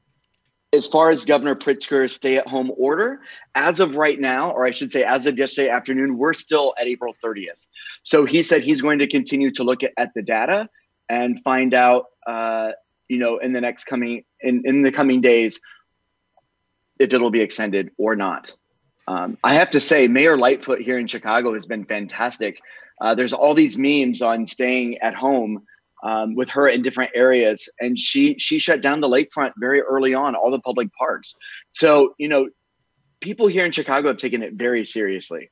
as 0.73 0.87
far 0.87 1.11
as 1.11 1.25
Governor 1.25 1.55
Pritzker's 1.55 2.15
stay 2.15 2.37
at 2.37 2.47
home 2.47 2.71
order, 2.77 3.21
as 3.55 3.81
of 3.81 3.97
right 3.97 4.21
now, 4.21 4.51
or 4.51 4.67
I 4.67 4.71
should 4.71 4.93
say, 4.93 5.03
as 5.03 5.27
of 5.27 5.39
yesterday 5.39 5.71
afternoon, 5.71 6.19
we're 6.19 6.35
still 6.35 6.75
at 6.79 6.87
April 6.87 7.15
30th. 7.15 7.67
So 8.03 8.27
he 8.27 8.43
said 8.43 8.63
he's 8.63 8.83
going 8.83 8.99
to 8.99 9.07
continue 9.07 9.51
to 9.53 9.65
look 9.65 9.83
at, 9.83 9.93
at 9.97 10.13
the 10.15 10.23
data 10.23 10.69
and 11.09 11.41
find 11.43 11.73
out, 11.73 12.07
uh, 12.27 12.73
you 13.09 13.19
know, 13.19 13.39
in 13.39 13.55
the 13.55 13.63
next 13.63 13.85
coming 13.85 14.25
in, 14.41 14.63
in 14.67 14.83
the 14.83 14.93
coming 14.93 15.23
days, 15.23 15.61
if 16.99 17.15
it'll 17.15 17.31
be 17.31 17.41
extended 17.41 17.91
or 17.97 18.15
not. 18.15 18.55
Um, 19.07 19.39
I 19.43 19.55
have 19.55 19.71
to 19.71 19.81
say, 19.81 20.07
Mayor 20.07 20.37
Lightfoot 20.37 20.83
here 20.83 20.99
in 20.99 21.07
Chicago 21.07 21.55
has 21.55 21.65
been 21.65 21.87
fantastic. 21.87 22.61
Uh, 23.01 23.15
there's 23.15 23.33
all 23.33 23.55
these 23.55 23.79
memes 23.79 24.21
on 24.21 24.47
staying 24.47 24.99
at 24.99 25.15
home 25.15 25.63
um, 26.03 26.35
with 26.35 26.49
her 26.51 26.69
in 26.69 26.83
different 26.83 27.11
areas, 27.15 27.69
and 27.81 27.99
she 27.99 28.37
she 28.39 28.59
shut 28.59 28.81
down 28.81 29.01
the 29.01 29.09
lakefront 29.09 29.53
very 29.59 29.81
early 29.81 30.15
on, 30.15 30.35
all 30.35 30.51
the 30.51 30.61
public 30.61 30.89
parks. 30.95 31.35
So 31.73 32.15
you 32.19 32.29
know, 32.29 32.49
people 33.21 33.47
here 33.47 33.65
in 33.65 33.73
Chicago 33.73 34.09
have 34.09 34.19
taken 34.19 34.43
it 34.43 34.55
very 34.55 34.85
seriously. 34.85 35.51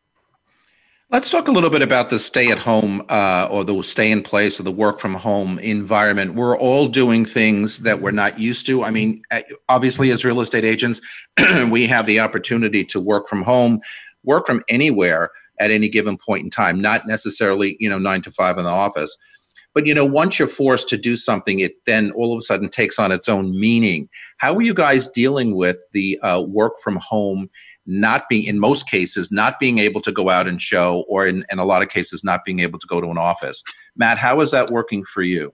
Let's 1.08 1.30
talk 1.30 1.46
a 1.46 1.52
little 1.52 1.70
bit 1.70 1.82
about 1.82 2.10
the 2.10 2.18
stay 2.18 2.50
at 2.50 2.58
home 2.58 3.00
uh, 3.08 3.46
or 3.48 3.62
the 3.62 3.80
stay 3.82 4.10
in 4.10 4.24
place 4.24 4.58
or 4.58 4.64
the 4.64 4.72
work 4.72 4.98
from 4.98 5.14
home 5.14 5.60
environment. 5.60 6.34
We're 6.34 6.58
all 6.58 6.88
doing 6.88 7.24
things 7.24 7.78
that 7.80 8.00
we're 8.00 8.10
not 8.10 8.40
used 8.40 8.66
to. 8.66 8.82
I 8.82 8.90
mean, 8.90 9.22
obviously, 9.68 10.10
as 10.10 10.24
real 10.24 10.40
estate 10.40 10.64
agents, 10.64 11.00
we 11.70 11.86
have 11.86 12.06
the 12.06 12.18
opportunity 12.18 12.84
to 12.86 12.98
work 12.98 13.28
from 13.28 13.42
home, 13.42 13.80
work 14.24 14.48
from 14.48 14.62
anywhere 14.68 15.30
at 15.60 15.70
any 15.70 15.88
given 15.88 16.16
point 16.18 16.42
in 16.42 16.50
time, 16.50 16.80
not 16.80 17.06
necessarily, 17.06 17.76
you 17.78 17.88
know, 17.88 17.98
nine 17.98 18.20
to 18.22 18.32
five 18.32 18.58
in 18.58 18.64
the 18.64 18.70
office. 18.70 19.16
But, 19.76 19.86
you 19.86 19.92
know, 19.92 20.06
once 20.06 20.38
you're 20.38 20.48
forced 20.48 20.88
to 20.88 20.96
do 20.96 21.18
something, 21.18 21.60
it 21.60 21.84
then 21.84 22.10
all 22.12 22.32
of 22.32 22.38
a 22.38 22.40
sudden 22.40 22.70
takes 22.70 22.98
on 22.98 23.12
its 23.12 23.28
own 23.28 23.60
meaning. 23.60 24.08
How 24.38 24.54
are 24.54 24.62
you 24.62 24.72
guys 24.72 25.06
dealing 25.06 25.54
with 25.54 25.76
the 25.92 26.18
uh, 26.22 26.42
work 26.48 26.80
from 26.82 26.96
home 26.96 27.50
not 27.86 28.28
being 28.28 28.44
in 28.44 28.58
most 28.58 28.88
cases 28.88 29.30
not 29.30 29.60
being 29.60 29.78
able 29.78 30.00
to 30.00 30.10
go 30.10 30.28
out 30.28 30.48
and 30.48 30.60
show 30.60 31.04
or 31.08 31.26
in, 31.26 31.44
in 31.50 31.58
a 31.58 31.64
lot 31.64 31.82
of 31.82 31.88
cases 31.88 32.24
not 32.24 32.44
being 32.44 32.60
able 32.60 32.78
to 32.78 32.86
go 32.86 33.00
to 33.00 33.08
an 33.08 33.18
office 33.18 33.62
matt 33.94 34.18
how 34.18 34.40
is 34.40 34.50
that 34.50 34.70
working 34.70 35.04
for 35.04 35.22
you 35.22 35.52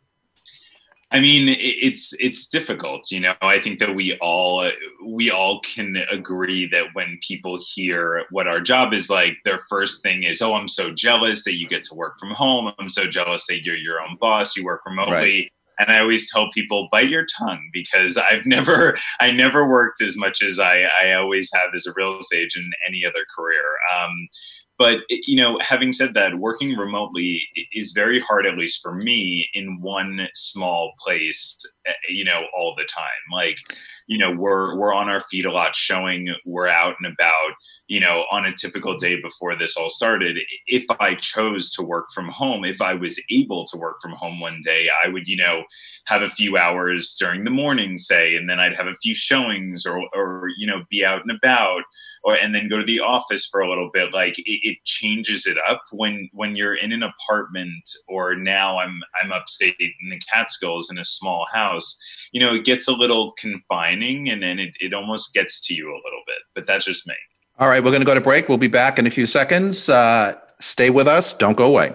I 1.12 1.20
mean, 1.20 1.54
it's 1.60 2.14
it's 2.18 2.46
difficult, 2.46 3.10
you 3.10 3.20
know. 3.20 3.34
I 3.42 3.60
think 3.60 3.78
that 3.80 3.94
we 3.94 4.16
all 4.22 4.66
we 5.04 5.30
all 5.30 5.60
can 5.60 5.96
agree 6.10 6.66
that 6.68 6.86
when 6.94 7.18
people 7.20 7.58
hear 7.74 8.24
what 8.30 8.48
our 8.48 8.60
job 8.60 8.94
is 8.94 9.10
like, 9.10 9.36
their 9.44 9.58
first 9.68 10.02
thing 10.02 10.22
is, 10.22 10.40
"Oh, 10.40 10.54
I'm 10.54 10.68
so 10.68 10.90
jealous 10.90 11.44
that 11.44 11.56
you 11.56 11.68
get 11.68 11.84
to 11.84 11.94
work 11.94 12.18
from 12.18 12.30
home. 12.30 12.72
I'm 12.78 12.88
so 12.88 13.06
jealous 13.06 13.46
that 13.48 13.62
you're 13.62 13.76
your 13.76 14.00
own 14.00 14.16
boss. 14.20 14.56
You 14.56 14.64
work 14.64 14.86
remotely." 14.86 15.12
Right 15.12 15.52
and 15.78 15.90
I 15.90 16.00
always 16.00 16.30
tell 16.30 16.50
people 16.50 16.88
bite 16.90 17.08
your 17.08 17.26
tongue 17.38 17.68
because 17.72 18.16
I've 18.16 18.46
never 18.46 18.96
I 19.20 19.30
never 19.30 19.66
worked 19.66 20.00
as 20.00 20.16
much 20.16 20.42
as 20.42 20.58
I 20.58 20.84
I 21.02 21.12
always 21.14 21.50
have 21.54 21.74
as 21.74 21.86
a 21.86 21.92
real 21.96 22.18
estate 22.18 22.42
agent 22.42 22.66
in 22.66 22.72
any 22.86 23.04
other 23.04 23.24
career. 23.34 23.62
Um, 23.94 24.28
but 24.78 25.00
you 25.08 25.36
know 25.36 25.58
having 25.60 25.92
said 25.92 26.14
that 26.14 26.38
working 26.38 26.76
remotely 26.76 27.46
is 27.72 27.92
very 27.92 28.20
hard 28.20 28.46
at 28.46 28.58
least 28.58 28.80
for 28.82 28.94
me 28.94 29.48
in 29.54 29.80
one 29.80 30.28
small 30.34 30.92
place 30.98 31.58
eh, 31.86 31.92
you 32.08 32.24
know 32.24 32.42
all 32.56 32.74
the 32.76 32.84
time. 32.84 33.08
Like 33.32 33.58
you 34.06 34.18
know 34.18 34.32
we're 34.32 34.76
we're 34.76 34.94
on 34.94 35.08
our 35.08 35.20
feet 35.20 35.46
a 35.46 35.52
lot 35.52 35.74
showing 35.74 36.34
we're 36.44 36.68
out 36.68 36.96
and 37.02 37.12
about 37.12 37.52
you 37.86 38.00
know 38.00 38.24
on 38.30 38.44
a 38.46 38.54
typical 38.54 38.96
day 38.96 39.20
before 39.20 39.56
this 39.56 39.76
all 39.76 39.90
started. 39.90 40.38
If 40.66 40.84
i 41.00 41.14
chose 41.14 41.70
to 41.72 41.82
work 41.82 42.10
from 42.14 42.28
home 42.28 42.64
if 42.64 42.80
i 42.80 42.94
was 42.94 43.20
able 43.30 43.64
to 43.66 43.78
work 43.78 44.00
from 44.00 44.12
home 44.12 44.40
one 44.40 44.60
day 44.62 44.88
i 45.04 45.08
would 45.08 45.26
you 45.26 45.36
know 45.36 45.62
have 46.06 46.22
a 46.22 46.28
few 46.28 46.56
hours 46.56 47.14
during 47.18 47.44
the 47.44 47.50
morning 47.50 47.98
say 47.98 48.36
and 48.36 48.48
then 48.48 48.58
i'd 48.60 48.76
have 48.76 48.86
a 48.86 48.94
few 48.94 49.14
showings 49.14 49.86
or 49.86 50.02
or 50.14 50.48
you 50.56 50.66
know 50.66 50.82
be 50.90 51.04
out 51.04 51.22
and 51.22 51.36
about 51.36 51.82
or 52.24 52.34
and 52.34 52.54
then 52.54 52.68
go 52.68 52.78
to 52.78 52.84
the 52.84 53.00
office 53.00 53.46
for 53.46 53.60
a 53.60 53.68
little 53.68 53.90
bit 53.92 54.12
like 54.12 54.38
it, 54.38 54.42
it 54.46 54.78
changes 54.84 55.46
it 55.46 55.56
up. 55.68 55.82
When 55.90 56.28
when 56.32 56.56
you're 56.56 56.74
in 56.74 56.92
an 56.92 57.02
apartment 57.02 57.88
or 58.08 58.34
now 58.34 58.78
i'm 58.78 59.00
i'm 59.22 59.32
upstate 59.32 59.74
in 59.78 60.10
the 60.10 60.20
catskills 60.20 60.90
in 60.90 60.98
a 60.98 61.04
small 61.04 61.46
house 61.52 61.98
you 62.32 62.40
know 62.40 62.54
it 62.54 62.64
gets 62.64 62.88
a 62.88 62.92
little 62.92 63.32
confining 63.32 64.28
and 64.28 64.42
then 64.42 64.58
it, 64.58 64.74
it 64.80 64.94
almost 64.94 65.34
gets 65.34 65.60
to 65.66 65.74
you 65.74 65.88
a 65.88 66.00
little 66.04 66.22
bit 66.26 66.38
but 66.54 66.66
that's 66.66 66.84
just 66.84 67.06
me. 67.06 67.14
All 67.58 67.68
right 67.68 67.82
we're 67.82 67.90
going 67.90 68.02
to 68.02 68.06
go 68.06 68.14
to 68.14 68.20
break. 68.20 68.48
We'll 68.48 68.58
be 68.58 68.68
back 68.68 68.98
in 68.98 69.06
a 69.06 69.10
few 69.10 69.26
seconds. 69.26 69.88
Uh, 69.88 70.34
stay 70.58 70.90
with 70.90 71.06
us. 71.06 71.34
Don't 71.34 71.56
go 71.56 71.66
away 71.66 71.94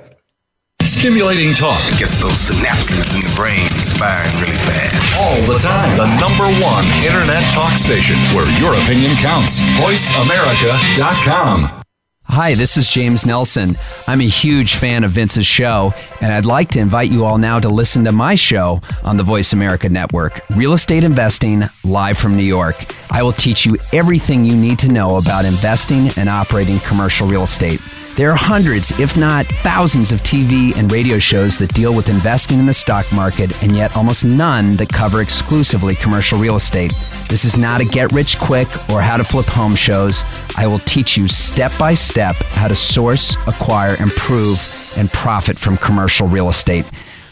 Stimulating 0.88 1.52
talk 1.54 1.78
it 1.92 2.00
gets 2.00 2.16
those 2.22 2.48
synapses 2.48 3.14
in 3.14 3.20
the 3.20 3.28
brain 3.36 3.68
firing 4.00 4.32
really 4.40 4.56
fast. 4.64 5.20
All 5.22 5.36
the 5.44 5.60
time. 5.60 5.98
The 5.98 6.08
number 6.18 6.46
one 6.64 6.86
internet 7.04 7.44
talk 7.52 7.78
station 7.78 8.16
where 8.34 8.48
your 8.58 8.74
opinion 8.74 9.14
counts. 9.18 9.60
VoiceAmerica.com. 9.76 11.84
Hi, 12.30 12.56
this 12.56 12.78
is 12.78 12.90
James 12.90 13.26
Nelson. 13.26 13.76
I'm 14.08 14.22
a 14.22 14.28
huge 14.28 14.76
fan 14.76 15.04
of 15.04 15.12
Vince's 15.12 15.46
show, 15.46 15.94
and 16.22 16.32
I'd 16.32 16.46
like 16.46 16.70
to 16.72 16.80
invite 16.80 17.12
you 17.12 17.26
all 17.26 17.38
now 17.38 17.60
to 17.60 17.68
listen 17.68 18.06
to 18.06 18.14
my 18.14 18.36
show 18.36 18.80
on 19.04 19.18
the 19.18 19.24
Voice 19.24 19.52
America 19.52 19.90
Network, 19.90 20.40
Real 20.52 20.72
Estate 20.72 21.04
Investing, 21.04 21.64
live 21.84 22.18
from 22.18 22.38
New 22.38 22.44
York. 22.44 22.78
I 23.12 23.24
will 23.24 23.34
teach 23.34 23.66
you 23.66 23.76
everything 23.92 24.46
you 24.46 24.56
need 24.56 24.80
to 24.80 24.88
know 24.88 25.18
about 25.18 25.44
investing 25.44 26.08
and 26.16 26.30
operating 26.30 26.80
commercial 26.80 27.28
real 27.28 27.44
estate. 27.44 27.82
There 28.18 28.32
are 28.32 28.36
hundreds, 28.36 29.00
if 29.00 29.16
not 29.16 29.46
thousands, 29.46 30.12
of 30.12 30.22
TV 30.22 30.76
and 30.76 30.92
radio 30.92 31.20
shows 31.20 31.60
that 31.60 31.76
deal 31.76 31.94
with 31.94 32.10
investing 32.10 32.58
in 32.58 32.66
the 32.66 32.74
stock 32.74 33.06
market, 33.14 33.52
and 33.62 33.76
yet 33.76 33.96
almost 33.96 34.26
none 34.26 34.76
that 34.78 34.90
cover 34.90 35.22
exclusively 35.22 35.94
commercial 35.94 36.40
real 36.40 36.56
estate. 36.56 36.92
This 37.30 37.46
is 37.46 37.60
not 37.60 37.80
a 37.80 37.86
get 37.86 38.12
rich 38.12 38.40
quick 38.40 38.68
or 38.90 39.02
how 39.02 39.18
to 39.18 39.24
flip 39.24 39.46
home 39.46 39.76
shows. 39.76 40.24
I 40.58 40.66
will 40.66 40.80
teach 40.80 41.16
you 41.16 41.28
step 41.28 41.72
by 41.78 41.94
step 41.94 42.36
how 42.54 42.68
to 42.68 42.76
source, 42.76 43.36
acquire, 43.46 43.96
improve, 44.02 44.66
and 44.98 45.14
profit 45.14 45.60
from 45.60 45.78
commercial 45.78 46.28
real 46.28 46.50
estate. 46.50 46.86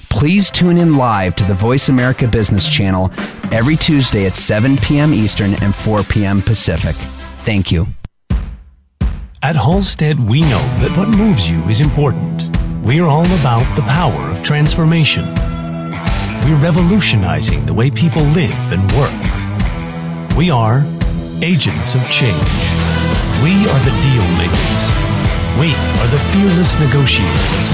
Please 0.09 0.51
tune 0.51 0.77
in 0.77 0.97
live 0.97 1.33
to 1.37 1.43
the 1.45 1.55
Voice 1.55 1.89
America 1.89 2.27
Business 2.27 2.69
Channel 2.69 3.11
every 3.51 3.75
Tuesday 3.75 4.27
at 4.27 4.33
7 4.33 4.77
p.m. 4.77 5.15
Eastern 5.15 5.55
and 5.63 5.73
4 5.73 6.03
p.m. 6.03 6.43
Pacific. 6.43 6.95
Thank 7.43 7.71
you. 7.71 7.87
At 9.45 9.55
Halstead, 9.55 10.19
we 10.27 10.41
know 10.41 10.65
that 10.81 10.97
what 10.97 11.07
moves 11.07 11.47
you 11.47 11.61
is 11.69 11.79
important. 11.79 12.49
We're 12.81 13.05
all 13.05 13.29
about 13.37 13.69
the 13.75 13.83
power 13.83 14.23
of 14.31 14.41
transformation. 14.41 15.23
We're 16.41 16.57
revolutionizing 16.57 17.63
the 17.67 17.73
way 17.75 17.91
people 17.91 18.23
live 18.33 18.57
and 18.73 18.81
work. 18.97 19.13
We 20.35 20.49
are 20.49 20.81
agents 21.45 21.93
of 21.93 22.01
change. 22.09 22.57
We 23.45 23.53
are 23.69 23.81
the 23.85 23.93
deal 24.01 24.25
makers. 24.41 24.81
We 25.61 25.77
are 25.77 26.09
the 26.09 26.21
fearless 26.33 26.73
negotiators. 26.81 27.67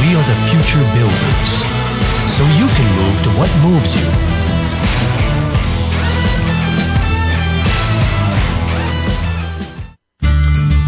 We 0.00 0.16
are 0.16 0.24
the 0.24 0.38
future 0.48 0.84
builders. 0.96 1.50
So 2.32 2.40
you 2.56 2.72
can 2.72 2.88
move 2.96 3.16
to 3.28 3.30
what 3.36 3.52
moves 3.60 3.92
you. 4.00 4.08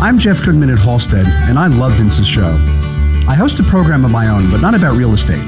I'm 0.00 0.18
Jeff 0.18 0.42
Goodman 0.42 0.70
at 0.70 0.78
Halstead, 0.78 1.26
and 1.26 1.58
I 1.58 1.66
love 1.66 1.92
Vince's 1.92 2.26
show. 2.26 2.56
I 3.28 3.34
host 3.34 3.60
a 3.60 3.62
program 3.62 4.02
of 4.02 4.10
my 4.10 4.28
own, 4.28 4.50
but 4.50 4.62
not 4.62 4.74
about 4.74 4.96
real 4.96 5.12
estate. 5.12 5.44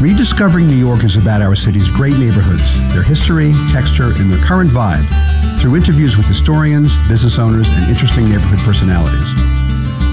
Rediscovering 0.00 0.66
New 0.66 0.76
York 0.76 1.04
is 1.04 1.18
about 1.18 1.42
our 1.42 1.54
city's 1.54 1.90
great 1.90 2.16
neighborhoods, 2.16 2.72
their 2.94 3.02
history, 3.02 3.52
texture, 3.70 4.12
and 4.16 4.32
their 4.32 4.42
current 4.42 4.70
vibe 4.70 5.06
through 5.60 5.76
interviews 5.76 6.16
with 6.16 6.24
historians, 6.24 6.96
business 7.06 7.38
owners, 7.38 7.68
and 7.68 7.86
interesting 7.90 8.30
neighborhood 8.30 8.60
personalities. 8.60 9.34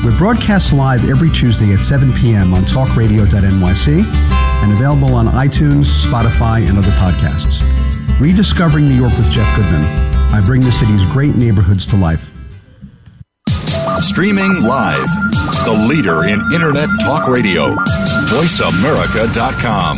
We're 0.03 0.17
broadcast 0.17 0.73
live 0.73 1.09
every 1.09 1.31
Tuesday 1.31 1.73
at 1.73 1.85
7 1.85 2.11
p.m. 2.15 2.53
on 2.53 2.65
talkradio.nyc 2.65 4.13
and 4.63 4.73
available 4.73 5.15
on 5.15 5.27
iTunes, 5.27 6.05
Spotify, 6.05 6.67
and 6.67 6.77
other 6.77 6.91
podcasts. 6.99 7.61
Rediscovering 8.19 8.89
New 8.89 8.95
York 8.95 9.15
with 9.15 9.31
Jeff 9.31 9.55
Goodman. 9.55 9.85
I 10.33 10.41
bring 10.45 10.63
the 10.63 10.71
city's 10.71 11.05
great 11.05 11.37
neighborhoods 11.37 11.87
to 11.87 11.95
life. 11.95 12.32
Streaming 14.03 14.61
live. 14.61 15.07
The 15.65 15.85
leader 15.89 16.25
in 16.25 16.41
Internet 16.53 16.89
talk 17.01 17.27
radio. 17.27 17.73
VoiceAmerica.com. 18.27 19.97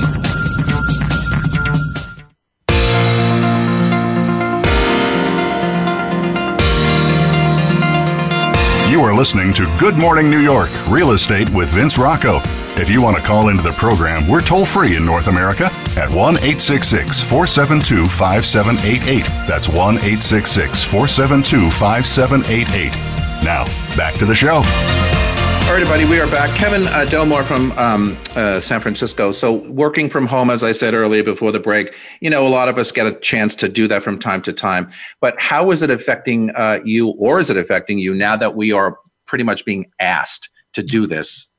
You 8.91 9.01
are 9.01 9.13
listening 9.13 9.51
to 9.53 9.65
Good 9.79 9.97
Morning 9.97 10.29
New 10.29 10.39
York 10.39 10.69
Real 10.87 11.11
Estate 11.11 11.49
with 11.49 11.69
Vince 11.69 11.97
Rocco. 11.97 12.41
If 12.79 12.89
you 12.89 13.01
want 13.01 13.17
to 13.17 13.23
call 13.23 13.49
into 13.49 13.63
the 13.63 13.71
program, 13.71 14.27
we're 14.27 14.41
toll 14.41 14.65
free 14.65 14.95
in 14.95 15.05
North 15.05 15.27
America 15.27 15.65
at 15.97 16.09
1 16.11 16.37
866 16.37 17.21
472 17.21 18.05
5788. 18.05 19.23
That's 19.47 19.67
1 19.67 19.95
866 19.97 20.83
472 20.83 21.71
5788. 21.71 23.14
Now, 23.45 23.65
back 23.95 24.15
to 24.15 24.25
the 24.25 24.33
show. 24.33 24.55
All 24.55 24.61
right, 24.61 25.79
everybody, 25.79 26.03
we 26.05 26.19
are 26.19 26.25
back. 26.31 26.49
Kevin 26.57 26.87
uh, 26.87 27.05
Delmore 27.05 27.43
from 27.43 27.71
um, 27.73 28.17
uh, 28.35 28.59
San 28.59 28.79
Francisco. 28.79 29.31
So, 29.31 29.69
working 29.69 30.09
from 30.09 30.25
home, 30.25 30.49
as 30.49 30.63
I 30.63 30.71
said 30.71 30.95
earlier 30.95 31.21
before 31.21 31.51
the 31.51 31.59
break, 31.59 31.95
you 32.21 32.31
know, 32.31 32.47
a 32.47 32.49
lot 32.49 32.69
of 32.69 32.79
us 32.79 32.91
get 32.91 33.05
a 33.05 33.13
chance 33.19 33.53
to 33.57 33.69
do 33.69 33.87
that 33.87 34.01
from 34.01 34.17
time 34.17 34.41
to 34.41 34.51
time. 34.51 34.89
But 35.21 35.39
how 35.39 35.69
is 35.69 35.83
it 35.83 35.91
affecting 35.91 36.49
uh, 36.55 36.79
you, 36.83 37.09
or 37.19 37.39
is 37.39 37.51
it 37.51 37.57
affecting 37.57 37.99
you 37.99 38.15
now 38.15 38.35
that 38.35 38.55
we 38.55 38.71
are 38.71 38.97
pretty 39.27 39.43
much 39.43 39.63
being 39.63 39.91
asked 39.99 40.49
to 40.73 40.81
do 40.81 41.05
this? 41.05 41.53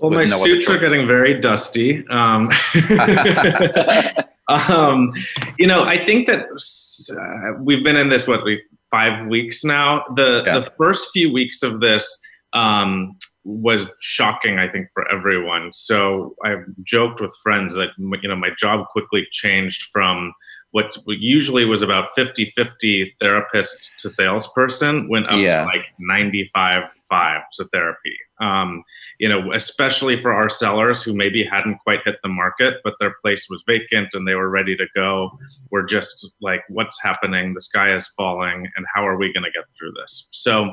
Well, 0.00 0.12
my 0.12 0.24
no 0.24 0.42
suits 0.42 0.70
are 0.70 0.78
getting 0.78 1.06
very 1.06 1.38
dusty. 1.38 2.02
Um, 2.08 2.48
um, 4.48 5.12
you 5.58 5.66
know, 5.66 5.82
I 5.82 6.02
think 6.02 6.28
that 6.28 6.46
uh, 6.46 7.62
we've 7.62 7.84
been 7.84 7.96
in 7.96 8.08
this 8.08 8.26
what 8.26 8.42
we 8.42 8.62
five 8.90 9.26
weeks 9.26 9.64
now. 9.64 10.04
The 10.14 10.42
Yeah. 10.46 10.58
the 10.60 10.72
first 10.78 11.10
few 11.12 11.32
weeks 11.32 11.62
of 11.62 11.80
this 11.80 12.04
um, 12.52 13.16
was 13.44 13.86
shocking, 14.00 14.58
I 14.58 14.68
think, 14.68 14.88
for 14.94 15.06
everyone. 15.10 15.72
So 15.72 16.34
I 16.44 16.56
joked 16.84 17.20
with 17.20 17.34
friends 17.42 17.74
that 17.74 17.90
you 17.98 18.28
know 18.28 18.36
my 18.36 18.50
job 18.58 18.86
quickly 18.88 19.26
changed 19.30 19.82
from 19.92 20.32
what 20.72 20.90
usually 21.06 21.64
was 21.64 21.80
about 21.80 22.08
50-50 22.18 23.12
therapist 23.20 23.94
to 24.00 24.08
salesperson 24.10 25.08
went 25.08 25.26
up 25.30 25.38
Yeah. 25.38 25.60
to 25.62 25.66
like 25.66 25.84
95 26.00 26.82
5 27.08 27.40
to 27.54 27.64
therapy 27.72 28.16
um, 28.40 28.82
you 29.18 29.28
know 29.28 29.52
especially 29.52 30.20
for 30.20 30.32
our 30.32 30.48
sellers 30.48 31.02
who 31.02 31.14
maybe 31.14 31.44
hadn't 31.44 31.78
quite 31.84 32.00
hit 32.04 32.16
the 32.22 32.28
market 32.28 32.74
but 32.84 32.94
their 33.00 33.14
place 33.22 33.46
was 33.48 33.62
vacant 33.66 34.08
and 34.12 34.26
they 34.26 34.34
were 34.34 34.48
ready 34.50 34.76
to 34.76 34.86
go 34.94 35.30
we're 35.70 35.84
just 35.86 36.32
like 36.40 36.62
what's 36.68 37.02
happening 37.02 37.54
the 37.54 37.60
sky 37.60 37.94
is 37.94 38.06
falling 38.16 38.68
and 38.76 38.86
how 38.94 39.06
are 39.06 39.16
we 39.16 39.32
going 39.32 39.44
to 39.44 39.50
get 39.50 39.64
through 39.78 39.92
this 40.00 40.28
so 40.32 40.72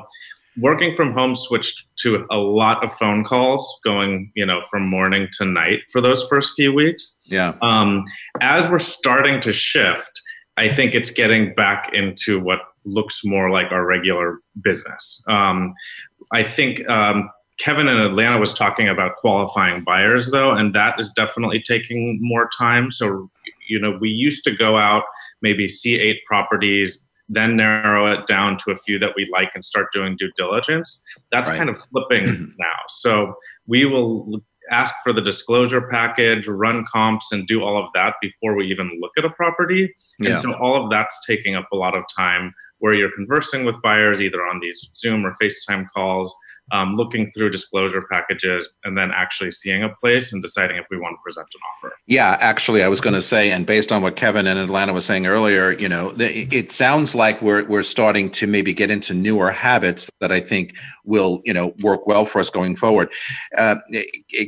working 0.58 0.94
from 0.94 1.12
home 1.12 1.34
switched 1.34 1.84
to 1.96 2.24
a 2.30 2.36
lot 2.36 2.84
of 2.84 2.92
phone 2.94 3.24
calls 3.24 3.80
going 3.84 4.30
you 4.36 4.46
know 4.46 4.60
from 4.70 4.88
morning 4.88 5.26
to 5.32 5.44
night 5.44 5.80
for 5.90 6.00
those 6.00 6.24
first 6.28 6.52
few 6.54 6.72
weeks 6.72 7.18
Yeah. 7.24 7.54
um, 7.62 8.04
as 8.40 8.68
we're 8.68 8.78
starting 8.78 9.40
to 9.40 9.52
shift, 9.52 10.20
I 10.56 10.68
think 10.68 10.94
it's 10.94 11.10
getting 11.10 11.54
back 11.54 11.90
into 11.92 12.38
what 12.38 12.60
looks 12.84 13.22
more 13.24 13.50
like 13.50 13.72
our 13.72 13.84
regular 13.84 14.38
business. 14.62 15.24
Um, 15.26 15.74
I 16.32 16.44
think 16.44 16.88
um, 16.88 17.28
Kevin 17.58 17.88
in 17.88 17.98
Atlanta 17.98 18.38
was 18.38 18.52
talking 18.52 18.88
about 18.88 19.16
qualifying 19.16 19.84
buyers, 19.84 20.30
though, 20.30 20.50
and 20.50 20.74
that 20.74 20.98
is 20.98 21.10
definitely 21.10 21.62
taking 21.62 22.18
more 22.20 22.48
time. 22.56 22.90
So, 22.90 23.30
you 23.68 23.78
know, 23.78 23.96
we 24.00 24.10
used 24.10 24.44
to 24.44 24.54
go 24.54 24.76
out, 24.76 25.04
maybe 25.40 25.68
see 25.68 25.98
eight 25.98 26.20
properties, 26.26 27.04
then 27.28 27.56
narrow 27.56 28.06
it 28.06 28.26
down 28.26 28.58
to 28.58 28.72
a 28.72 28.78
few 28.78 28.98
that 28.98 29.12
we 29.16 29.28
like 29.32 29.50
and 29.54 29.64
start 29.64 29.92
doing 29.92 30.16
due 30.16 30.32
diligence. 30.36 31.02
That's 31.30 31.48
Right. 31.48 31.58
kind 31.58 31.70
of 31.70 31.82
flipping 31.90 32.24
mm-hmm. 32.24 32.44
now. 32.58 32.78
So, 32.88 33.36
we 33.66 33.86
will 33.86 34.42
ask 34.70 34.94
for 35.02 35.12
the 35.12 35.20
disclosure 35.20 35.88
package, 35.90 36.48
run 36.48 36.84
comps, 36.90 37.32
and 37.32 37.46
do 37.46 37.62
all 37.62 37.82
of 37.82 37.90
that 37.94 38.14
before 38.20 38.54
we 38.54 38.66
even 38.66 38.90
look 39.00 39.12
at 39.18 39.24
a 39.24 39.30
property. 39.30 39.94
Yeah. 40.18 40.30
And 40.30 40.38
so 40.38 40.54
all 40.54 40.82
of 40.82 40.90
that's 40.90 41.24
taking 41.26 41.54
up 41.54 41.68
a 41.72 41.76
lot 41.76 41.94
of 41.94 42.04
time 42.16 42.54
where 42.78 42.94
you're 42.94 43.12
conversing 43.14 43.64
with 43.64 43.80
buyers 43.82 44.20
either 44.20 44.44
on 44.46 44.60
these 44.60 44.90
Zoom 44.94 45.24
or 45.24 45.36
FaceTime 45.40 45.86
calls, 45.94 46.34
um, 46.72 46.96
looking 46.96 47.30
through 47.30 47.50
disclosure 47.50 48.02
packages, 48.10 48.68
and 48.84 48.96
then 48.96 49.10
actually 49.14 49.50
seeing 49.50 49.82
a 49.82 49.88
place 50.00 50.32
and 50.32 50.42
deciding 50.42 50.76
if 50.76 50.86
we 50.90 50.98
want 50.98 51.14
to 51.14 51.22
present 51.22 51.46
an 51.54 51.60
offer. 51.76 51.94
Yeah, 52.06 52.36
actually, 52.40 52.82
I 52.82 52.88
was 52.88 53.00
going 53.00 53.14
to 53.14 53.22
say, 53.22 53.50
and 53.50 53.66
based 53.66 53.92
on 53.92 54.02
what 54.02 54.16
Kevin 54.16 54.46
in 54.46 54.56
Atlanta 54.56 54.92
was 54.92 55.04
saying 55.04 55.26
earlier, 55.26 55.72
you 55.72 55.88
know, 55.88 56.14
it 56.18 56.72
sounds 56.72 57.14
like 57.14 57.40
we're 57.42 57.64
we're 57.64 57.82
starting 57.82 58.30
to 58.30 58.46
maybe 58.46 58.72
get 58.72 58.90
into 58.90 59.14
newer 59.14 59.50
habits 59.50 60.10
that 60.20 60.32
I 60.32 60.40
think 60.40 60.74
will, 61.04 61.42
you 61.44 61.52
know, 61.52 61.74
work 61.82 62.06
well 62.06 62.24
for 62.24 62.38
us 62.38 62.50
going 62.50 62.76
forward. 62.76 63.12
Uh, 63.56 63.76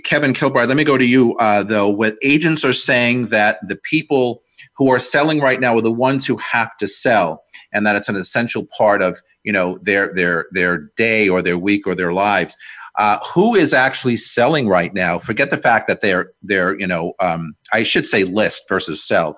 Kevin 0.04 0.32
Kilbride, 0.32 0.68
let 0.68 0.76
me 0.76 0.84
go 0.84 0.96
to 0.96 1.06
you 1.06 1.36
uh, 1.36 1.62
though. 1.62 1.88
What 1.88 2.16
agents 2.22 2.64
are 2.64 2.72
saying 2.72 3.26
that 3.26 3.58
the 3.66 3.76
people 3.76 4.42
who 4.76 4.90
are 4.90 4.98
selling 4.98 5.40
right 5.40 5.60
now 5.60 5.76
are 5.76 5.82
the 5.82 5.92
ones 5.92 6.26
who 6.26 6.36
have 6.38 6.76
to 6.78 6.86
sell, 6.86 7.42
and 7.76 7.86
that 7.86 7.94
it's 7.94 8.08
an 8.08 8.16
essential 8.16 8.66
part 8.76 9.02
of 9.02 9.20
you 9.44 9.52
know 9.52 9.78
their 9.82 10.12
their 10.14 10.46
their 10.52 10.90
day 10.96 11.28
or 11.28 11.42
their 11.42 11.58
week 11.58 11.86
or 11.86 11.94
their 11.94 12.12
lives. 12.12 12.56
Uh, 12.98 13.18
who 13.34 13.54
is 13.54 13.74
actually 13.74 14.16
selling 14.16 14.66
right 14.66 14.94
now? 14.94 15.18
Forget 15.18 15.50
the 15.50 15.58
fact 15.58 15.86
that 15.86 16.00
they're 16.00 16.32
they're 16.42 16.78
you 16.80 16.86
know 16.86 17.12
um, 17.20 17.54
I 17.72 17.82
should 17.82 18.06
say 18.06 18.24
list 18.24 18.64
versus 18.68 19.06
sell. 19.06 19.36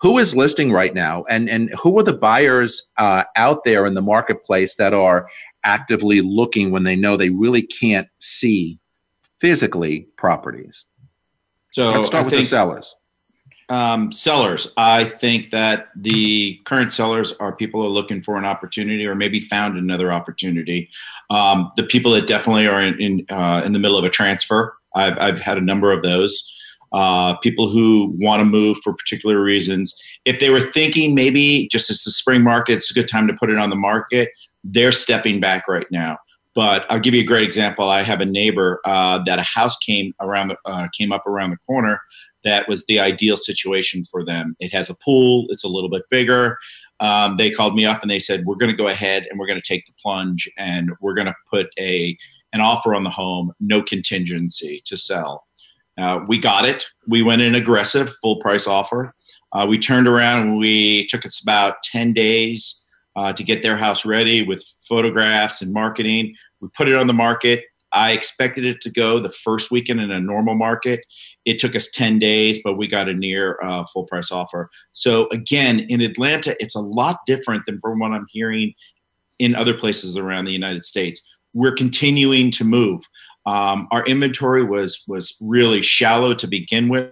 Who 0.00 0.16
is 0.16 0.34
listing 0.34 0.72
right 0.72 0.94
now, 0.94 1.24
and 1.28 1.50
and 1.50 1.70
who 1.82 1.98
are 1.98 2.04
the 2.04 2.14
buyers 2.14 2.82
uh, 2.96 3.24
out 3.36 3.64
there 3.64 3.84
in 3.84 3.94
the 3.94 4.02
marketplace 4.02 4.76
that 4.76 4.94
are 4.94 5.28
actively 5.64 6.22
looking 6.22 6.70
when 6.70 6.84
they 6.84 6.96
know 6.96 7.16
they 7.16 7.28
really 7.28 7.62
can't 7.62 8.08
see 8.20 8.78
physically 9.40 10.06
properties? 10.16 10.86
So 11.72 11.88
Let's 11.88 12.06
start 12.06 12.22
I 12.22 12.24
with 12.24 12.34
the 12.34 12.42
sellers. 12.42 12.94
Um, 13.70 14.10
sellers, 14.10 14.72
I 14.76 15.04
think 15.04 15.50
that 15.50 15.90
the 15.94 16.56
current 16.64 16.92
sellers 16.92 17.32
are 17.34 17.54
people 17.54 17.80
who 17.80 17.86
are 17.86 17.90
looking 17.90 18.20
for 18.20 18.36
an 18.36 18.44
opportunity 18.44 19.06
or 19.06 19.14
maybe 19.14 19.38
found 19.38 19.78
another 19.78 20.12
opportunity. 20.12 20.90
Um, 21.30 21.70
the 21.76 21.84
people 21.84 22.10
that 22.12 22.26
definitely 22.26 22.66
are 22.66 22.82
in 22.82 23.00
in, 23.00 23.26
uh, 23.30 23.62
in 23.64 23.70
the 23.70 23.78
middle 23.78 23.96
of 23.96 24.04
a 24.04 24.10
transfer, 24.10 24.74
I've, 24.96 25.16
I've 25.18 25.38
had 25.38 25.56
a 25.56 25.60
number 25.60 25.92
of 25.92 26.02
those. 26.02 26.56
Uh, 26.92 27.36
people 27.36 27.68
who 27.68 28.12
want 28.18 28.40
to 28.40 28.44
move 28.44 28.76
for 28.82 28.92
particular 28.92 29.40
reasons. 29.40 29.94
If 30.24 30.40
they 30.40 30.50
were 30.50 30.58
thinking 30.58 31.14
maybe 31.14 31.68
just 31.70 31.88
as 31.88 32.02
the 32.02 32.10
spring 32.10 32.42
market, 32.42 32.72
it's 32.72 32.90
a 32.90 32.94
good 32.94 33.08
time 33.08 33.28
to 33.28 33.34
put 33.34 33.48
it 33.48 33.58
on 33.58 33.70
the 33.70 33.76
market, 33.76 34.30
they're 34.64 34.90
stepping 34.90 35.38
back 35.38 35.68
right 35.68 35.86
now. 35.92 36.18
But 36.52 36.86
I'll 36.90 36.98
give 36.98 37.14
you 37.14 37.20
a 37.20 37.24
great 37.24 37.44
example. 37.44 37.88
I 37.88 38.02
have 38.02 38.20
a 38.20 38.26
neighbor 38.26 38.80
uh, 38.84 39.22
that 39.26 39.38
a 39.38 39.42
house 39.42 39.76
came 39.76 40.12
around 40.20 40.48
the, 40.48 40.56
uh, 40.64 40.88
came 40.98 41.12
up 41.12 41.24
around 41.28 41.50
the 41.50 41.58
corner 41.58 42.00
that 42.44 42.68
was 42.68 42.84
the 42.86 43.00
ideal 43.00 43.36
situation 43.36 44.02
for 44.04 44.24
them. 44.24 44.56
It 44.60 44.72
has 44.72 44.90
a 44.90 44.96
pool, 44.96 45.46
it's 45.48 45.64
a 45.64 45.68
little 45.68 45.90
bit 45.90 46.02
bigger. 46.10 46.56
Um, 47.00 47.36
they 47.36 47.50
called 47.50 47.74
me 47.74 47.86
up 47.86 48.02
and 48.02 48.10
they 48.10 48.18
said, 48.18 48.44
"We're 48.44 48.56
going 48.56 48.70
to 48.70 48.76
go 48.76 48.88
ahead 48.88 49.26
and 49.28 49.38
we're 49.38 49.46
going 49.46 49.60
to 49.60 49.66
take 49.66 49.86
the 49.86 49.92
plunge 50.02 50.50
and 50.58 50.90
we're 51.00 51.14
going 51.14 51.26
to 51.26 51.34
put 51.50 51.68
a 51.78 52.16
an 52.52 52.60
offer 52.60 52.94
on 52.94 53.04
the 53.04 53.10
home, 53.10 53.52
no 53.58 53.82
contingency 53.82 54.82
to 54.84 54.96
sell." 54.96 55.46
Uh, 55.98 56.20
we 56.28 56.38
got 56.38 56.64
it. 56.64 56.86
We 57.08 57.22
went 57.22 57.42
in 57.42 57.54
aggressive, 57.54 58.12
full 58.22 58.36
price 58.36 58.66
offer. 58.66 59.14
Uh, 59.52 59.66
we 59.68 59.78
turned 59.78 60.06
around 60.06 60.42
and 60.42 60.58
we 60.58 61.06
took 61.06 61.24
us 61.24 61.42
about 61.42 61.82
ten 61.82 62.12
days 62.12 62.84
uh, 63.16 63.32
to 63.32 63.42
get 63.42 63.62
their 63.62 63.76
house 63.76 64.04
ready 64.04 64.42
with 64.42 64.62
photographs 64.88 65.62
and 65.62 65.72
marketing. 65.72 66.34
We 66.60 66.68
put 66.76 66.88
it 66.88 66.94
on 66.94 67.06
the 67.06 67.14
market. 67.14 67.64
I 67.92 68.12
expected 68.12 68.64
it 68.64 68.80
to 68.82 68.90
go 68.90 69.18
the 69.18 69.30
first 69.30 69.70
weekend 69.70 70.00
in 70.00 70.10
a 70.10 70.20
normal 70.20 70.54
market. 70.54 71.00
It 71.50 71.58
took 71.58 71.74
us 71.74 71.90
10 71.90 72.20
days, 72.20 72.60
but 72.62 72.78
we 72.78 72.86
got 72.86 73.08
a 73.08 73.12
near 73.12 73.58
uh, 73.60 73.84
full 73.92 74.04
price 74.04 74.30
offer. 74.30 74.70
So, 74.92 75.26
again, 75.32 75.80
in 75.80 76.00
Atlanta, 76.00 76.54
it's 76.60 76.76
a 76.76 76.80
lot 76.80 77.18
different 77.26 77.66
than 77.66 77.80
from 77.80 77.98
what 77.98 78.12
I'm 78.12 78.26
hearing 78.30 78.72
in 79.40 79.56
other 79.56 79.74
places 79.74 80.16
around 80.16 80.44
the 80.44 80.52
United 80.52 80.84
States. 80.84 81.20
We're 81.52 81.74
continuing 81.74 82.52
to 82.52 82.64
move. 82.64 83.02
Um, 83.46 83.88
our 83.90 84.04
inventory 84.04 84.62
was 84.62 85.02
was 85.08 85.36
really 85.40 85.82
shallow 85.82 86.34
to 86.34 86.46
begin 86.46 86.88
with, 86.88 87.10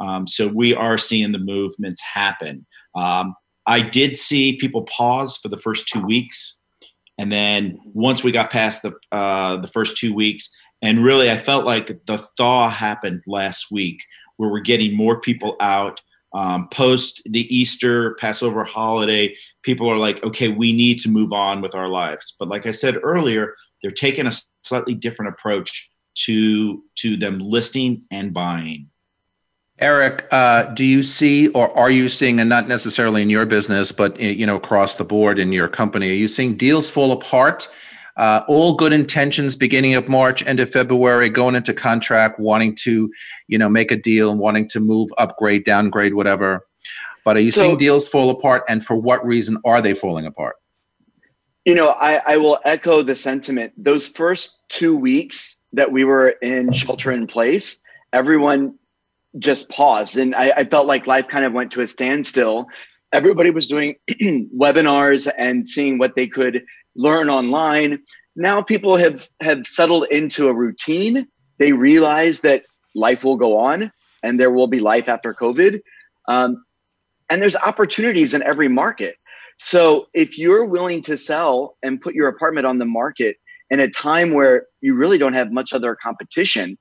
um, 0.00 0.28
so 0.28 0.46
we 0.46 0.72
are 0.72 0.96
seeing 0.96 1.32
the 1.32 1.40
movements 1.40 2.00
happen. 2.00 2.64
Um, 2.94 3.34
I 3.66 3.80
did 3.80 4.16
see 4.16 4.58
people 4.58 4.82
pause 4.82 5.38
for 5.38 5.48
the 5.48 5.56
first 5.56 5.88
two 5.88 6.02
weeks, 6.02 6.60
and 7.18 7.32
then 7.32 7.80
once 7.94 8.22
we 8.22 8.30
got 8.30 8.50
past 8.52 8.82
the 8.82 8.92
uh, 9.10 9.56
the 9.56 9.66
first 9.66 9.96
two 9.96 10.14
weeks, 10.14 10.54
and 10.86 11.02
really 11.02 11.32
I 11.32 11.36
felt 11.36 11.66
like 11.66 11.88
the 12.06 12.18
thaw 12.36 12.70
happened 12.70 13.24
last 13.26 13.72
week, 13.72 14.04
where 14.36 14.48
we're 14.48 14.60
getting 14.60 14.96
more 14.96 15.20
people 15.20 15.56
out. 15.60 16.00
Um, 16.32 16.68
post 16.68 17.22
the 17.24 17.52
Easter 17.54 18.14
Passover 18.20 18.62
holiday, 18.62 19.34
people 19.62 19.90
are 19.90 19.98
like, 19.98 20.22
okay, 20.22 20.48
we 20.48 20.72
need 20.72 21.00
to 21.00 21.08
move 21.08 21.32
on 21.32 21.60
with 21.60 21.74
our 21.74 21.88
lives. 21.88 22.36
But 22.38 22.48
like 22.48 22.66
I 22.66 22.70
said 22.70 22.98
earlier, 23.02 23.54
they're 23.82 23.90
taking 23.90 24.28
a 24.28 24.32
slightly 24.62 24.94
different 24.94 25.32
approach 25.32 25.90
to 26.26 26.84
to 26.96 27.16
them 27.16 27.40
listing 27.40 28.04
and 28.12 28.32
buying. 28.32 28.88
Eric, 29.80 30.26
uh, 30.30 30.64
do 30.74 30.84
you 30.84 31.02
see, 31.02 31.48
or 31.48 31.76
are 31.76 31.90
you 31.90 32.08
seeing, 32.08 32.38
and 32.38 32.48
not 32.48 32.68
necessarily 32.68 33.22
in 33.22 33.30
your 33.30 33.44
business, 33.44 33.90
but 33.90 34.20
you 34.20 34.46
know 34.46 34.56
across 34.56 34.94
the 34.94 35.04
board 35.04 35.40
in 35.40 35.52
your 35.52 35.68
company, 35.68 36.10
are 36.10 36.14
you 36.14 36.28
seeing 36.28 36.54
deals 36.54 36.88
fall 36.88 37.10
apart? 37.10 37.68
Uh, 38.16 38.42
all 38.48 38.74
good 38.74 38.92
intentions, 38.92 39.56
beginning 39.56 39.94
of 39.94 40.08
March, 40.08 40.46
end 40.46 40.58
of 40.58 40.70
February, 40.70 41.28
going 41.28 41.54
into 41.54 41.74
contract, 41.74 42.40
wanting 42.40 42.74
to, 42.74 43.10
you 43.48 43.58
know, 43.58 43.68
make 43.68 43.90
a 43.90 43.96
deal, 43.96 44.30
and 44.30 44.40
wanting 44.40 44.66
to 44.68 44.80
move, 44.80 45.10
upgrade, 45.18 45.64
downgrade, 45.64 46.14
whatever. 46.14 46.66
But 47.24 47.36
are 47.36 47.40
you 47.40 47.50
so, 47.50 47.62
seeing 47.62 47.76
deals 47.76 48.08
fall 48.08 48.30
apart, 48.30 48.62
and 48.68 48.84
for 48.84 48.96
what 48.96 49.24
reason 49.26 49.58
are 49.64 49.82
they 49.82 49.94
falling 49.94 50.26
apart? 50.26 50.56
You 51.66 51.74
know, 51.74 51.88
I, 51.88 52.22
I 52.24 52.36
will 52.36 52.58
echo 52.64 53.02
the 53.02 53.16
sentiment. 53.16 53.72
Those 53.76 54.06
first 54.08 54.62
two 54.68 54.96
weeks 54.96 55.56
that 55.72 55.90
we 55.90 56.04
were 56.04 56.28
in 56.28 56.72
shelter 56.72 57.10
in 57.10 57.26
place, 57.26 57.80
everyone 58.12 58.78
just 59.38 59.68
paused. 59.68 60.16
And 60.16 60.34
I, 60.34 60.52
I 60.56 60.64
felt 60.64 60.86
like 60.86 61.06
life 61.06 61.28
kind 61.28 61.44
of 61.44 61.52
went 61.52 61.72
to 61.72 61.80
a 61.80 61.88
standstill. 61.88 62.66
Everybody 63.12 63.50
was 63.50 63.66
doing 63.66 63.96
webinars 64.56 65.30
and 65.36 65.66
seeing 65.66 65.98
what 65.98 66.16
they 66.16 66.26
could 66.26 66.64
learn 66.96 67.30
online. 67.30 68.00
Now 68.34 68.62
people 68.62 68.96
have, 68.96 69.28
have 69.40 69.66
settled 69.66 70.06
into 70.10 70.48
a 70.48 70.54
routine. 70.54 71.26
They 71.58 71.72
realize 71.72 72.40
that 72.40 72.64
life 72.94 73.24
will 73.24 73.36
go 73.36 73.58
on 73.58 73.92
and 74.22 74.40
there 74.40 74.50
will 74.50 74.66
be 74.66 74.80
life 74.80 75.08
after 75.08 75.32
COVID. 75.32 75.80
Um, 76.28 76.64
and 77.30 77.40
there's 77.40 77.56
opportunities 77.56 78.34
in 78.34 78.42
every 78.42 78.68
market. 78.68 79.16
So 79.58 80.06
if 80.12 80.38
you're 80.38 80.64
willing 80.64 81.02
to 81.02 81.16
sell 81.16 81.76
and 81.82 82.00
put 82.00 82.14
your 82.14 82.28
apartment 82.28 82.66
on 82.66 82.78
the 82.78 82.84
market 82.84 83.36
in 83.70 83.80
a 83.80 83.88
time 83.88 84.32
where 84.32 84.66
you 84.80 84.94
really 84.94 85.18
don't 85.18 85.32
have 85.32 85.50
much 85.50 85.72
other 85.72 85.96
competition, 85.96 86.78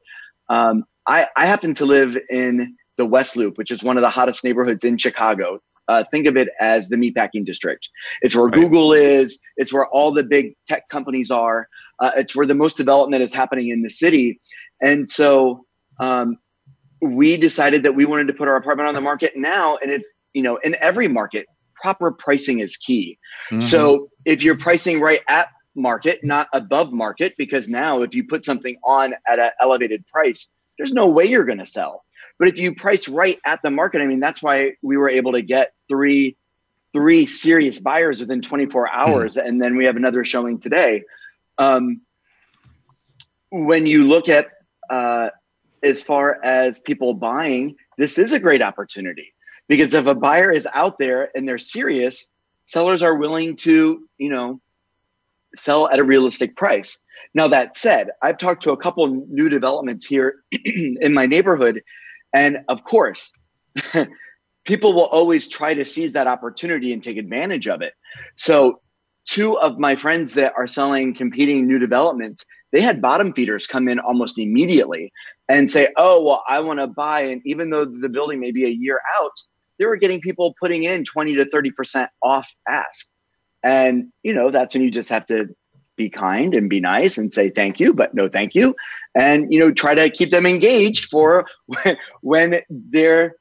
um, 0.49 0.83
I, 1.07 1.27
I 1.35 1.45
happen 1.45 1.73
to 1.75 1.85
live 1.85 2.17
in 2.29 2.75
the 2.97 3.05
West 3.05 3.37
Loop, 3.37 3.57
which 3.57 3.71
is 3.71 3.83
one 3.83 3.97
of 3.97 4.01
the 4.01 4.09
hottest 4.09 4.43
neighborhoods 4.43 4.83
in 4.83 4.97
Chicago. 4.97 5.59
Uh, 5.87 6.03
think 6.11 6.27
of 6.27 6.35
it 6.35 6.49
as 6.59 6.89
the 6.89 6.95
meatpacking 6.95 7.45
district. 7.45 7.89
It's 8.21 8.35
where 8.35 8.45
right. 8.45 8.53
Google 8.53 8.93
is. 8.93 9.39
It's 9.57 9.71
where 9.71 9.87
all 9.87 10.11
the 10.11 10.23
big 10.23 10.55
tech 10.67 10.89
companies 10.89 11.31
are. 11.31 11.67
Uh, 11.99 12.11
it's 12.17 12.35
where 12.35 12.45
the 12.45 12.55
most 12.55 12.77
development 12.77 13.23
is 13.23 13.33
happening 13.33 13.69
in 13.69 13.81
the 13.81 13.89
city. 13.89 14.39
And 14.81 15.07
so 15.07 15.65
um, 15.99 16.37
we 17.01 17.37
decided 17.37 17.83
that 17.83 17.95
we 17.95 18.05
wanted 18.05 18.27
to 18.27 18.33
put 18.33 18.47
our 18.47 18.55
apartment 18.55 18.89
on 18.89 18.95
the 18.95 19.01
market 19.01 19.33
now. 19.35 19.77
And 19.77 19.91
it's, 19.91 20.07
you 20.33 20.41
know, 20.41 20.57
in 20.57 20.75
every 20.81 21.07
market, 21.07 21.45
proper 21.75 22.11
pricing 22.11 22.59
is 22.59 22.77
key. 22.77 23.17
Mm-hmm. 23.51 23.63
So 23.63 24.09
if 24.25 24.43
you're 24.43 24.57
pricing 24.57 24.99
right 24.99 25.21
at 25.27 25.49
market, 25.75 26.23
not 26.23 26.47
above 26.53 26.93
market, 26.93 27.35
because 27.37 27.67
now 27.67 28.01
if 28.01 28.15
you 28.15 28.23
put 28.25 28.45
something 28.45 28.77
on 28.83 29.13
at 29.27 29.39
an 29.39 29.51
elevated 29.59 30.07
price, 30.07 30.49
there's 30.77 30.93
no 30.93 31.07
way 31.07 31.25
you're 31.25 31.45
going 31.45 31.59
to 31.59 31.65
sell. 31.65 32.04
But 32.37 32.49
if 32.49 32.57
you 32.57 32.75
price 32.75 33.07
right 33.07 33.39
at 33.45 33.61
the 33.61 33.71
market, 33.71 34.01
I 34.01 34.05
mean, 34.05 34.19
that's 34.19 34.43
why 34.43 34.73
we 34.81 34.97
were 34.97 35.09
able 35.09 35.33
to 35.33 35.41
get 35.41 35.73
three 35.87 36.37
three 36.93 37.25
serious 37.25 37.79
buyers 37.81 38.21
within 38.21 38.41
24 38.41 38.87
hmm. 38.87 38.89
hours, 38.93 39.35
mm. 39.35 39.45
and 39.45 39.61
then 39.61 39.75
we 39.75 39.83
have 39.83 39.97
another 39.97 40.23
showing 40.23 40.59
today. 40.59 41.03
Um, 41.57 42.01
when 43.49 43.85
you 43.85 44.07
look 44.07 44.29
at 44.29 44.47
uh, 44.89 45.29
as 45.83 46.01
far 46.01 46.39
as 46.43 46.79
people 46.79 47.13
buying, 47.13 47.75
this 47.97 48.17
is 48.17 48.31
a 48.31 48.39
great 48.39 48.61
opportunity 48.61 49.33
because 49.67 49.93
if 49.93 50.05
a 50.05 50.15
buyer 50.15 50.51
is 50.51 50.67
out 50.73 50.97
there 50.97 51.29
and 51.35 51.47
they're 51.47 51.57
serious, 51.57 52.27
sellers 52.65 53.03
are 53.03 53.15
willing 53.15 53.55
to, 53.57 54.07
you 54.17 54.29
know, 54.29 54.61
sell 55.57 55.89
at 55.89 55.99
a 55.99 56.03
realistic 56.03 56.55
price. 56.55 56.99
Now, 57.33 57.49
that 57.49 57.75
said, 57.75 58.11
I've 58.21 58.37
talked 58.37 58.63
to 58.63 58.71
a 58.71 58.77
couple 58.77 59.07
new 59.29 59.49
developments 59.49 60.05
here 60.05 60.35
in 60.51 61.13
my 61.13 61.25
neighborhood. 61.25 61.81
And 62.35 62.59
of 62.67 62.83
course, 62.83 63.31
people 64.65 64.93
will 64.93 65.05
always 65.05 65.47
try 65.47 65.73
to 65.73 65.85
seize 65.85 66.11
that 66.11 66.27
opportunity 66.27 66.91
and 66.91 67.01
take 67.01 67.17
advantage 67.17 67.67
of 67.67 67.81
it. 67.81 67.93
So, 68.37 68.81
two 69.27 69.57
of 69.57 69.79
my 69.79 69.95
friends 69.95 70.33
that 70.33 70.53
are 70.55 70.67
selling 70.67 71.15
competing 71.15 71.65
new 71.65 71.79
developments, 71.79 72.45
they 72.73 72.81
had 72.81 73.01
bottom 73.01 73.33
feeders 73.33 73.65
come 73.65 73.87
in 73.87 73.99
almost 73.99 74.37
immediately 74.37 75.11
and 75.47 75.71
say, 75.71 75.87
Oh, 75.95 76.21
well, 76.21 76.43
I 76.47 76.59
want 76.59 76.79
to 76.79 76.87
buy. 76.87 77.21
And 77.21 77.41
even 77.45 77.69
though 77.69 77.85
the 77.85 78.09
building 78.09 78.41
may 78.41 78.51
be 78.51 78.65
a 78.65 78.69
year 78.69 78.99
out, 79.17 79.31
they 79.79 79.85
were 79.85 79.95
getting 79.95 80.19
people 80.19 80.53
putting 80.59 80.83
in 80.83 81.05
20 81.05 81.35
to 81.35 81.45
30% 81.45 82.07
off 82.21 82.53
ask. 82.67 83.07
And, 83.63 84.11
you 84.23 84.33
know, 84.33 84.51
that's 84.51 84.73
when 84.73 84.83
you 84.83 84.91
just 84.91 85.09
have 85.09 85.25
to 85.27 85.47
be 85.95 86.09
kind 86.09 86.53
and 86.53 86.69
be 86.69 86.79
nice 86.79 87.17
and 87.17 87.33
say 87.33 87.49
thank 87.49 87.79
you, 87.79 87.93
but 87.93 88.13
no 88.13 88.27
thank 88.27 88.55
you. 88.55 88.75
And, 89.15 89.51
you 89.51 89.59
know, 89.59 89.71
try 89.71 89.95
to 89.95 90.09
keep 90.09 90.31
them 90.31 90.45
engaged 90.45 91.05
for 91.05 91.45
when 92.21 92.61
their 92.69 93.35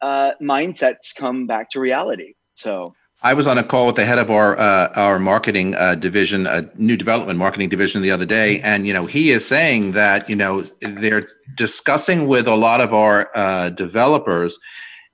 uh, 0.00 0.32
mindsets 0.40 1.14
come 1.14 1.46
back 1.46 1.70
to 1.70 1.80
reality. 1.80 2.34
So 2.54 2.94
I 3.24 3.34
was 3.34 3.46
on 3.46 3.56
a 3.56 3.62
call 3.62 3.86
with 3.86 3.96
the 3.96 4.04
head 4.04 4.18
of 4.18 4.30
our 4.30 4.58
uh, 4.58 4.92
our 4.96 5.20
marketing 5.20 5.76
uh, 5.76 5.94
division, 5.94 6.46
a 6.46 6.68
new 6.74 6.96
development 6.96 7.38
marketing 7.38 7.68
division, 7.68 8.02
the 8.02 8.10
other 8.10 8.26
day, 8.26 8.60
and 8.60 8.84
you 8.84 8.92
know 8.92 9.06
he 9.06 9.30
is 9.30 9.46
saying 9.46 9.92
that 9.92 10.28
you 10.28 10.34
know 10.34 10.62
they're 10.80 11.26
discussing 11.56 12.26
with 12.26 12.48
a 12.48 12.56
lot 12.56 12.80
of 12.80 12.92
our 12.92 13.30
uh, 13.36 13.70
developers 13.70 14.58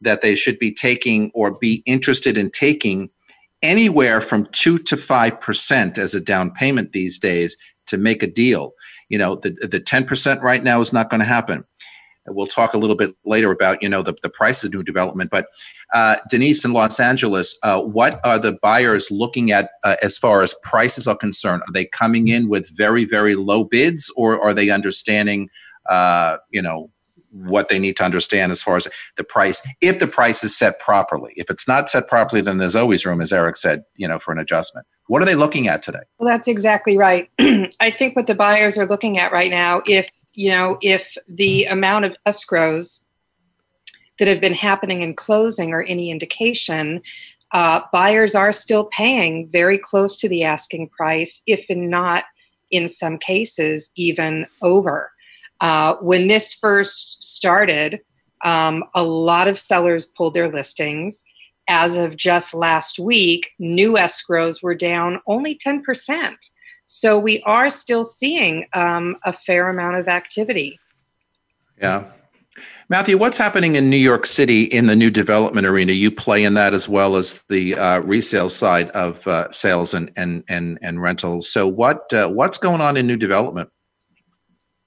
that 0.01 0.23
they 0.23 0.35
should 0.35 0.59
be 0.59 0.73
taking 0.73 1.31
or 1.35 1.51
be 1.51 1.83
interested 1.85 2.39
in 2.39 2.51
taking 2.51 3.11
anywhere 3.63 4.21
from 4.21 4.47
two 4.53 4.79
to 4.79 4.97
five 4.97 5.41
percent 5.41 5.99
as 5.99 6.15
a 6.15 6.21
down 6.21 6.51
payment 6.53 6.93
these 6.93 7.19
days 7.19 7.57
to 7.87 7.97
make 7.97 8.23
a 8.23 8.27
deal. 8.27 8.73
You 9.09 9.19
know, 9.19 9.37
the 9.37 9.51
the 9.71 9.81
ten 9.81 10.05
percent 10.05 10.43
right 10.43 10.63
now 10.63 10.81
is 10.81 10.93
not 10.93 11.11
going 11.11 11.21
to 11.21 11.27
happen. 11.27 11.65
We'll 12.31 12.47
talk 12.47 12.75
a 12.75 12.79
little 12.79 12.97
bit 12.97 13.15
later 13.25 13.51
about 13.51 13.83
you 13.83 13.89
know 13.89 14.03
the, 14.03 14.15
the 14.23 14.29
price 14.29 14.63
of 14.65 14.73
new 14.73 14.83
development. 14.83 15.31
But 15.31 15.47
uh, 15.95 16.17
Denise 16.29 16.65
in 16.65 16.73
Los 16.73 17.01
Angeles, 17.01 17.59
uh, 17.63 17.81
what 17.81 18.21
are 18.25 18.39
the 18.39 18.59
buyers 18.61 19.11
looking 19.11 19.51
at 19.51 19.71
uh, 19.85 19.97
as 20.03 20.19
far 20.19 20.43
as 20.43 20.55
prices 20.63 21.07
are 21.07 21.17
concerned? 21.17 21.63
Are 21.63 21.73
they 21.73 21.87
coming 21.87 22.29
in 22.29 22.49
with 22.49 22.69
very 22.77 23.05
very 23.05 23.35
low 23.35 23.65
bids, 23.65 24.13
or 24.17 24.41
are 24.41 24.55
they 24.55 24.71
understanding 24.71 25.49
uh, 25.89 26.37
you 26.51 26.63
know 26.63 26.91
what 27.47 27.69
they 27.69 27.79
need 27.79 27.97
to 27.97 28.05
understand 28.05 28.53
as 28.53 28.63
far 28.63 28.77
as 28.77 28.89
the 29.17 29.25
price 29.25 29.63
if 29.81 29.99
the 29.99 30.07
price 30.07 30.43
is 30.43 30.57
set 30.57 30.81
properly. 30.81 31.33
If 31.37 31.51
it's 31.51 31.69
not 31.69 31.89
set 31.89 32.09
properly 32.09 32.43
then 32.43 32.59
there's 32.59 32.77
always 32.77 33.05
room 33.07 33.21
as 33.21 33.33
eric 33.33 33.57
said 33.57 33.85
you 33.97 34.09
know 34.09 34.19
for 34.19 34.33
an 34.33 34.39
adjustment. 34.39 34.87
What 35.07 35.23
are 35.23 35.25
they 35.25 35.35
looking 35.35 35.69
at 35.69 35.83
today? 35.83 36.01
Well 36.19 36.29
that's 36.29 36.49
exactly 36.49 36.97
right. 36.97 37.31
I 37.39 37.91
think 37.91 38.17
what 38.17 38.27
the 38.27 38.35
buyers 38.35 38.77
are 38.79 38.87
looking 38.87 39.19
at 39.19 39.33
right 39.33 39.51
now 39.51 39.83
if 39.87 40.11
you 40.33 40.51
know 40.51 40.79
if 40.83 41.17
the 41.29 41.65
amount 41.65 42.05
of 42.05 42.17
escrows 42.27 43.01
that 44.19 44.29
have 44.29 44.41
been 44.41 44.55
happening 44.55 45.03
in 45.03 45.15
closing 45.15 45.73
or 45.73 45.83
any 45.83 46.11
indication 46.11 47.03
uh, 47.53 47.81
buyers 47.93 48.35
are 48.35 48.53
still 48.53 48.85
paying 48.85 49.49
very 49.51 49.79
close 49.79 50.17
to 50.17 50.29
the 50.29 50.45
asking 50.45 50.89
price 50.91 51.43
if 51.47 51.65
not 51.71 52.25
in 52.71 52.87
some 52.87 53.17
cases 53.17 53.91
even 53.97 54.47
over 54.61 55.11
uh, 55.61 55.97
when 55.97 56.29
this 56.29 56.55
first 56.55 57.23
started, 57.23 58.01
um, 58.45 58.85
a 58.95 59.03
lot 59.03 59.49
of 59.49 59.59
sellers 59.59 60.07
pulled 60.07 60.35
their 60.35 60.51
listings. 60.51 61.25
As 61.69 61.99
of 61.99 62.17
just 62.17 62.55
last 62.55 62.99
week, 62.99 63.51
new 63.59 63.95
escrows 63.95 64.63
were 64.63 64.75
down 64.75 65.21
only 65.27 65.59
10%. 65.59 66.35
So 66.87 67.19
we 67.19 67.43
are 67.43 67.69
still 67.69 68.05
seeing 68.05 68.67
um, 68.73 69.17
a 69.25 69.33
fair 69.33 69.69
amount 69.69 69.97
of 69.97 70.09
activity. 70.09 70.79
Yeah. 71.79 72.05
Matthew, 72.89 73.19
what's 73.19 73.37
happening 73.37 73.77
in 73.77 73.91
New 73.91 73.99
York 73.99 74.25
City 74.25 74.65
in 74.65 74.87
the 74.87 74.97
new 74.97 75.11
development 75.11 75.67
arena? 75.67 75.93
You 75.93 76.11
play 76.11 76.43
in 76.43 76.55
that 76.55 76.73
as 76.73 76.89
well 76.89 77.17
as 77.17 77.43
the 77.51 77.75
uh, 77.75 78.01
resale 78.01 78.49
side 78.49 78.89
of 78.91 79.27
uh, 79.29 79.51
sales 79.51 79.93
and, 79.93 80.11
and 80.17 80.43
and 80.49 80.79
and 80.81 81.03
rentals. 81.03 81.53
So 81.53 81.69
what 81.69 82.11
uh, 82.15 82.29
what's 82.29 82.57
going 82.57 82.81
on 82.81 82.97
in 82.97 83.07
new 83.07 83.19
development? 83.19 83.69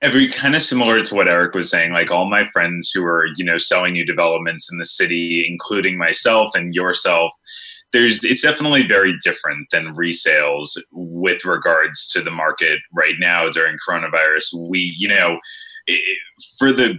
Every 0.02 0.30
kind 0.30 0.56
of 0.56 0.62
similar 0.62 1.02
to 1.02 1.16
what 1.16 1.28
Eric 1.28 1.54
was 1.54 1.70
saying, 1.70 1.94
like 1.94 2.12
all 2.12 2.30
my 2.30 2.50
friends 2.52 2.92
who 2.92 3.06
are, 3.06 3.28
you 3.36 3.46
know, 3.46 3.58
selling 3.58 3.94
new 3.94 4.06
developments 4.06 4.72
in 4.72 4.78
the 4.78 4.86
city, 4.86 5.46
including 5.48 5.98
myself 5.98 6.56
and 6.56 6.74
yourself, 6.74 7.34
there's 7.94 8.24
it's 8.24 8.42
definitely 8.42 8.88
very 8.88 9.16
different 9.24 9.68
than 9.72 9.96
resales 9.96 10.78
with 10.92 11.46
regards 11.46 12.08
to 12.08 12.22
the 12.22 12.32
market 12.32 12.80
right 12.94 13.16
now 13.20 13.50
during 13.50 13.78
coronavirus. 13.88 14.70
We, 14.70 14.96
you 14.98 15.10
know, 15.10 15.40
for 16.58 16.72
the 16.72 16.96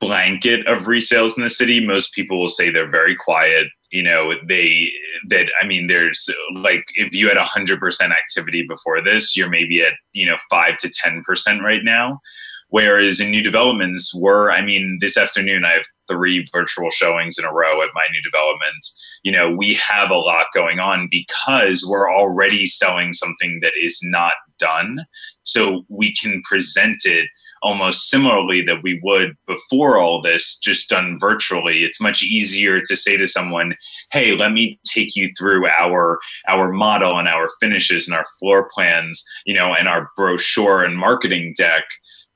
blanket 0.00 0.66
of 0.66 0.84
resales 0.84 1.36
in 1.36 1.42
the 1.42 1.50
city, 1.50 1.84
most 1.84 2.12
people 2.12 2.38
will 2.38 2.48
say 2.48 2.70
they're 2.70 2.90
very 2.90 3.16
quiet. 3.16 3.66
You 3.90 4.02
know, 4.02 4.34
they 4.46 4.90
that 5.28 5.46
I 5.60 5.66
mean, 5.66 5.88
there's 5.88 6.28
like 6.54 6.84
if 6.94 7.12
you 7.12 7.28
had 7.28 7.38
hundred 7.38 7.80
percent 7.80 8.12
activity 8.12 8.64
before 8.66 9.02
this, 9.02 9.36
you're 9.36 9.50
maybe 9.50 9.82
at 9.82 9.94
you 10.12 10.26
know 10.26 10.36
five 10.48 10.76
to 10.78 10.90
ten 10.90 11.22
percent 11.24 11.62
right 11.62 11.82
now. 11.82 12.20
Whereas 12.68 13.20
in 13.20 13.30
new 13.30 13.42
developments, 13.42 14.12
we're, 14.14 14.50
I 14.50 14.60
mean, 14.60 14.98
this 15.00 15.16
afternoon 15.16 15.64
I 15.64 15.72
have 15.72 15.86
three 16.08 16.46
virtual 16.52 16.90
showings 16.90 17.38
in 17.38 17.44
a 17.44 17.52
row 17.52 17.82
at 17.82 17.90
my 17.94 18.04
new 18.10 18.22
development. 18.22 18.86
You 19.22 19.32
know, 19.32 19.50
we 19.50 19.74
have 19.74 20.10
a 20.10 20.18
lot 20.18 20.46
going 20.52 20.78
on 20.78 21.08
because 21.10 21.84
we're 21.86 22.12
already 22.12 22.66
selling 22.66 23.12
something 23.12 23.60
that 23.62 23.72
is 23.80 24.00
not 24.02 24.34
done. 24.58 25.00
So 25.42 25.84
we 25.88 26.14
can 26.14 26.42
present 26.44 27.02
it 27.04 27.28
almost 27.62 28.10
similarly 28.10 28.62
that 28.62 28.82
we 28.82 29.00
would 29.02 29.36
before 29.46 29.98
all 29.98 30.20
this 30.20 30.58
just 30.58 30.88
done 30.88 31.18
virtually 31.18 31.84
it's 31.84 32.00
much 32.00 32.22
easier 32.22 32.80
to 32.80 32.94
say 32.94 33.16
to 33.16 33.26
someone 33.26 33.74
hey 34.12 34.36
let 34.36 34.52
me 34.52 34.78
take 34.84 35.16
you 35.16 35.30
through 35.38 35.66
our 35.66 36.18
our 36.48 36.70
model 36.70 37.18
and 37.18 37.28
our 37.28 37.48
finishes 37.60 38.06
and 38.06 38.16
our 38.16 38.26
floor 38.38 38.68
plans 38.72 39.24
you 39.46 39.54
know 39.54 39.74
and 39.74 39.88
our 39.88 40.10
brochure 40.16 40.84
and 40.84 40.98
marketing 40.98 41.54
deck 41.56 41.84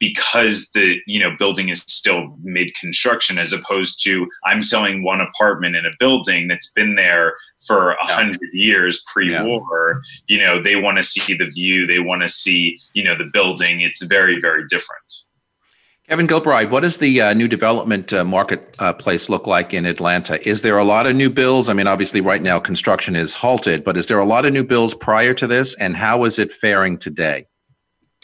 because 0.00 0.70
the 0.74 0.96
you 1.06 1.20
know 1.20 1.30
building 1.38 1.68
is 1.68 1.84
still 1.86 2.36
mid 2.42 2.74
construction 2.74 3.38
as 3.38 3.52
opposed 3.52 4.02
to 4.02 4.26
i'm 4.44 4.62
selling 4.62 5.04
one 5.04 5.20
apartment 5.20 5.76
in 5.76 5.86
a 5.86 5.90
building 6.00 6.48
that's 6.48 6.72
been 6.72 6.96
there 6.96 7.34
for 7.64 7.92
a 7.92 8.06
hundred 8.06 8.40
yeah. 8.52 8.66
years 8.66 9.04
pre-war 9.12 10.02
yeah. 10.26 10.36
you 10.36 10.44
know 10.44 10.60
they 10.60 10.74
want 10.74 10.96
to 10.96 11.04
see 11.04 11.34
the 11.34 11.46
view 11.46 11.86
they 11.86 12.00
want 12.00 12.22
to 12.22 12.28
see 12.28 12.80
you 12.94 13.04
know 13.04 13.14
the 13.14 13.30
building 13.32 13.80
it's 13.82 14.02
very 14.04 14.40
very 14.40 14.64
different 14.66 15.22
Kevin 16.08 16.26
Gilbride, 16.26 16.70
what 16.70 16.80
does 16.80 16.98
the 16.98 17.20
uh, 17.20 17.34
new 17.34 17.46
development 17.46 18.12
uh, 18.12 18.24
marketplace 18.24 19.30
uh, 19.30 19.32
look 19.32 19.46
like 19.46 19.72
in 19.72 19.86
Atlanta? 19.86 20.44
Is 20.48 20.62
there 20.62 20.76
a 20.76 20.82
lot 20.82 21.06
of 21.06 21.14
new 21.14 21.30
bills? 21.30 21.68
I 21.68 21.72
mean, 21.72 21.86
obviously, 21.86 22.20
right 22.20 22.42
now 22.42 22.58
construction 22.58 23.14
is 23.14 23.32
halted, 23.32 23.84
but 23.84 23.96
is 23.96 24.06
there 24.06 24.18
a 24.18 24.24
lot 24.24 24.44
of 24.44 24.52
new 24.52 24.64
bills 24.64 24.92
prior 24.92 25.34
to 25.34 25.46
this, 25.46 25.76
and 25.76 25.96
how 25.96 26.24
is 26.24 26.40
it 26.40 26.50
faring 26.50 26.98
today? 26.98 27.46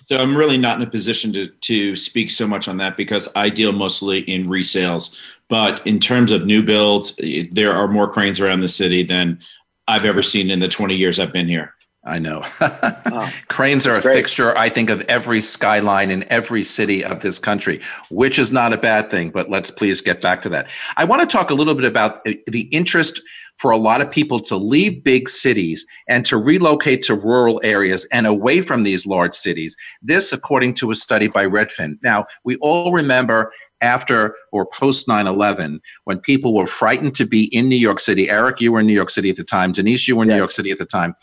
So 0.06 0.16
I'm 0.18 0.36
really 0.36 0.56
not 0.56 0.76
in 0.76 0.86
a 0.86 0.90
position 0.90 1.32
to 1.32 1.48
to 1.48 1.96
speak 1.96 2.30
so 2.30 2.46
much 2.46 2.68
on 2.68 2.76
that 2.76 2.96
because 2.96 3.28
I 3.34 3.48
deal 3.50 3.72
mostly 3.72 4.20
in 4.20 4.46
resales. 4.46 5.18
But 5.48 5.84
in 5.84 5.98
terms 5.98 6.30
of 6.30 6.46
new 6.46 6.62
builds, 6.62 7.18
eh, 7.20 7.46
there 7.50 7.72
are 7.72 7.88
more 7.88 8.08
cranes 8.08 8.40
around 8.40 8.60
the 8.60 8.68
city 8.68 9.02
than 9.02 9.40
I've 9.88 10.04
ever 10.04 10.22
seen 10.22 10.48
in 10.48 10.60
the 10.60 10.68
20 10.68 10.94
years 10.94 11.18
I've 11.18 11.32
been 11.32 11.48
here. 11.48 11.74
I 12.04 12.20
know. 12.20 12.42
oh, 12.60 13.32
Cranes 13.48 13.84
are 13.84 13.96
a 13.96 14.00
great. 14.00 14.14
fixture, 14.14 14.56
I 14.56 14.68
think, 14.68 14.90
of 14.90 15.00
every 15.08 15.40
skyline 15.40 16.12
in 16.12 16.24
every 16.30 16.62
city 16.62 17.04
of 17.04 17.18
this 17.18 17.40
country, 17.40 17.80
which 18.08 18.38
is 18.38 18.52
not 18.52 18.72
a 18.72 18.78
bad 18.78 19.10
thing. 19.10 19.30
But 19.30 19.50
let's 19.50 19.72
please 19.72 20.00
get 20.00 20.20
back 20.20 20.40
to 20.42 20.48
that. 20.50 20.68
I 20.96 21.04
want 21.04 21.22
to 21.22 21.26
talk 21.26 21.50
a 21.50 21.54
little 21.54 21.74
bit 21.74 21.84
about 21.84 22.20
eh, 22.24 22.34
the 22.46 22.68
interest 22.70 23.20
for 23.56 23.70
a 23.70 23.76
lot 23.76 24.00
of 24.00 24.10
people 24.10 24.40
to 24.40 24.56
leave 24.56 25.02
big 25.02 25.28
cities 25.28 25.86
and 26.08 26.24
to 26.26 26.36
relocate 26.36 27.02
to 27.04 27.14
rural 27.14 27.60
areas 27.64 28.06
and 28.12 28.26
away 28.26 28.60
from 28.60 28.82
these 28.82 29.06
large 29.06 29.34
cities. 29.34 29.76
This, 30.02 30.32
according 30.32 30.74
to 30.74 30.90
a 30.90 30.94
study 30.94 31.28
by 31.28 31.46
Redfin. 31.46 31.98
Now, 32.02 32.26
we 32.44 32.56
all 32.56 32.92
remember 32.92 33.52
after 33.86 34.34
or 34.52 34.66
post 34.66 35.06
9 35.06 35.26
11 35.26 35.80
when 36.04 36.18
people 36.18 36.52
were 36.54 36.66
frightened 36.66 37.14
to 37.14 37.24
be 37.24 37.44
in 37.56 37.68
New 37.68 37.76
York 37.76 38.00
City. 38.00 38.28
Eric, 38.28 38.60
you 38.60 38.72
were 38.72 38.80
in 38.80 38.86
New 38.86 38.92
York 38.92 39.10
City 39.10 39.30
at 39.30 39.36
the 39.36 39.44
time. 39.44 39.72
Denise, 39.72 40.06
you 40.08 40.16
were 40.16 40.24
in 40.24 40.28
yes. 40.28 40.34
New 40.34 40.38
York 40.38 40.50
City 40.50 40.70
at 40.70 40.78
the 40.78 40.84
time. 40.84 41.14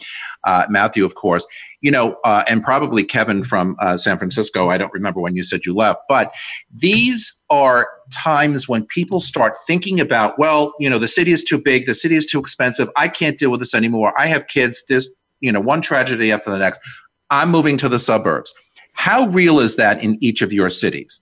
Uh, 0.45 0.66
Matthew, 0.70 1.05
of 1.05 1.16
course. 1.16 1.45
You 1.82 1.91
know, 1.91 2.16
uh, 2.24 2.43
and 2.49 2.64
probably 2.64 3.03
Kevin 3.03 3.43
from 3.43 3.76
uh, 3.80 3.97
San 3.97 4.18
Francisco. 4.18 4.70
I 4.70 4.78
don't 4.78 4.93
remember 4.93 5.20
when 5.20 5.36
you 5.36 5.43
said 5.43 5.66
you 5.66 5.76
left, 5.76 5.99
but 6.07 6.34
these 6.72 7.43
are 7.49 7.89
times 8.11 8.70
when 8.70 8.86
people 8.86 9.20
start 9.20 9.53
thinking 9.68 9.99
about, 9.99 10.39
well, 10.39 10.74
you 10.80 10.89
know, 10.89 10.97
the 10.97 11.09
city 11.09 11.32
is 11.32 11.43
too 11.43 11.59
big, 11.59 11.86
the 11.86 11.95
city 11.95 12.16
is 12.16 12.26
too 12.26 12.39
expensive. 12.39 12.89
I 12.95 13.09
can't 13.09 13.38
deal 13.38 13.51
with 13.51 13.59
this 13.59 13.76
anymore. 13.76 14.14
I 14.18 14.28
have 14.28 14.47
kids. 14.47 14.84
This, 14.88 15.14
you 15.41 15.51
know, 15.51 15.59
one 15.59 15.82
tragedy 15.82 16.32
after 16.32 16.49
the 16.49 16.57
next. 16.57 16.80
I'm 17.30 17.49
moving 17.49 17.78
to 17.78 17.89
the 17.89 17.99
suburbs. 17.99 18.53
How 18.93 19.26
real 19.28 19.59
is 19.59 19.76
that 19.76 20.03
in 20.03 20.18
each 20.22 20.41
of 20.41 20.53
your 20.53 20.70
cities? 20.70 21.20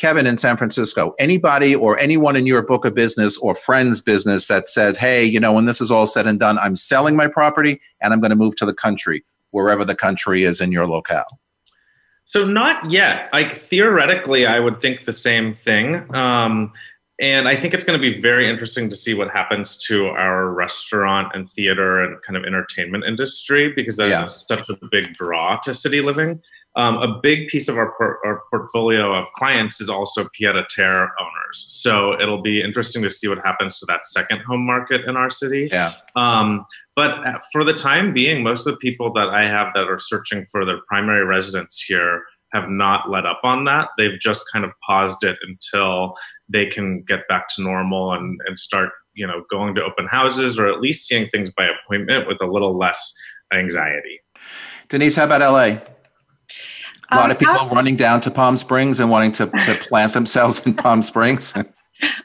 Kevin 0.00 0.26
in 0.26 0.38
San 0.38 0.56
Francisco, 0.56 1.14
anybody 1.18 1.74
or 1.74 1.98
anyone 1.98 2.34
in 2.34 2.46
your 2.46 2.62
book 2.62 2.86
of 2.86 2.94
business 2.94 3.36
or 3.36 3.54
friend's 3.54 4.00
business 4.00 4.48
that 4.48 4.66
said, 4.66 4.96
hey, 4.96 5.22
you 5.22 5.38
know, 5.38 5.52
when 5.52 5.66
this 5.66 5.78
is 5.78 5.90
all 5.90 6.06
said 6.06 6.26
and 6.26 6.40
done, 6.40 6.58
I'm 6.58 6.74
selling 6.74 7.16
my 7.16 7.28
property 7.28 7.78
and 8.00 8.14
I'm 8.14 8.20
going 8.20 8.30
to 8.30 8.36
move 8.36 8.56
to 8.56 8.66
the 8.66 8.72
country, 8.72 9.22
wherever 9.50 9.84
the 9.84 9.94
country 9.94 10.44
is 10.44 10.58
in 10.58 10.72
your 10.72 10.86
locale? 10.86 11.38
So, 12.24 12.46
not 12.46 12.90
yet. 12.90 13.28
Like, 13.32 13.54
theoretically, 13.54 14.46
I 14.46 14.58
would 14.58 14.80
think 14.80 15.04
the 15.04 15.12
same 15.12 15.52
thing. 15.52 16.14
Um, 16.14 16.72
and 17.20 17.46
I 17.46 17.54
think 17.54 17.74
it's 17.74 17.84
going 17.84 18.00
to 18.00 18.10
be 18.10 18.22
very 18.22 18.48
interesting 18.48 18.88
to 18.88 18.96
see 18.96 19.12
what 19.12 19.30
happens 19.30 19.76
to 19.88 20.06
our 20.06 20.48
restaurant 20.48 21.32
and 21.34 21.50
theater 21.50 22.02
and 22.02 22.16
kind 22.22 22.38
of 22.38 22.44
entertainment 22.44 23.04
industry 23.04 23.70
because 23.76 23.98
that's 23.98 24.10
yeah. 24.10 24.24
such 24.24 24.66
a 24.70 24.78
big 24.90 25.12
draw 25.12 25.58
to 25.58 25.74
city 25.74 26.00
living. 26.00 26.40
Um, 26.80 26.96
a 26.96 27.20
big 27.22 27.48
piece 27.48 27.68
of 27.68 27.76
our, 27.76 27.92
por- 27.98 28.24
our, 28.24 28.40
portfolio 28.48 29.12
of 29.12 29.30
clients 29.34 29.82
is 29.82 29.90
also 29.90 30.26
pied 30.38 30.56
a 30.56 30.64
terre 30.70 31.12
owners. 31.20 31.66
So 31.68 32.18
it'll 32.18 32.40
be 32.40 32.62
interesting 32.62 33.02
to 33.02 33.10
see 33.10 33.28
what 33.28 33.38
happens 33.44 33.78
to 33.80 33.86
that 33.88 34.06
second 34.06 34.40
home 34.48 34.64
market 34.64 35.02
in 35.06 35.14
our 35.14 35.28
city. 35.28 35.68
Yeah. 35.70 35.92
Um, 36.16 36.64
but 36.96 37.42
for 37.52 37.64
the 37.64 37.74
time 37.74 38.14
being, 38.14 38.42
most 38.42 38.66
of 38.66 38.72
the 38.72 38.78
people 38.78 39.12
that 39.12 39.28
I 39.28 39.46
have 39.46 39.74
that 39.74 39.88
are 39.88 40.00
searching 40.00 40.46
for 40.50 40.64
their 40.64 40.78
primary 40.88 41.22
residence 41.22 41.84
here 41.86 42.22
have 42.54 42.70
not 42.70 43.10
let 43.10 43.26
up 43.26 43.40
on 43.44 43.66
that. 43.66 43.88
They've 43.98 44.18
just 44.18 44.46
kind 44.50 44.64
of 44.64 44.70
paused 44.86 45.22
it 45.22 45.36
until 45.46 46.14
they 46.48 46.64
can 46.64 47.02
get 47.06 47.28
back 47.28 47.48
to 47.56 47.62
normal 47.62 48.14
and, 48.14 48.40
and 48.46 48.58
start, 48.58 48.88
you 49.12 49.26
know, 49.26 49.44
going 49.50 49.74
to 49.74 49.82
open 49.82 50.06
houses 50.06 50.58
or 50.58 50.66
at 50.66 50.80
least 50.80 51.06
seeing 51.06 51.28
things 51.28 51.50
by 51.50 51.66
appointment 51.66 52.26
with 52.26 52.38
a 52.40 52.46
little 52.46 52.78
less 52.78 53.14
anxiety. 53.52 54.20
Denise, 54.88 55.16
how 55.16 55.24
about 55.24 55.42
LA? 55.42 55.80
A 57.10 57.16
lot 57.16 57.24
um, 57.26 57.30
of 57.32 57.38
people 57.38 57.68
running 57.68 57.96
down 57.96 58.20
to 58.22 58.30
Palm 58.30 58.56
Springs 58.56 59.00
and 59.00 59.10
wanting 59.10 59.32
to, 59.32 59.46
to 59.46 59.74
plant 59.80 60.12
themselves 60.12 60.64
in 60.64 60.74
Palm 60.74 61.02
Springs. 61.02 61.52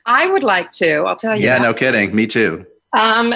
I 0.06 0.28
would 0.28 0.44
like 0.44 0.72
to. 0.74 1.00
I'll 1.00 1.16
tell 1.16 1.36
you. 1.36 1.44
Yeah, 1.44 1.60
that. 1.60 1.64
no 1.64 1.74
kidding. 1.74 2.16
Me 2.16 2.28
too. 2.28 2.66
Um, 2.94 3.34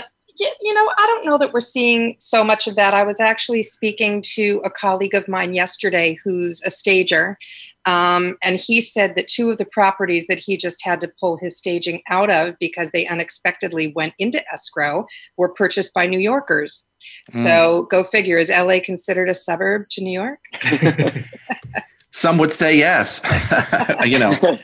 you 0.62 0.74
know, 0.74 0.90
I 0.98 1.06
don't 1.08 1.26
know 1.26 1.38
that 1.38 1.52
we're 1.52 1.62
seeing 1.62 2.16
so 2.18 2.44
much 2.44 2.68
of 2.68 2.76
that. 2.76 2.94
I 2.94 3.04
was 3.04 3.20
actually 3.20 3.64
speaking 3.64 4.22
to 4.36 4.62
a 4.64 4.70
colleague 4.70 5.14
of 5.14 5.28
mine 5.28 5.54
yesterday 5.54 6.18
who's 6.24 6.62
a 6.64 6.72
stager, 6.72 7.38
um, 7.86 8.38
and 8.44 8.58
he 8.58 8.82
said 8.82 9.16
that 9.16 9.28
two 9.28 9.50
of 9.50 9.58
the 9.58 9.66
properties 9.66 10.28
that 10.28 10.40
he 10.40 10.58
just 10.58 10.84
had 10.84 11.00
to 11.02 11.12
pull 11.20 11.38
his 11.38 11.58
staging 11.58 12.02
out 12.10 12.30
of 12.30 12.56
because 12.60 12.92
they 12.92 13.08
unexpectedly 13.08 13.94
went 13.96 14.14
into 14.20 14.44
escrow 14.52 15.06
were 15.38 15.54
purchased 15.54 15.94
by 15.94 16.06
New 16.06 16.20
Yorkers. 16.20 16.86
Mm. 17.32 17.44
So 17.44 17.88
go 17.90 18.04
figure, 18.04 18.38
is 18.38 18.50
LA 18.50 18.80
considered 18.84 19.30
a 19.30 19.34
suburb 19.34 19.90
to 19.92 20.04
New 20.04 20.12
York? 20.12 20.40
Some 22.12 22.38
would 22.40 22.52
say 22.52 22.78
yes. 22.78 23.22
you 24.06 24.20
know, 24.20 24.32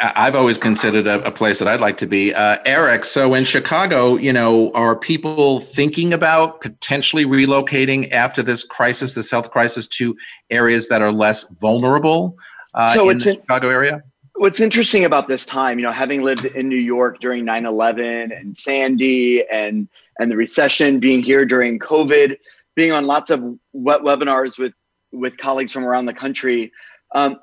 I've 0.00 0.36
always 0.36 0.58
considered 0.58 1.08
a, 1.08 1.24
a, 1.26 1.32
place 1.32 1.58
that 1.58 1.66
I'd 1.66 1.80
like 1.80 1.96
to 1.96 2.06
be. 2.06 2.32
Uh, 2.32 2.58
Eric, 2.64 3.04
so 3.04 3.34
in 3.34 3.44
Chicago, 3.44 4.16
you 4.16 4.32
know, 4.32 4.70
are 4.72 4.94
people 4.94 5.58
thinking 5.60 6.12
about 6.12 6.60
potentially 6.60 7.24
relocating 7.24 8.10
after 8.12 8.40
this 8.40 8.62
crisis, 8.62 9.14
this 9.14 9.28
health 9.28 9.50
crisis, 9.50 9.88
to 9.88 10.16
areas 10.50 10.86
that 10.88 11.02
are 11.02 11.10
less 11.10 11.48
vulnerable 11.54 12.38
uh, 12.74 12.94
so 12.94 13.10
in 13.10 13.18
the 13.18 13.30
in, 13.30 13.36
Chicago 13.36 13.70
area? 13.70 14.02
What's 14.36 14.60
interesting 14.60 15.04
about 15.04 15.26
this 15.26 15.44
time, 15.44 15.80
you 15.80 15.84
know, 15.84 15.90
having 15.90 16.22
lived 16.22 16.44
in 16.44 16.68
New 16.68 16.76
York 16.76 17.18
during 17.18 17.44
9/11 17.44 18.30
and 18.38 18.56
Sandy 18.56 19.44
and 19.48 19.88
and 20.20 20.30
the 20.30 20.36
recession, 20.36 21.00
being 21.00 21.22
here 21.22 21.44
during 21.44 21.80
COVID, 21.80 22.36
being 22.76 22.92
on 22.92 23.06
lots 23.06 23.30
of 23.30 23.42
webinars 23.74 24.60
with 24.60 24.74
with 25.10 25.38
colleagues 25.38 25.72
from 25.72 25.84
around 25.84 26.06
the 26.06 26.14
country. 26.14 26.70
Um, 27.14 27.40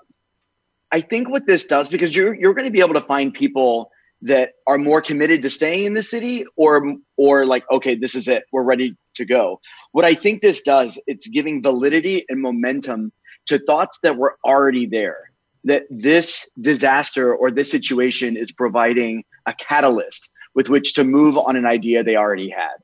I 0.95 1.01
think 1.01 1.27
what 1.29 1.45
this 1.45 1.65
does, 1.65 1.89
because 1.89 2.15
you're 2.15 2.33
you're 2.33 2.53
going 2.53 2.67
to 2.67 2.71
be 2.71 2.79
able 2.79 2.93
to 2.93 3.01
find 3.01 3.33
people 3.33 3.91
that 4.21 4.53
are 4.65 4.77
more 4.77 5.01
committed 5.01 5.41
to 5.41 5.49
staying 5.49 5.83
in 5.83 5.93
the 5.93 6.01
city 6.01 6.45
or 6.55 6.95
or 7.17 7.45
like 7.45 7.69
okay 7.69 7.95
this 7.95 8.15
is 8.15 8.29
it 8.29 8.45
we're 8.53 8.63
ready 8.63 8.95
to 9.15 9.25
go. 9.25 9.59
What 9.91 10.05
i 10.05 10.13
think 10.13 10.41
this 10.41 10.61
does 10.61 10.97
it's 11.05 11.27
giving 11.27 11.61
validity 11.61 12.25
and 12.29 12.41
momentum 12.41 13.11
to 13.47 13.59
thoughts 13.59 13.99
that 14.03 14.15
were 14.15 14.37
already 14.45 14.85
there 14.85 15.31
that 15.65 15.83
this 15.89 16.49
disaster 16.61 17.35
or 17.35 17.51
this 17.51 17.69
situation 17.69 18.37
is 18.37 18.53
providing 18.53 19.25
a 19.47 19.53
catalyst 19.53 20.31
with 20.53 20.69
which 20.69 20.93
to 20.93 21.03
move 21.03 21.37
on 21.37 21.57
an 21.57 21.65
idea 21.65 22.03
they 22.03 22.15
already 22.15 22.49
had. 22.49 22.77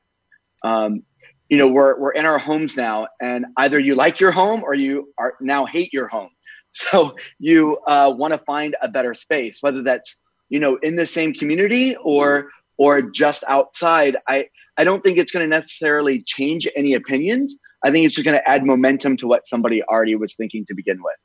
Um, 0.70 1.02
you 1.48 1.56
know 1.56 1.66
we're, 1.66 1.98
we're 1.98 2.12
in 2.20 2.26
our 2.26 2.38
homes 2.38 2.76
now 2.76 3.06
and 3.22 3.46
either 3.56 3.78
you 3.78 3.94
like 3.94 4.20
your 4.20 4.32
home 4.32 4.62
or 4.62 4.74
you 4.74 5.14
are 5.16 5.34
now 5.40 5.64
hate 5.64 5.94
your 5.94 6.08
home 6.08 6.30
So 6.90 7.16
you 7.38 7.78
uh, 7.86 8.14
want 8.16 8.32
to 8.32 8.38
find 8.38 8.76
a 8.80 8.88
better 8.88 9.12
space, 9.12 9.62
whether 9.62 9.82
that's 9.82 10.18
you 10.48 10.58
know 10.58 10.76
in 10.82 10.96
the 10.96 11.04
same 11.04 11.34
community 11.34 11.96
or 11.96 12.48
or 12.78 13.02
just 13.02 13.44
outside. 13.46 14.16
I 14.26 14.48
I 14.78 14.84
don't 14.84 15.04
think 15.04 15.18
it's 15.18 15.30
going 15.30 15.48
to 15.48 15.56
necessarily 15.58 16.22
change 16.22 16.66
any 16.74 16.94
opinions. 16.94 17.58
I 17.84 17.90
think 17.90 18.06
it's 18.06 18.14
just 18.14 18.24
going 18.24 18.38
to 18.38 18.48
add 18.48 18.64
momentum 18.64 19.16
to 19.18 19.26
what 19.26 19.46
somebody 19.46 19.82
already 19.82 20.14
was 20.14 20.34
thinking 20.34 20.64
to 20.66 20.74
begin 20.74 21.02
with. 21.02 21.16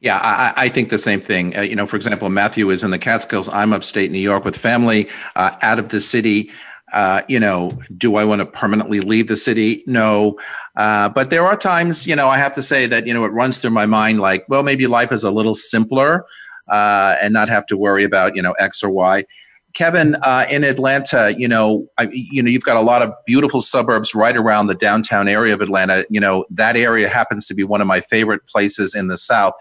Yeah, 0.00 0.16
I, 0.16 0.64
I, 0.64 0.68
think 0.70 0.88
the 0.88 0.98
same 0.98 1.20
thing. 1.20 1.54
Uh, 1.54 1.60
you 1.60 1.76
know, 1.76 1.86
for 1.86 1.96
example, 1.96 2.30
Matthew 2.30 2.70
is 2.70 2.82
in 2.82 2.90
the 2.90 2.98
Catskills. 2.98 3.50
I'm 3.50 3.74
upstate 3.74 4.10
New 4.10 4.18
York 4.18 4.46
with 4.46 4.56
family, 4.56 5.08
uh, 5.36 5.56
out 5.60 5.78
of 5.78 5.90
the 5.90 6.00
city. 6.00 6.50
Uh, 6.92 7.22
you 7.28 7.38
know, 7.38 7.70
do 7.96 8.16
I 8.16 8.24
want 8.24 8.40
to 8.40 8.46
permanently 8.46 9.00
leave 9.00 9.28
the 9.28 9.36
city? 9.36 9.82
No. 9.86 10.38
Uh, 10.76 11.08
but 11.08 11.30
there 11.30 11.44
are 11.44 11.56
times, 11.56 12.06
you 12.06 12.16
know, 12.16 12.28
I 12.28 12.38
have 12.38 12.52
to 12.52 12.62
say 12.62 12.86
that, 12.86 13.06
you 13.06 13.14
know, 13.14 13.24
it 13.24 13.32
runs 13.32 13.60
through 13.60 13.70
my 13.70 13.86
mind 13.86 14.20
like, 14.20 14.44
well, 14.48 14.62
maybe 14.62 14.86
life 14.86 15.12
is 15.12 15.24
a 15.24 15.30
little 15.30 15.54
simpler 15.54 16.26
uh, 16.68 17.16
and 17.22 17.32
not 17.32 17.48
have 17.48 17.66
to 17.66 17.76
worry 17.76 18.04
about, 18.04 18.34
you 18.34 18.42
know, 18.42 18.52
X 18.52 18.82
or 18.82 18.90
Y. 18.90 19.24
Kevin, 19.72 20.16
uh, 20.22 20.46
in 20.50 20.64
Atlanta, 20.64 21.32
you 21.36 21.46
know, 21.46 21.86
I, 21.96 22.08
you 22.10 22.42
know, 22.42 22.50
you've 22.50 22.64
got 22.64 22.76
a 22.76 22.80
lot 22.80 23.02
of 23.02 23.12
beautiful 23.24 23.60
suburbs 23.60 24.14
right 24.14 24.36
around 24.36 24.66
the 24.66 24.74
downtown 24.74 25.28
area 25.28 25.54
of 25.54 25.60
Atlanta. 25.60 26.04
You 26.10 26.18
know, 26.18 26.44
that 26.50 26.76
area 26.76 27.08
happens 27.08 27.46
to 27.46 27.54
be 27.54 27.62
one 27.62 27.80
of 27.80 27.86
my 27.86 28.00
favorite 28.00 28.46
places 28.46 28.94
in 28.94 29.06
the 29.06 29.16
South 29.16 29.54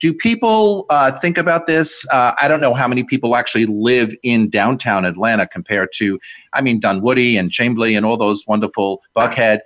do 0.00 0.12
people 0.12 0.86
uh, 0.90 1.10
think 1.12 1.38
about 1.38 1.66
this? 1.66 2.06
Uh, 2.12 2.32
I 2.40 2.48
don't 2.48 2.60
know 2.60 2.74
how 2.74 2.88
many 2.88 3.04
people 3.04 3.36
actually 3.36 3.66
live 3.66 4.14
in 4.22 4.48
downtown 4.48 5.04
Atlanta 5.04 5.46
compared 5.46 5.90
to, 5.94 6.18
I 6.52 6.60
mean, 6.60 6.80
Dunwoody 6.80 7.36
and 7.36 7.50
Chamblee 7.50 7.96
and 7.96 8.04
all 8.04 8.16
those 8.16 8.46
wonderful 8.46 9.02
Buckhead. 9.16 9.60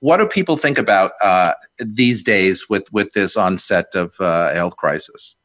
What 0.00 0.18
do 0.18 0.26
people 0.26 0.56
think 0.56 0.78
about 0.78 1.12
uh, 1.22 1.52
these 1.78 2.22
days 2.22 2.68
with 2.68 2.92
with 2.92 3.12
this 3.12 3.36
onset 3.36 3.94
of 3.94 4.14
uh, 4.20 4.52
health 4.54 4.76
crisis? 4.76 5.36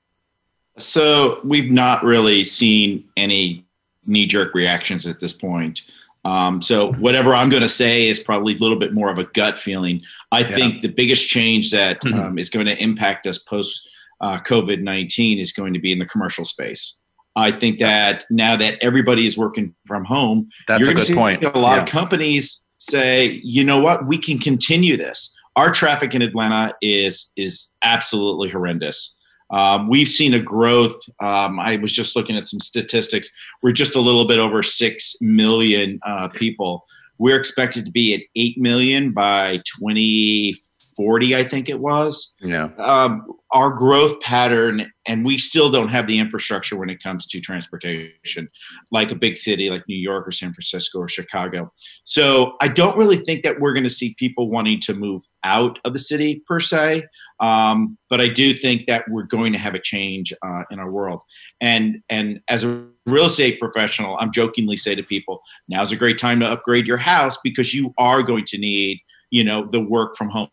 So 0.77 1.39
we've 1.43 1.71
not 1.71 2.03
really 2.03 2.43
seen 2.43 3.03
any 3.17 3.65
knee 4.05 4.25
jerk 4.25 4.53
reactions 4.53 5.07
at 5.07 5.19
this 5.19 5.33
point. 5.33 5.81
Um, 6.25 6.61
so 6.61 6.93
whatever 6.93 7.35
I'm 7.35 7.49
going 7.49 7.63
to 7.63 7.69
say 7.69 8.07
is 8.07 8.19
probably 8.19 8.55
a 8.55 8.57
little 8.57 8.79
bit 8.79 8.93
more 8.93 9.09
of 9.09 9.17
a 9.17 9.25
gut 9.25 9.57
feeling. 9.57 10.01
I 10.31 10.39
yeah. 10.39 10.47
think 10.47 10.81
the 10.81 10.87
biggest 10.87 11.27
change 11.27 11.71
that 11.71 12.01
mm-hmm. 12.01 12.19
um, 12.19 12.37
is 12.37 12.49
going 12.49 12.65
to 12.65 12.81
impact 12.81 13.27
us 13.27 13.37
post 13.37 13.89
uh, 14.23 14.39
COVID 14.39 14.81
19 14.81 15.37
is 15.37 15.51
going 15.51 15.73
to 15.73 15.79
be 15.79 15.91
in 15.91 15.99
the 15.99 16.05
commercial 16.05 16.45
space. 16.45 16.99
I 17.35 17.51
think 17.51 17.79
that 17.79 18.25
now 18.29 18.55
that 18.55 18.77
everybody 18.81 19.25
is 19.25 19.37
working 19.37 19.73
from 19.85 20.05
home, 20.05 20.49
that's 20.67 20.87
a 20.87 20.93
good 20.93 21.15
point. 21.15 21.43
A 21.43 21.59
lot 21.59 21.75
yeah. 21.75 21.83
of 21.83 21.89
companies 21.89 22.65
say, 22.77 23.41
you 23.43 23.63
know 23.63 23.79
what, 23.79 24.07
we 24.07 24.17
can 24.17 24.37
continue 24.37 24.95
this. 24.97 25.35
Our 25.55 25.71
traffic 25.71 26.15
in 26.15 26.21
Atlanta 26.21 26.73
is 26.81 27.31
is 27.35 27.73
absolutely 27.83 28.49
horrendous. 28.49 29.15
Um, 29.51 29.87
we've 29.87 30.07
seen 30.07 30.33
a 30.33 30.39
growth. 30.39 30.99
Um, 31.21 31.59
I 31.59 31.75
was 31.77 31.93
just 31.93 32.15
looking 32.15 32.37
at 32.37 32.47
some 32.47 32.59
statistics. 32.59 33.29
We're 33.61 33.71
just 33.71 33.95
a 33.95 34.01
little 34.01 34.25
bit 34.25 34.39
over 34.39 34.63
six 34.63 35.15
million 35.21 35.99
uh, 36.05 36.29
people. 36.29 36.85
We're 37.19 37.37
expected 37.37 37.85
to 37.85 37.91
be 37.91 38.15
at 38.15 38.21
eight 38.35 38.57
million 38.57 39.11
by 39.11 39.59
2040, 40.95 41.35
I 41.35 41.43
think 41.43 41.69
it 41.69 41.79
was. 41.79 42.35
Yeah. 42.41 42.69
Um, 42.77 43.25
our 43.53 43.69
growth 43.69 44.19
pattern 44.19 44.91
and 45.05 45.23
we 45.23 45.37
still 45.37 45.69
don't 45.69 45.89
have 45.89 46.07
the 46.07 46.17
infrastructure 46.17 46.75
when 46.75 46.89
it 46.89 47.01
comes 47.01 47.27
to 47.27 47.39
transportation 47.39 48.49
like 48.91 49.11
a 49.11 49.15
big 49.15 49.37
city 49.37 49.69
like 49.69 49.83
new 49.87 49.95
york 49.95 50.27
or 50.27 50.31
san 50.31 50.51
francisco 50.51 50.99
or 50.99 51.07
chicago 51.07 51.71
so 52.03 52.53
i 52.61 52.67
don't 52.67 52.97
really 52.97 53.17
think 53.17 53.43
that 53.43 53.59
we're 53.59 53.73
going 53.73 53.83
to 53.83 53.89
see 53.89 54.15
people 54.17 54.49
wanting 54.49 54.79
to 54.79 54.93
move 54.93 55.21
out 55.43 55.77
of 55.85 55.93
the 55.93 55.99
city 55.99 56.41
per 56.47 56.59
se 56.59 57.03
um, 57.39 57.97
but 58.09 58.19
i 58.19 58.27
do 58.27 58.53
think 58.53 58.87
that 58.87 59.05
we're 59.07 59.23
going 59.23 59.53
to 59.53 59.59
have 59.59 59.75
a 59.75 59.79
change 59.79 60.33
uh, 60.41 60.63
in 60.71 60.79
our 60.79 60.91
world 60.91 61.21
and 61.61 62.01
and 62.09 62.41
as 62.49 62.63
a 62.63 62.85
real 63.05 63.25
estate 63.25 63.59
professional 63.59 64.17
i'm 64.19 64.31
jokingly 64.31 64.75
say 64.75 64.95
to 64.95 65.03
people 65.03 65.41
now's 65.67 65.91
a 65.91 65.95
great 65.95 66.17
time 66.17 66.39
to 66.39 66.49
upgrade 66.49 66.87
your 66.87 66.97
house 66.97 67.37
because 67.43 67.73
you 67.73 67.93
are 67.97 68.23
going 68.23 68.43
to 68.43 68.57
need 68.57 68.99
you 69.29 69.43
know 69.43 69.65
the 69.71 69.79
work 69.79 70.15
from 70.15 70.29
home 70.29 70.47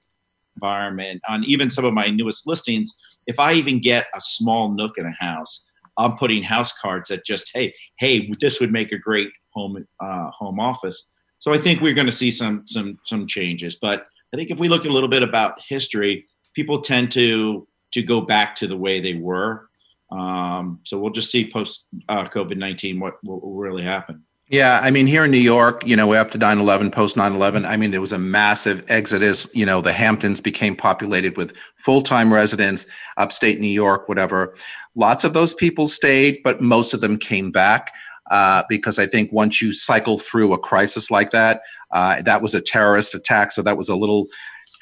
environment. 0.61 1.21
On 1.29 1.45
even 1.45 1.71
some 1.71 1.87
of 1.89 1.95
my 1.95 2.09
newest 2.09 2.47
listings, 2.47 2.89
if 3.27 3.39
I 3.39 3.53
even 3.55 3.81
get 3.81 4.07
a 4.15 4.21
small 4.21 4.73
nook 4.73 4.99
in 4.99 5.07
a 5.07 5.25
house, 5.25 5.67
I'm 5.99 6.17
putting 6.17 6.43
house 6.43 6.73
cards 6.83 7.09
that 7.09 7.25
just 7.25 7.51
hey 7.55 7.75
hey 7.99 8.31
this 8.41 8.61
would 8.61 8.73
make 8.73 8.93
a 8.93 8.99
great 8.99 9.31
home 9.55 9.87
uh, 10.01 10.31
home 10.31 10.61
office. 10.61 11.11
So 11.39 11.55
I 11.55 11.59
think 11.59 11.81
we're 11.81 11.95
going 11.95 12.13
to 12.13 12.21
see 12.23 12.31
some 12.31 12.63
some 12.65 12.99
some 13.05 13.27
changes. 13.27 13.79
But 13.81 14.07
I 14.33 14.37
think 14.37 14.51
if 14.51 14.59
we 14.59 14.69
look 14.69 14.85
a 14.85 14.95
little 14.97 15.09
bit 15.09 15.23
about 15.23 15.61
history, 15.69 16.27
people 16.55 16.81
tend 16.81 17.11
to 17.13 17.67
to 17.95 18.03
go 18.03 18.21
back 18.21 18.55
to 18.57 18.67
the 18.67 18.77
way 18.77 19.01
they 19.01 19.15
were. 19.15 19.69
Um, 20.13 20.81
so 20.85 20.99
we'll 20.99 21.13
just 21.13 21.31
see 21.31 21.51
post 21.51 21.87
uh, 22.09 22.25
COVID 22.25 22.57
nineteen 22.57 23.01
what, 23.01 23.15
what 23.23 23.43
will 23.43 23.55
really 23.55 23.83
happen. 23.83 24.25
Yeah, 24.51 24.81
I 24.83 24.91
mean, 24.91 25.07
here 25.07 25.25
in 25.25 25.31
New 25.31 25.39
York, 25.39 25.87
you 25.87 25.95
know, 25.95 26.13
after 26.13 26.37
9 26.37 26.59
11, 26.59 26.91
post 26.91 27.17
9 27.17 27.33
11, 27.33 27.65
I 27.65 27.77
mean, 27.77 27.93
there 27.93 28.01
was 28.01 28.13
a 28.13 28.19
massive 28.19 28.85
exodus. 28.89 29.49
You 29.55 29.65
know, 29.65 29.81
the 29.81 29.93
Hamptons 29.93 30.41
became 30.41 30.75
populated 30.75 31.37
with 31.37 31.57
full 31.77 32.03
time 32.03 32.35
residents, 32.35 32.87
upstate 33.17 33.61
New 33.61 33.69
York, 33.69 34.09
whatever. 34.09 34.57
Lots 34.97 35.23
of 35.23 35.35
those 35.35 35.55
people 35.55 35.87
stayed, 35.87 36.41
but 36.43 36.61
most 36.61 36.95
of 36.95 37.01
them 37.01 37.17
came 37.17 37.53
back 37.53 37.93
uh, 38.33 38.65
because 38.69 38.99
I 38.99 39.07
think 39.07 39.31
once 39.31 39.63
you 39.63 39.73
cycle 39.73 40.19
through 40.19 40.53
a 40.53 40.59
crisis 40.59 41.13
like 41.13 41.31
that, 41.31 41.63
uh, 41.93 42.21
that 42.23 42.43
was 42.43 42.53
a 42.53 42.61
terrorist 42.61 43.15
attack. 43.15 43.53
So 43.53 43.63
that 43.63 43.77
was 43.77 43.89
a 43.89 43.95
little, 43.95 44.27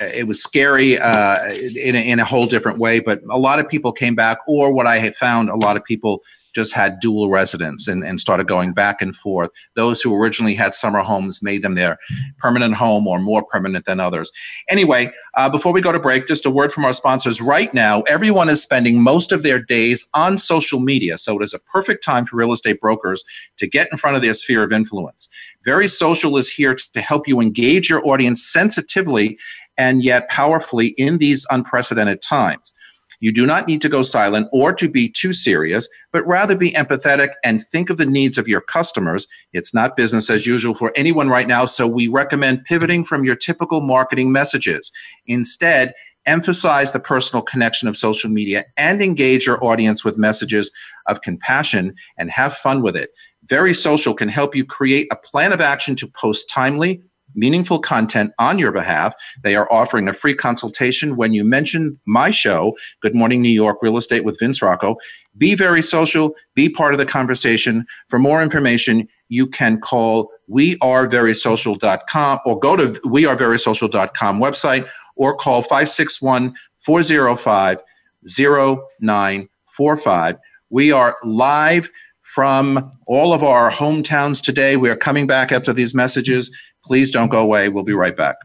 it 0.01 0.27
was 0.27 0.43
scary 0.43 0.99
uh, 0.99 1.45
in, 1.77 1.95
a, 1.95 2.09
in 2.09 2.21
a 2.21 2.25
whole 2.25 2.47
different 2.47 2.79
way. 2.79 3.01
But 3.01 3.21
a 3.29 3.39
lot 3.39 3.59
of 3.59 3.69
people 3.69 3.93
came 3.93 4.15
back, 4.15 4.39
or 4.49 4.73
what 4.73 4.87
I 4.87 4.97
had 4.97 5.15
found, 5.15 5.51
a 5.51 5.57
lot 5.57 5.77
of 5.77 5.85
people 5.85 6.23
just 6.55 6.75
had 6.75 7.01
dual 7.01 7.31
residence 7.31 7.89
and, 7.89 8.05
and 8.05 8.21
started 8.21 8.47
going 8.47 8.73
back 8.73 9.01
and 9.03 9.15
forth. 9.15 9.51
Those 9.75 10.01
who 10.01 10.15
originally 10.15 10.55
had 10.55 10.75
summer 10.75 11.01
homes 11.01 11.43
made 11.43 11.63
them 11.63 11.75
their 11.75 11.99
permanent 12.39 12.75
home 12.75 13.07
or 13.07 13.19
more 13.19 13.45
permanent 13.45 13.85
than 13.85 14.01
others. 14.01 14.33
Anyway, 14.69 15.11
uh, 15.37 15.49
before 15.49 15.73
we 15.73 15.81
go 15.81 15.93
to 15.93 16.01
break, 16.01 16.27
just 16.27 16.47
a 16.47 16.51
word 16.51 16.73
from 16.73 16.85
our 16.85 16.95
sponsors. 16.95 17.41
Right 17.41 17.73
now, 17.75 18.03
everyone 18.03 18.49
is 18.49 18.63
spending 18.63 19.03
most 19.03 19.33
of 19.33 19.43
their 19.43 19.61
days 19.61 20.09
on 20.15 20.39
social 20.39 20.81
media, 20.81 21.19
so 21.19 21.39
it 21.39 21.45
is 21.45 21.55
a 21.55 21.59
perfect 21.59 22.03
time 22.05 22.25
for 22.25 22.37
real 22.37 22.53
estate 22.53 22.81
brokers 22.81 23.25
to 23.59 23.67
get 23.67 23.89
in 23.93 23.99
front 23.99 24.17
of 24.17 24.23
their 24.23 24.35
sphere 24.35 24.63
of 24.63 24.73
influence. 24.73 25.29
Very 25.65 25.89
Social 25.89 26.37
is 26.37 26.51
here 26.51 26.75
to 26.75 27.01
help 27.01 27.29
you 27.29 27.41
engage 27.41 27.91
your 27.91 28.07
audience 28.07 28.43
sensitively 28.43 29.39
and 29.77 30.03
yet 30.03 30.29
powerfully 30.29 30.89
in 30.99 31.19
these 31.19 31.47
unprecedented 31.51 32.23
times. 32.23 32.75
You 33.21 33.33
do 33.33 33.47
not 33.47 33.67
need 33.67 33.83
to 33.83 33.89
go 33.89 34.03
silent 34.03 34.49
or 34.53 34.73
to 34.75 34.89
be 34.89 35.09
too 35.09 35.33
serious, 35.33 35.89
but 36.13 36.27
rather 36.27 36.57
be 36.57 36.73
empathetic 36.73 37.31
and 37.45 37.67
think 37.67 37.91
of 37.91 37.97
the 37.97 38.07
needs 38.07 38.39
of 38.39 38.49
your 38.49 38.61
customers. 38.61 39.27
It's 39.53 39.75
not 39.75 39.97
business 39.97 40.31
as 40.31 40.47
usual 40.47 40.75
for 40.75 40.93
anyone 40.97 41.29
right 41.29 41.49
now, 41.49 41.65
so 41.65 41.87
we 41.87 42.09
recommend 42.09 42.65
pivoting 42.65 43.05
from 43.05 43.25
your 43.25 43.37
typical 43.37 43.81
marketing 43.81 44.31
messages. 44.33 44.93
Instead, 45.27 45.95
emphasize 46.27 46.93
the 46.93 47.01
personal 47.01 47.43
connection 47.43 47.89
of 47.89 47.97
social 47.97 48.31
media 48.31 48.65
and 48.77 49.01
engage 49.01 49.47
your 49.47 49.63
audience 49.65 50.05
with 50.05 50.19
messages 50.19 50.71
of 51.07 51.23
compassion 51.23 51.95
and 52.19 52.31
have 52.31 52.55
fun 52.55 52.83
with 52.83 52.97
it. 52.97 53.11
Very 53.45 53.73
Social 53.73 54.13
can 54.13 54.29
help 54.29 54.55
you 54.55 54.65
create 54.65 55.09
a 55.11 55.17
plan 55.17 55.53
of 55.53 55.61
action 55.61 55.97
to 55.97 56.07
post 56.07 56.51
timely, 56.51 57.01
meaningful 57.39 57.79
content 57.79 58.33
on 58.39 58.59
your 58.59 58.73
behalf. 58.73 59.15
They 59.43 59.57
are 59.57 59.71
offering 59.73 60.09
a 60.09 60.13
free 60.13 60.35
consultation 60.35 61.17
when 61.17 61.33
you 61.33 61.45
mention 61.45 61.99
my 62.07 62.31
show, 62.31 62.75
Good 63.01 63.15
Morning 63.15 63.41
New 63.41 63.49
York 63.49 63.79
Real 63.81 63.97
Estate 63.97 64.25
with 64.25 64.39
Vince 64.39 64.61
Rocco. 64.61 64.97
Be 65.37 65.55
very 65.55 65.83
social, 65.83 66.35
be 66.55 66.69
part 66.69 66.95
of 66.95 66.99
the 66.99 67.07
conversation. 67.07 67.87
For 68.09 68.19
more 68.19 68.43
information, 68.43 69.09
you 69.29 69.47
can 69.47 69.81
call 69.81 70.31
weareverysocial.com 70.51 72.41
or 72.45 72.59
go 72.59 72.77
to 72.77 72.89
weareverysocial.com 73.03 74.41
website 74.41 74.89
or 75.17 75.37
call 75.37 75.63
561 75.63 76.55
405 76.81 77.79
0945. 78.27 80.37
We 80.71 80.93
are 80.93 81.17
live 81.23 81.89
from 82.23 82.93
all 83.07 83.33
of 83.33 83.43
our 83.43 83.71
hometowns 83.71 84.43
today. 84.43 84.77
We 84.77 84.91
are 84.91 84.97
coming 84.97 85.27
back 85.27 85.51
after 85.51 85.73
these 85.73 85.95
messages. 85.95 86.51
Please 86.89 87.11
don't 87.11 87.29
go 87.29 87.43
away. 87.43 87.69
We'll 87.69 87.85
be 87.85 87.93
right 87.93 88.17
back. 88.17 88.37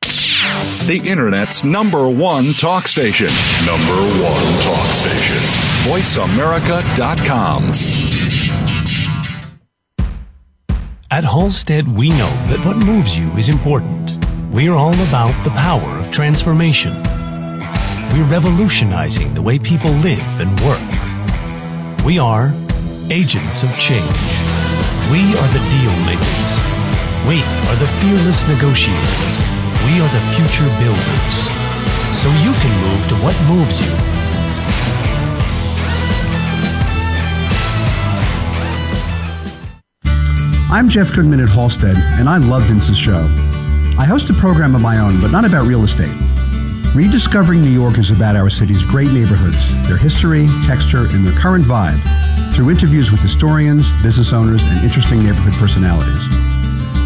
The 0.00 1.02
Internet's 1.04 1.64
number 1.64 2.08
one 2.08 2.54
talk 2.54 2.88
station. 2.88 3.26
Number 3.66 3.92
one 4.24 4.62
talk 4.62 4.86
station. 4.86 5.36
VoiceAmerica.com. 5.84 7.64
At 11.10 11.24
Halstead, 11.24 11.94
we 11.94 12.08
know 12.08 12.30
that 12.48 12.64
what 12.64 12.78
moves 12.78 13.18
you 13.18 13.30
is 13.32 13.50
important. 13.50 14.24
We're 14.50 14.74
all 14.74 14.98
about 15.02 15.44
the 15.44 15.50
power 15.50 15.90
of 15.98 16.10
transformation. 16.10 16.94
We're 18.14 18.30
revolutionizing 18.30 19.34
the 19.34 19.42
way 19.42 19.58
people 19.58 19.90
live 19.90 20.40
and 20.40 20.58
work. 20.60 22.06
We 22.06 22.18
are 22.18 22.54
agents 23.10 23.62
of 23.62 23.76
change. 23.76 24.08
We 25.12 25.36
are 25.36 25.48
the 25.52 25.60
deal 25.68 25.94
makers 26.06 26.77
we 27.28 27.42
are 27.42 27.76
the 27.76 27.86
fearless 28.00 28.48
negotiators. 28.48 29.36
We 29.84 30.00
are 30.00 30.08
the 30.08 30.24
future 30.34 30.64
builders. 30.80 31.36
so 32.16 32.30
you 32.40 32.54
can 32.54 32.72
move 32.80 33.06
to 33.10 33.14
what 33.16 33.36
moves 33.46 33.84
you. 33.84 33.92
I'm 40.70 40.88
Jeff 40.88 41.12
Goodman 41.12 41.40
at 41.40 41.50
Halstead, 41.50 41.98
and 42.18 42.30
I 42.30 42.38
love 42.38 42.62
Vince's 42.62 42.96
show. 42.96 43.26
I 43.98 44.06
host 44.06 44.30
a 44.30 44.34
program 44.34 44.74
of 44.74 44.80
my 44.80 44.98
own, 44.98 45.20
but 45.20 45.30
not 45.30 45.44
about 45.44 45.66
real 45.66 45.84
estate. 45.84 46.16
Rediscovering 46.94 47.60
New 47.60 47.68
York 47.68 47.98
is 47.98 48.10
about 48.10 48.36
our 48.36 48.48
city's 48.48 48.82
great 48.84 49.12
neighborhoods, 49.12 49.70
their 49.86 49.98
history, 49.98 50.46
texture, 50.64 51.06
and 51.10 51.26
their 51.26 51.38
current 51.38 51.66
vibe 51.66 52.00
through 52.54 52.70
interviews 52.70 53.12
with 53.12 53.20
historians, 53.20 53.90
business 54.02 54.32
owners, 54.32 54.64
and 54.64 54.82
interesting 54.82 55.22
neighborhood 55.22 55.52
personalities. 55.54 56.57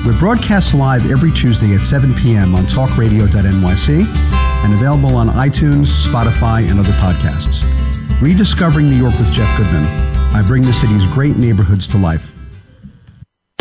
We're 0.04 0.18
broadcast 0.18 0.74
live 0.74 1.08
every 1.12 1.30
Tuesday 1.30 1.76
at 1.76 1.84
7 1.84 2.12
p.m. 2.14 2.56
on 2.56 2.66
talkradio.nyc 2.66 4.06
and 4.64 4.74
available 4.74 5.14
on 5.14 5.28
iTunes, 5.28 6.04
Spotify, 6.06 6.68
and 6.68 6.80
other 6.80 6.90
podcasts. 6.94 7.62
Rediscovering 8.20 8.90
New 8.90 8.96
York 8.96 9.16
with 9.16 9.30
Jeff 9.30 9.56
Goodman. 9.56 9.84
I 10.34 10.42
bring 10.44 10.62
the 10.62 10.72
city's 10.72 11.06
great 11.06 11.36
neighborhoods 11.36 11.86
to 11.88 11.98
life. 11.98 12.32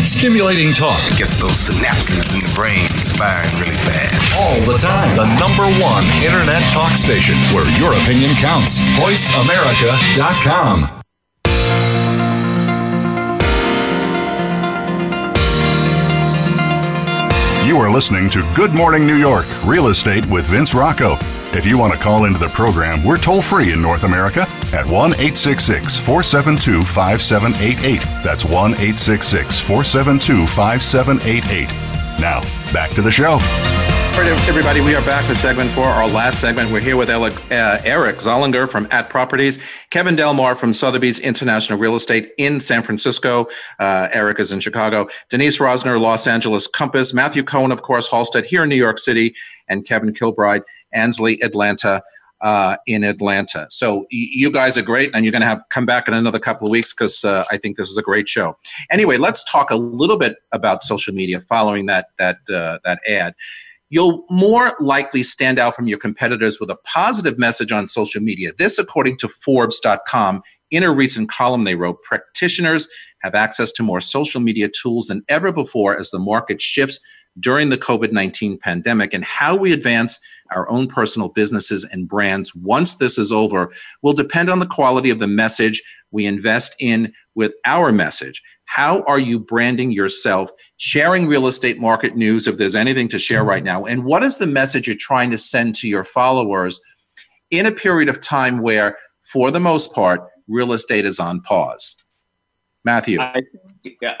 Stimulating 0.02 0.72
talk 0.72 0.98
gets 1.16 1.36
those 1.40 1.68
synapses 1.68 2.34
in 2.34 2.40
the 2.40 2.50
brain 2.56 2.88
firing 3.14 3.54
really 3.60 3.76
fast. 3.86 4.40
All 4.40 4.60
the 4.66 4.78
time. 4.78 5.16
The 5.16 5.26
number 5.38 5.62
one 5.80 6.04
internet 6.24 6.64
talk 6.72 6.96
station 6.96 7.36
where 7.54 7.64
your 7.78 7.94
opinion 7.94 8.34
counts. 8.34 8.80
VoiceAmerica.com. 8.98 11.01
You 17.72 17.78
are 17.78 17.90
listening 17.90 18.28
to 18.28 18.42
Good 18.54 18.74
Morning 18.74 19.06
New 19.06 19.16
York 19.16 19.46
Real 19.64 19.88
Estate 19.88 20.26
with 20.26 20.44
Vince 20.44 20.74
Rocco. 20.74 21.16
If 21.56 21.64
you 21.64 21.78
want 21.78 21.94
to 21.94 21.98
call 21.98 22.26
into 22.26 22.38
the 22.38 22.48
program, 22.48 23.02
we're 23.02 23.16
toll 23.16 23.40
free 23.40 23.72
in 23.72 23.80
North 23.80 24.04
America 24.04 24.42
at 24.74 24.84
1 24.84 25.12
866 25.14 25.96
472 25.96 26.82
5788. 26.82 28.02
That's 28.22 28.44
1 28.44 28.72
866 28.72 29.58
472 29.58 30.46
5788. 30.48 32.20
Now, 32.20 32.42
back 32.74 32.90
to 32.90 33.00
the 33.00 33.10
show. 33.10 33.38
All 34.12 34.18
right, 34.18 34.46
everybody, 34.46 34.82
we 34.82 34.94
are 34.94 35.04
back 35.06 35.24
for 35.24 35.34
segment 35.34 35.70
four, 35.70 35.86
our 35.86 36.06
last 36.06 36.38
segment. 36.38 36.70
We're 36.70 36.80
here 36.80 36.98
with 36.98 37.08
uh, 37.08 37.30
Eric 37.50 38.16
Zollinger 38.16 38.68
from 38.68 38.86
At 38.90 39.08
Properties, 39.08 39.58
Kevin 39.88 40.16
Delmar 40.16 40.54
from 40.54 40.74
Sotheby's 40.74 41.18
International 41.18 41.78
Real 41.78 41.96
Estate 41.96 42.32
in 42.36 42.60
San 42.60 42.82
Francisco. 42.82 43.48
Uh, 43.78 44.10
Eric 44.12 44.38
is 44.38 44.52
in 44.52 44.60
Chicago. 44.60 45.08
Denise 45.30 45.58
Rosner, 45.58 45.98
Los 45.98 46.26
Angeles 46.26 46.68
Compass. 46.68 47.14
Matthew 47.14 47.42
Cohen, 47.42 47.72
of 47.72 47.80
course, 47.80 48.06
Halstead 48.06 48.44
here 48.44 48.62
in 48.62 48.68
New 48.68 48.76
York 48.76 48.98
City. 48.98 49.34
And 49.66 49.86
Kevin 49.86 50.12
Kilbride, 50.12 50.62
Ansley, 50.92 51.40
Atlanta. 51.42 52.02
Uh, 52.42 52.76
in 52.88 53.04
Atlanta. 53.04 53.68
So 53.70 53.98
y- 53.98 54.06
you 54.10 54.50
guys 54.50 54.76
are 54.76 54.82
great, 54.82 55.12
and 55.14 55.24
you're 55.24 55.30
going 55.30 55.42
to 55.42 55.46
have 55.46 55.62
come 55.68 55.86
back 55.86 56.08
in 56.08 56.14
another 56.14 56.40
couple 56.40 56.66
of 56.66 56.72
weeks 56.72 56.92
because 56.92 57.24
uh, 57.24 57.44
I 57.52 57.56
think 57.56 57.76
this 57.76 57.88
is 57.88 57.96
a 57.96 58.02
great 58.02 58.28
show. 58.28 58.58
Anyway, 58.90 59.16
let's 59.16 59.44
talk 59.44 59.70
a 59.70 59.76
little 59.76 60.18
bit 60.18 60.38
about 60.50 60.82
social 60.82 61.14
media 61.14 61.40
following 61.40 61.86
that 61.86 62.06
that 62.18 62.38
uh, 62.52 62.80
that 62.84 62.98
ad 63.08 63.34
you'll 63.92 64.24
more 64.30 64.74
likely 64.80 65.22
stand 65.22 65.58
out 65.58 65.76
from 65.76 65.86
your 65.86 65.98
competitors 65.98 66.58
with 66.58 66.70
a 66.70 66.78
positive 66.84 67.38
message 67.38 67.72
on 67.72 67.86
social 67.86 68.22
media. 68.22 68.50
This, 68.56 68.78
according 68.78 69.18
to 69.18 69.28
Forbes.com, 69.28 70.42
in 70.70 70.82
a 70.82 70.90
recent 70.90 71.28
column 71.28 71.64
they 71.64 71.74
wrote, 71.74 72.02
practitioners 72.02 72.88
have 73.18 73.34
access 73.34 73.70
to 73.72 73.82
more 73.82 74.00
social 74.00 74.40
media 74.40 74.70
tools 74.70 75.08
than 75.08 75.22
ever 75.28 75.52
before 75.52 75.94
as 75.94 76.10
the 76.10 76.18
market 76.18 76.62
shifts 76.62 76.98
during 77.38 77.68
the 77.68 77.76
COVID 77.76 78.12
19 78.12 78.56
pandemic. 78.58 79.12
And 79.12 79.26
how 79.26 79.54
we 79.56 79.74
advance 79.74 80.18
our 80.52 80.68
own 80.70 80.86
personal 80.86 81.28
businesses 81.28 81.84
and 81.84 82.08
brands 82.08 82.54
once 82.54 82.94
this 82.94 83.18
is 83.18 83.30
over 83.30 83.70
will 84.00 84.14
depend 84.14 84.48
on 84.48 84.58
the 84.58 84.66
quality 84.66 85.10
of 85.10 85.18
the 85.18 85.26
message 85.26 85.82
we 86.10 86.24
invest 86.24 86.74
in 86.80 87.12
with 87.34 87.52
our 87.66 87.92
message. 87.92 88.42
How 88.64 89.02
are 89.02 89.18
you 89.18 89.38
branding 89.38 89.92
yourself, 89.92 90.50
sharing 90.84 91.28
real 91.28 91.46
estate 91.46 91.78
market 91.78 92.16
news 92.16 92.48
if 92.48 92.58
there's 92.58 92.74
anything 92.74 93.06
to 93.06 93.16
share 93.16 93.44
right 93.44 93.62
mm-hmm. 93.62 93.82
now? 93.82 93.84
And 93.84 94.02
what 94.02 94.24
is 94.24 94.38
the 94.38 94.48
message 94.48 94.88
you're 94.88 94.96
trying 94.98 95.30
to 95.30 95.38
send 95.38 95.76
to 95.76 95.86
your 95.86 96.02
followers 96.02 96.80
in 97.52 97.66
a 97.66 97.70
period 97.70 98.08
of 98.08 98.20
time 98.20 98.58
where, 98.58 98.98
for 99.20 99.52
the 99.52 99.60
most 99.60 99.94
part, 99.94 100.20
real 100.48 100.72
estate 100.72 101.04
is 101.04 101.20
on 101.20 101.40
pause? 101.40 101.94
Matthew. 102.84 103.20
I, 103.20 103.42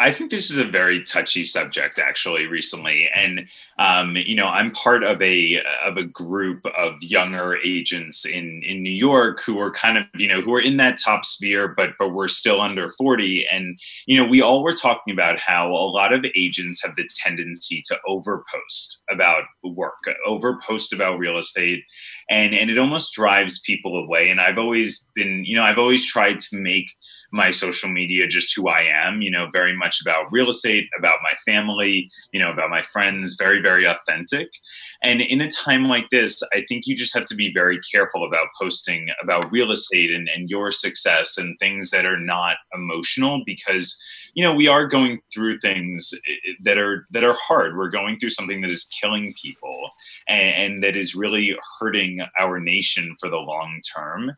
I 0.00 0.12
think 0.12 0.30
this 0.30 0.50
is 0.50 0.58
a 0.58 0.64
very 0.64 1.04
touchy 1.04 1.44
subject 1.44 1.98
actually 1.98 2.46
recently. 2.46 3.08
And, 3.14 3.46
um, 3.78 4.16
you 4.16 4.34
know, 4.34 4.46
I'm 4.46 4.72
part 4.72 5.04
of 5.04 5.22
a, 5.22 5.62
of 5.84 5.96
a 5.96 6.02
group 6.02 6.66
of 6.76 7.00
younger 7.00 7.56
agents 7.56 8.24
in, 8.24 8.62
in 8.64 8.82
New 8.82 8.92
York 8.92 9.40
who 9.42 9.60
are 9.60 9.70
kind 9.70 9.98
of, 9.98 10.04
you 10.16 10.26
know, 10.26 10.40
who 10.40 10.52
are 10.54 10.60
in 10.60 10.78
that 10.78 10.98
top 10.98 11.24
sphere, 11.24 11.68
but, 11.68 11.90
but 11.98 12.08
we're 12.08 12.28
still 12.28 12.60
under 12.60 12.88
40. 12.88 13.46
And, 13.46 13.78
you 14.06 14.16
know, 14.16 14.28
we 14.28 14.42
all 14.42 14.64
were 14.64 14.72
talking 14.72 15.12
about 15.12 15.38
how 15.38 15.70
a 15.70 15.90
lot 15.90 16.12
of 16.12 16.24
agents 16.36 16.82
have 16.82 16.96
the 16.96 17.08
tendency 17.22 17.82
to 17.86 17.98
overpost 18.08 18.96
about 19.10 19.44
work, 19.62 20.02
overpost 20.26 20.92
about 20.92 21.18
real 21.18 21.38
estate. 21.38 21.84
And, 22.28 22.52
and 22.54 22.68
it 22.68 22.78
almost 22.78 23.12
drives 23.12 23.60
people 23.60 23.96
away. 23.96 24.28
And 24.28 24.40
I've 24.40 24.58
always 24.58 25.08
been, 25.14 25.44
you 25.44 25.54
know, 25.54 25.62
I've 25.62 25.78
always 25.78 26.04
tried 26.04 26.40
to 26.40 26.56
make 26.56 26.90
my 27.32 27.50
social 27.50 27.88
media 27.88 28.26
just 28.26 28.54
who 28.54 28.68
I 28.68 28.82
am, 28.82 29.22
you 29.22 29.30
know, 29.30 29.48
very 29.50 29.74
much 29.74 30.00
about 30.02 30.30
real 30.30 30.50
estate, 30.50 30.88
about 30.98 31.16
my 31.22 31.32
family, 31.46 32.10
you 32.30 32.38
know, 32.38 32.50
about 32.50 32.68
my 32.68 32.82
friends, 32.82 33.36
very, 33.38 33.60
very 33.60 33.86
authentic. 33.86 34.50
And 35.02 35.22
in 35.22 35.40
a 35.40 35.50
time 35.50 35.88
like 35.88 36.10
this, 36.10 36.42
I 36.52 36.64
think 36.68 36.86
you 36.86 36.94
just 36.94 37.14
have 37.14 37.24
to 37.26 37.34
be 37.34 37.52
very 37.52 37.80
careful 37.90 38.24
about 38.26 38.48
posting 38.60 39.08
about 39.22 39.50
real 39.50 39.70
estate 39.70 40.10
and, 40.10 40.28
and 40.28 40.50
your 40.50 40.70
success 40.70 41.38
and 41.38 41.58
things 41.58 41.90
that 41.90 42.04
are 42.04 42.20
not 42.20 42.56
emotional 42.74 43.42
because, 43.46 43.96
you 44.34 44.44
know, 44.44 44.54
we 44.54 44.68
are 44.68 44.86
going 44.86 45.20
through 45.32 45.58
things 45.58 46.12
eh, 46.28 46.32
eh, 46.32 46.52
that 46.64 46.76
are 46.76 47.06
that 47.12 47.24
are 47.24 47.36
hard. 47.48 47.76
We're 47.76 47.88
going 47.88 48.18
through 48.18 48.30
something 48.30 48.60
that 48.60 48.70
is 48.70 48.84
killing 49.00 49.32
people 49.40 49.88
and, 50.28 50.54
and 50.54 50.82
that 50.82 50.96
is 50.96 51.14
really 51.14 51.56
hurting 51.80 52.20
our 52.38 52.60
nation 52.60 53.16
for 53.18 53.28
the 53.28 53.36
long 53.36 53.80
term. 53.96 54.32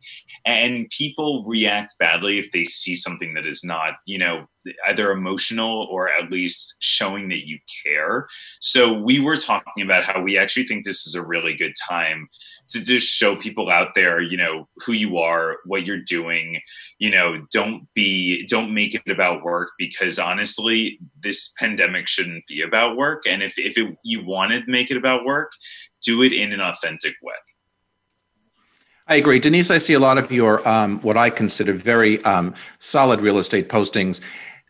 And 0.47 0.88
people 0.90 1.45
react 1.45 1.97
badly 1.99 2.38
if 2.38 2.53
they 2.53 2.64
see 2.64 2.84
something 2.93 3.32
that 3.35 3.47
is 3.47 3.62
not, 3.64 3.95
you 4.05 4.18
know, 4.18 4.47
either 4.89 5.11
emotional 5.11 5.87
or 5.91 6.11
at 6.11 6.30
least 6.30 6.74
showing 6.80 7.28
that 7.28 7.47
you 7.47 7.59
care. 7.85 8.26
So 8.61 8.93
we 8.93 9.20
were 9.20 9.37
talking 9.37 9.85
about 9.85 10.05
how 10.05 10.20
we 10.20 10.37
actually 10.37 10.66
think 10.66 10.85
this 10.85 11.07
is 11.07 11.14
a 11.14 11.24
really 11.24 11.55
good 11.55 11.74
time 11.89 12.28
to 12.70 12.82
just 12.82 13.07
show 13.07 13.37
people 13.37 13.70
out 13.70 13.95
there, 13.95 14.20
you 14.20 14.37
know, 14.37 14.68
who 14.85 14.93
you 14.93 15.18
are, 15.18 15.59
what 15.66 15.85
you're 15.87 16.03
doing, 16.03 16.61
you 16.99 17.11
know, 17.11 17.45
don't 17.53 17.87
be 17.95 18.47
don't 18.47 18.74
make 18.74 18.95
it 18.95 19.11
about 19.11 19.45
work 19.45 19.70
because 19.78 20.18
honestly, 20.18 20.99
this 21.22 21.53
pandemic 21.59 22.09
shouldn't 22.09 22.47
be 22.47 22.62
about 22.62 22.97
work 22.97 23.24
and 23.28 23.43
if 23.43 23.55
if 23.59 23.76
it, 23.78 23.97
you 24.03 24.24
want 24.24 24.53
to 24.53 24.62
make 24.66 24.91
it 24.91 24.97
about 24.97 25.24
work, 25.24 25.53
do 26.03 26.22
it 26.22 26.32
in 26.32 26.53
an 26.53 26.61
authentic 26.61 27.14
way. 27.22 27.35
I 29.07 29.17
agree. 29.17 29.39
Denise, 29.39 29.71
I 29.71 29.79
see 29.79 29.93
a 29.93 30.01
lot 30.01 30.17
of 30.17 30.33
your 30.33 30.67
um, 30.67 30.99
what 31.01 31.17
I 31.17 31.29
consider 31.31 31.73
very 31.75 32.23
um, 32.25 32.55
solid 32.79 33.21
real 33.21 33.39
estate 33.39 33.69
postings 33.69 34.21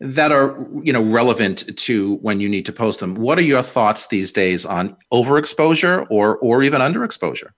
that 0.00 0.32
are 0.32 0.56
you 0.82 0.92
know 0.92 1.02
relevant 1.02 1.76
to 1.76 2.16
when 2.16 2.40
you 2.40 2.48
need 2.48 2.66
to 2.66 2.72
post 2.72 3.00
them. 3.00 3.14
What 3.14 3.38
are 3.38 3.42
your 3.42 3.62
thoughts 3.62 4.08
these 4.08 4.32
days 4.32 4.66
on 4.66 4.96
overexposure 5.12 6.06
or 6.10 6.38
or 6.38 6.62
even 6.64 6.80
underexposure? 6.80 7.50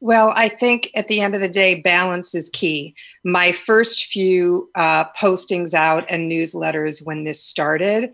Well, 0.00 0.32
I 0.34 0.48
think 0.48 0.90
at 0.96 1.06
the 1.06 1.20
end 1.20 1.36
of 1.36 1.40
the 1.40 1.48
day, 1.48 1.76
balance 1.80 2.34
is 2.34 2.50
key. 2.50 2.96
My 3.24 3.52
first 3.52 4.06
few 4.06 4.68
uh, 4.74 5.04
postings 5.12 5.72
out 5.72 6.10
and 6.10 6.30
newsletters 6.30 7.04
when 7.06 7.22
this 7.22 7.42
started, 7.42 8.12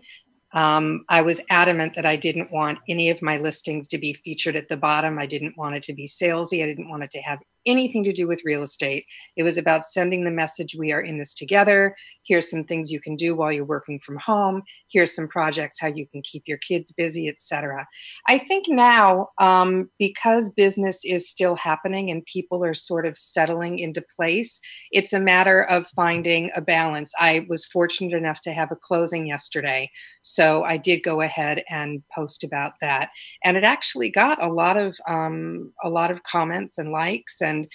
um, 0.53 1.05
I 1.09 1.23
was 1.23 1.41
adamant 1.49 1.95
that 1.95 2.05
I 2.05 2.15
didn't 2.15 2.51
want 2.51 2.77
any 2.87 3.09
of 3.09 3.23
my 3.23 3.37
listings 3.37 3.87
to 3.89 3.97
be 3.97 4.13
featured 4.13 4.55
at 4.55 4.69
the 4.69 4.77
bottom. 4.77 5.17
I 5.17 5.25
didn't 5.25 5.57
want 5.57 5.75
it 5.75 5.83
to 5.85 5.93
be 5.93 6.05
salesy. 6.05 6.61
I 6.61 6.67
didn't 6.67 6.89
want 6.89 7.03
it 7.03 7.11
to 7.11 7.21
have 7.21 7.39
anything 7.65 8.03
to 8.03 8.13
do 8.13 8.27
with 8.27 8.41
real 8.45 8.63
estate. 8.63 9.05
It 9.35 9.43
was 9.43 9.57
about 9.57 9.85
sending 9.85 10.23
the 10.23 10.31
message 10.31 10.75
we 10.77 10.91
are 10.91 11.01
in 11.01 11.17
this 11.17 11.33
together. 11.33 11.95
Here's 12.25 12.49
some 12.49 12.63
things 12.63 12.91
you 12.91 13.01
can 13.01 13.15
do 13.15 13.35
while 13.35 13.51
you're 13.51 13.65
working 13.65 13.99
from 13.99 14.17
home. 14.17 14.63
Here's 14.89 15.13
some 15.13 15.27
projects 15.27 15.79
how 15.79 15.87
you 15.87 16.07
can 16.07 16.21
keep 16.21 16.43
your 16.47 16.57
kids 16.57 16.91
busy, 16.91 17.27
etc. 17.27 17.85
I 18.27 18.37
think 18.37 18.65
now 18.67 19.29
um, 19.39 19.89
because 19.99 20.51
business 20.51 21.01
is 21.03 21.29
still 21.29 21.55
happening 21.55 22.09
and 22.09 22.25
people 22.25 22.63
are 22.63 22.73
sort 22.73 23.05
of 23.05 23.17
settling 23.17 23.79
into 23.79 24.03
place, 24.15 24.59
it's 24.91 25.13
a 25.13 25.19
matter 25.19 25.63
of 25.63 25.87
finding 25.87 26.49
a 26.55 26.61
balance. 26.61 27.11
I 27.19 27.45
was 27.49 27.65
fortunate 27.65 28.13
enough 28.13 28.41
to 28.41 28.53
have 28.53 28.71
a 28.71 28.77
closing 28.77 29.27
yesterday, 29.27 29.91
so 30.21 30.63
I 30.63 30.77
did 30.77 31.03
go 31.03 31.21
ahead 31.21 31.63
and 31.69 32.03
post 32.13 32.43
about 32.43 32.73
that, 32.81 33.09
and 33.43 33.57
it 33.57 33.63
actually 33.63 34.09
got 34.09 34.41
a 34.41 34.51
lot 34.51 34.77
of 34.77 34.95
um, 35.07 35.73
a 35.83 35.89
lot 35.89 36.11
of 36.11 36.23
comments 36.23 36.77
and 36.77 36.91
likes 36.91 37.41
and 37.41 37.52
and 37.53 37.67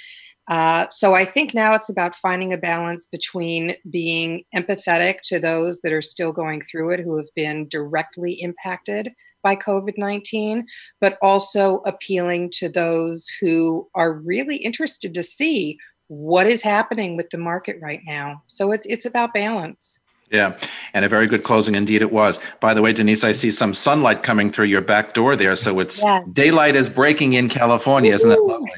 uh, 0.49 0.89
so 0.89 1.14
I 1.14 1.26
think 1.26 1.53
now 1.53 1.74
it's 1.74 1.91
about 1.91 2.16
finding 2.16 2.53
a 2.53 2.59
balance 2.59 3.07
between 3.07 3.76
being 3.91 4.45
empathetic 4.55 5.16
to 5.24 5.39
those 5.39 5.81
that 5.83 5.93
are 5.93 6.03
still 6.03 6.33
going 6.33 6.62
through 6.62 6.91
it, 6.93 7.01
who 7.01 7.16
have 7.18 7.29
been 7.37 7.68
directly 7.68 8.33
impacted 8.41 9.11
by 9.43 9.57
COVID 9.57 9.99
19, 9.99 10.66
but 11.01 11.18
also 11.20 11.79
appealing 11.81 12.51
to 12.55 12.68
those 12.68 13.26
who 13.41 13.89
are 13.95 14.12
really 14.12 14.57
interested 14.57 15.12
to 15.14 15.22
see 15.22 15.79
what 16.09 16.47
is 16.47 16.62
happening 16.62 17.16
with 17.16 17.29
the 17.29 17.39
market 17.39 17.76
right 17.83 18.01
now. 18.07 18.43
So 18.47 18.72
it's, 18.72 18.87
it's 18.87 19.05
about 19.05 19.35
balance. 19.35 19.99
Yeah, 20.31 20.59
and 20.93 21.05
a 21.05 21.09
very 21.09 21.26
good 21.26 21.43
closing 21.43 21.74
indeed 21.74 22.03
it 22.03 22.12
was. 22.12 22.39
By 22.61 22.74
the 22.74 22.83
way, 22.83 22.93
Denise, 22.93 23.24
I 23.24 23.33
see 23.33 23.51
some 23.51 23.72
sunlight 23.72 24.22
coming 24.22 24.51
through 24.51 24.66
your 24.66 24.83
back 24.83 25.14
door 25.14 25.37
there. 25.37 25.57
So 25.57 25.81
it's 25.81 26.03
yeah. 26.03 26.22
daylight 26.33 26.74
is 26.74 26.91
breaking 26.91 27.35
in 27.35 27.49
California. 27.49 28.12
Isn't 28.12 28.29
that 28.29 28.43
lovely? 28.43 28.72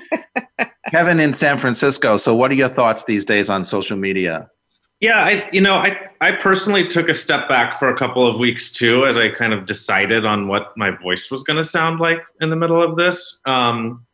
Kevin 0.90 1.20
in 1.20 1.34
San 1.34 1.58
Francisco. 1.58 2.16
So, 2.16 2.34
what 2.34 2.50
are 2.50 2.54
your 2.54 2.68
thoughts 2.68 3.04
these 3.04 3.24
days 3.24 3.48
on 3.48 3.64
social 3.64 3.96
media? 3.96 4.50
Yeah, 5.00 5.24
I 5.24 5.48
you 5.52 5.60
know 5.60 5.76
I 5.76 5.98
I 6.20 6.32
personally 6.32 6.86
took 6.86 7.08
a 7.08 7.14
step 7.14 7.48
back 7.48 7.76
for 7.78 7.88
a 7.88 7.98
couple 7.98 8.26
of 8.26 8.38
weeks 8.38 8.70
too, 8.70 9.04
as 9.04 9.16
I 9.16 9.30
kind 9.30 9.52
of 9.52 9.66
decided 9.66 10.24
on 10.24 10.46
what 10.46 10.68
my 10.76 10.90
voice 10.90 11.30
was 11.30 11.42
going 11.42 11.56
to 11.56 11.64
sound 11.64 11.98
like 11.98 12.20
in 12.40 12.50
the 12.50 12.56
middle 12.56 12.80
of 12.80 12.96
this. 12.96 13.40
Um, 13.44 14.06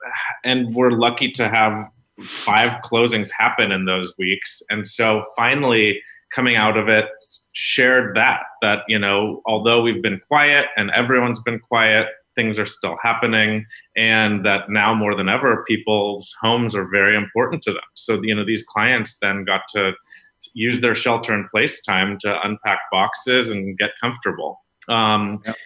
and 0.45 0.75
we're 0.75 0.93
lucky 0.93 1.31
to 1.33 1.49
have 1.49 1.89
five 2.21 2.81
closings 2.83 3.29
happen 3.37 3.71
in 3.71 3.85
those 3.85 4.15
weeks, 4.19 4.63
and 4.71 4.87
so 4.87 5.25
finally 5.37 6.01
coming 6.35 6.57
out 6.57 6.77
of 6.77 6.89
it 6.89 7.07
shared 7.53 8.15
that 8.15 8.41
that 8.63 8.81
you 8.89 8.99
know 8.99 9.43
although 9.47 9.83
we've 9.83 10.03
been 10.03 10.21
quiet 10.29 10.67
and 10.77 10.91
everyone's 10.91 11.41
been 11.41 11.59
quiet 11.59 12.07
things 12.39 12.57
are 12.57 12.67
still 12.67 12.97
happening 13.03 13.67
and 13.97 14.47
that 14.47 14.71
now 14.71 14.95
more 14.95 15.17
than 15.17 15.29
ever 15.29 15.65
people's 15.67 16.33
homes 16.41 16.73
are 16.77 16.89
very 16.89 17.17
important 17.17 17.61
to 17.61 17.73
them 17.73 17.89
so 17.95 18.23
you 18.23 18.33
know 18.33 18.45
these 18.45 18.63
clients 18.63 19.19
then 19.21 19.45
got 19.45 19.63
to 19.69 19.93
use 20.55 20.81
their 20.81 20.95
shelter 20.95 21.35
in 21.35 21.49
place 21.49 21.83
time 21.83 22.17
to 22.21 22.39
unpack 22.45 22.79
boxes 22.93 23.51
and 23.51 23.77
get 23.77 23.91
comfortable 24.01 24.61
um, 24.89 25.41
yep. 25.45 25.57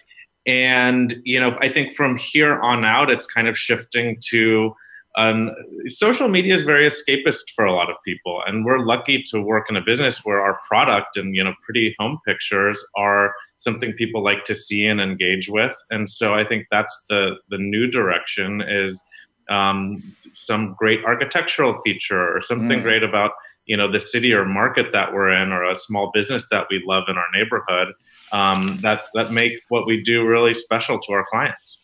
and 0.47 1.21
you 1.25 1.39
know 1.39 1.59
i 1.61 1.69
think 1.69 1.95
from 1.95 2.17
here 2.17 2.59
on 2.61 2.87
out 2.87 3.11
it's 3.11 3.27
kind 3.27 3.49
of 3.49 3.59
shifting 3.59 4.17
to 4.31 4.73
um, 5.17 5.51
social 5.89 6.29
media 6.29 6.55
is 6.55 6.63
very 6.63 6.87
escapist 6.87 7.51
for 7.55 7.65
a 7.65 7.73
lot 7.73 7.91
of 7.91 7.97
people 8.05 8.43
and 8.47 8.65
we're 8.65 8.79
lucky 8.79 9.23
to 9.23 9.43
work 9.43 9.67
in 9.69 9.77
a 9.77 9.81
business 9.81 10.25
where 10.25 10.41
our 10.41 10.59
product 10.67 11.17
and 11.17 11.37
you 11.37 11.45
know 11.45 11.53
pretty 11.63 11.95
home 11.99 12.19
pictures 12.27 12.85
are 12.97 13.35
something 13.57 13.93
people 13.93 14.23
like 14.23 14.45
to 14.45 14.55
see 14.55 14.87
and 14.87 15.01
engage 15.01 15.49
with 15.49 15.77
and 15.91 16.09
so 16.09 16.35
i 16.35 16.45
think 16.45 16.67
that's 16.71 17.05
the 17.11 17.37
the 17.51 17.59
new 17.59 17.87
direction 17.87 18.63
is 18.63 19.05
um, 19.51 20.03
some 20.33 20.75
great 20.79 21.05
architectural 21.05 21.79
feature 21.83 22.35
or 22.35 22.41
something 22.41 22.79
mm. 22.79 22.83
great 22.83 23.03
about 23.03 23.33
you 23.67 23.77
know 23.77 23.91
the 23.91 24.01
city 24.01 24.33
or 24.33 24.47
market 24.47 24.93
that 24.93 25.13
we're 25.13 25.31
in 25.31 25.53
or 25.53 25.69
a 25.69 25.75
small 25.75 26.11
business 26.15 26.49
that 26.51 26.67
we 26.71 26.83
love 26.87 27.05
in 27.09 27.17
our 27.19 27.27
neighborhood 27.35 27.89
um, 28.33 28.79
that 28.81 29.03
that 29.15 29.31
make 29.31 29.61
what 29.69 29.87
we 29.87 30.03
do 30.03 30.27
really 30.27 30.55
special 30.55 30.99
to 30.99 31.13
our 31.13 31.27
clients 31.31 31.83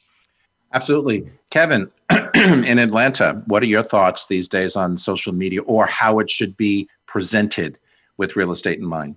Absolutely. 0.72 1.26
Kevin, 1.50 1.90
in 2.34 2.78
Atlanta, 2.78 3.42
what 3.46 3.62
are 3.62 3.66
your 3.66 3.82
thoughts 3.82 4.26
these 4.26 4.48
days 4.48 4.76
on 4.76 4.98
social 4.98 5.32
media 5.32 5.62
or 5.62 5.86
how 5.86 6.18
it 6.18 6.30
should 6.30 6.56
be 6.56 6.88
presented 7.06 7.78
with 8.16 8.36
real 8.36 8.52
estate 8.52 8.78
in 8.78 8.84
mind? 8.84 9.16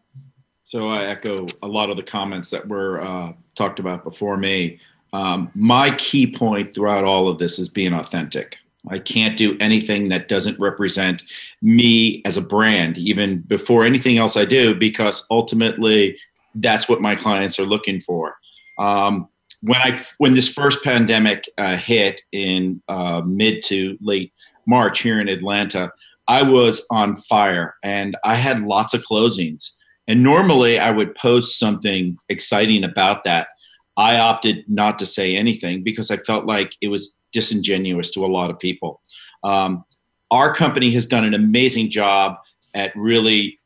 So 0.64 0.90
I 0.90 1.06
echo 1.06 1.48
a 1.62 1.68
lot 1.68 1.90
of 1.90 1.98
the 1.98 2.04
comments 2.04 2.50
that 2.52 2.68
were 2.68 3.02
uh, 3.02 3.34
talked 3.56 3.80
about 3.80 4.04
before 4.04 4.38
me. 4.38 4.80
Um, 5.14 5.52
my 5.54 5.94
key 5.96 6.32
point 6.32 6.74
throughout 6.74 7.04
all 7.04 7.28
of 7.28 7.38
this 7.38 7.60
is 7.60 7.68
being 7.68 7.94
authentic. 7.94 8.58
I 8.90 8.98
can't 8.98 9.38
do 9.38 9.58
anything 9.60 10.10
that 10.10 10.28
doesn't 10.28 10.60
represent 10.60 11.24
me 11.62 12.22
as 12.26 12.38
a 12.38 12.42
brand, 12.42 12.98
even 12.98 13.40
before 13.42 13.84
anything 13.84 14.18
else 14.18 14.38
I 14.38 14.46
do, 14.46 14.74
because 14.74 15.28
ultimately 15.30 16.18
that's 16.56 16.90
what 16.90 17.02
my 17.02 17.16
clients 17.16 17.60
are 17.60 17.66
looking 17.66 18.00
for. 18.00 18.36
Um, 18.80 19.28
when 19.62 19.80
I 19.80 19.98
when 20.18 20.34
this 20.34 20.52
first 20.52 20.84
pandemic 20.84 21.46
uh, 21.58 21.78
hit 21.78 22.22
in 22.32 22.82
uh, 22.88 23.22
mid 23.26 23.64
to 23.66 23.98
late 24.02 24.34
March 24.68 25.02
here 25.02 25.20
in 25.20 25.28
Atlanta, 25.28 25.92
I 26.28 26.44
was 26.44 26.86
on 26.92 27.16
fire 27.16 27.76
and 27.84 28.18
I 28.24 28.36
had 28.36 28.62
lots 28.62 28.94
of 28.94 29.04
closings. 29.04 29.72
And 30.08 30.24
normally 30.24 30.80
I 30.80 30.92
would 30.92 31.16
post 31.16 31.60
something 31.60 32.18
exciting 32.28 32.84
about 32.84 33.24
that. 33.24 33.50
I 33.98 34.18
opted 34.18 34.66
not 34.68 34.98
to 35.00 35.06
say 35.06 35.36
anything 35.36 35.84
because 35.84 36.10
I 36.10 36.18
felt 36.18 36.46
like 36.46 36.76
it 36.82 36.88
was 36.88 37.18
disingenuous 37.32 38.12
to 38.12 38.26
a 38.26 38.28
lot 38.28 38.50
of 38.50 38.58
people. 38.58 39.02
Um, 39.44 39.84
our 40.32 40.54
company 40.54 40.92
has 40.92 41.06
done 41.06 41.24
an 41.24 41.34
amazing 41.34 41.92
job 41.92 42.38
at 42.74 42.96
really 42.96 43.60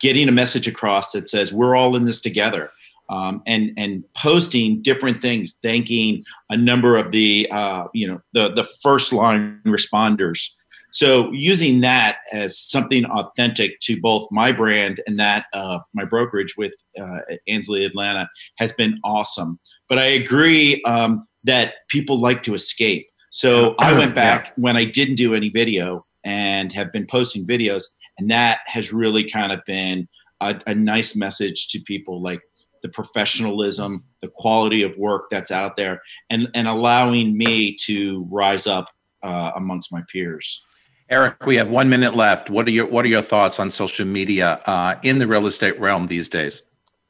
getting 0.00 0.28
a 0.28 0.32
message 0.32 0.66
across 0.66 1.12
that 1.12 1.28
says 1.28 1.52
we're 1.52 1.76
all 1.76 1.94
in 1.94 2.04
this 2.04 2.20
together 2.20 2.70
um, 3.12 3.42
and 3.46 3.72
and 3.76 4.04
posting 4.16 4.80
different 4.80 5.20
things, 5.20 5.58
thanking 5.62 6.24
a 6.48 6.56
number 6.56 6.96
of 6.96 7.10
the 7.10 7.46
uh, 7.50 7.84
you 7.92 8.06
know 8.06 8.20
the 8.32 8.48
the 8.48 8.64
first 8.82 9.12
line 9.12 9.60
responders. 9.66 10.48
So 10.92 11.30
using 11.32 11.80
that 11.80 12.18
as 12.32 12.58
something 12.58 13.06
authentic 13.06 13.80
to 13.80 13.98
both 14.00 14.28
my 14.30 14.52
brand 14.52 15.00
and 15.06 15.18
that 15.18 15.46
of 15.54 15.80
my 15.94 16.04
brokerage 16.04 16.54
with 16.58 16.74
uh, 17.00 17.20
Ansley 17.48 17.84
Atlanta 17.84 18.28
has 18.58 18.72
been 18.72 18.98
awesome. 19.02 19.58
But 19.88 19.98
I 19.98 20.04
agree 20.04 20.82
um, 20.82 21.26
that 21.44 21.74
people 21.88 22.20
like 22.20 22.42
to 22.42 22.54
escape. 22.54 23.06
So 23.30 23.74
I 23.78 23.96
went 23.96 24.14
back 24.14 24.46
yeah. 24.46 24.52
when 24.56 24.76
I 24.76 24.84
didn't 24.84 25.14
do 25.14 25.34
any 25.34 25.48
video 25.48 26.04
and 26.24 26.70
have 26.74 26.92
been 26.92 27.06
posting 27.06 27.46
videos, 27.46 27.84
and 28.18 28.30
that 28.30 28.60
has 28.66 28.92
really 28.92 29.24
kind 29.24 29.50
of 29.50 29.60
been 29.66 30.06
a, 30.42 30.60
a 30.66 30.74
nice 30.74 31.16
message 31.16 31.68
to 31.68 31.80
people 31.80 32.20
like 32.22 32.40
the 32.82 32.88
professionalism, 32.88 34.04
the 34.20 34.28
quality 34.28 34.82
of 34.82 34.96
work 34.96 35.30
that's 35.30 35.50
out 35.50 35.76
there, 35.76 36.02
and 36.30 36.48
and 36.54 36.68
allowing 36.68 37.36
me 37.36 37.74
to 37.86 38.26
rise 38.30 38.66
up 38.66 38.88
uh, 39.22 39.52
amongst 39.56 39.92
my 39.92 40.02
peers. 40.12 40.62
Eric, 41.08 41.44
we 41.46 41.56
have 41.56 41.68
one 41.68 41.88
minute 41.88 42.14
left. 42.14 42.50
What 42.50 42.66
are 42.66 42.70
your 42.70 42.86
What 42.86 43.04
are 43.04 43.08
your 43.08 43.22
thoughts 43.22 43.60
on 43.60 43.70
social 43.70 44.06
media 44.06 44.60
uh, 44.66 44.96
in 45.02 45.18
the 45.18 45.26
real 45.26 45.46
estate 45.46 45.78
realm 45.78 46.06
these 46.06 46.28
days? 46.28 46.62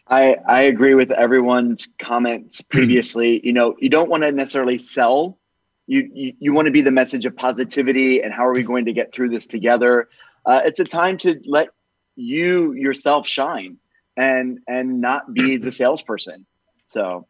I 0.09 0.37
I 0.47 0.63
agree 0.63 0.95
with 0.95 1.11
everyone's 1.11 1.89
comments 2.01 2.61
previously. 2.71 3.41
you 3.45 3.53
know, 3.53 3.77
you 3.79 3.89
don't 3.89 4.11
want 4.11 4.25
to 4.25 4.33
necessarily 4.33 4.79
sell. 4.79 5.39
You, 5.87 6.09
you, 6.15 6.33
you 6.39 6.53
want 6.53 6.67
to 6.67 6.73
be 6.73 6.81
the 6.81 6.93
message 6.93 7.27
of 7.27 7.37
positivity 7.37 8.23
and 8.23 8.33
how 8.33 8.47
are 8.47 8.53
we 8.53 8.63
going 8.63 8.85
to 8.85 8.93
get 8.93 9.13
through 9.13 9.31
this 9.31 9.47
together? 9.47 10.09
Uh, 10.47 10.61
it's 10.65 10.79
a 10.79 10.85
time 10.85 11.19
to 11.19 11.41
let 11.45 11.69
you 12.15 12.73
yourself 12.73 13.27
shine 13.27 13.79
and 14.17 14.59
and 14.69 15.01
not 15.01 15.33
be 15.33 15.57
the 15.57 15.73
salesperson. 15.81 16.47
So 16.87 17.27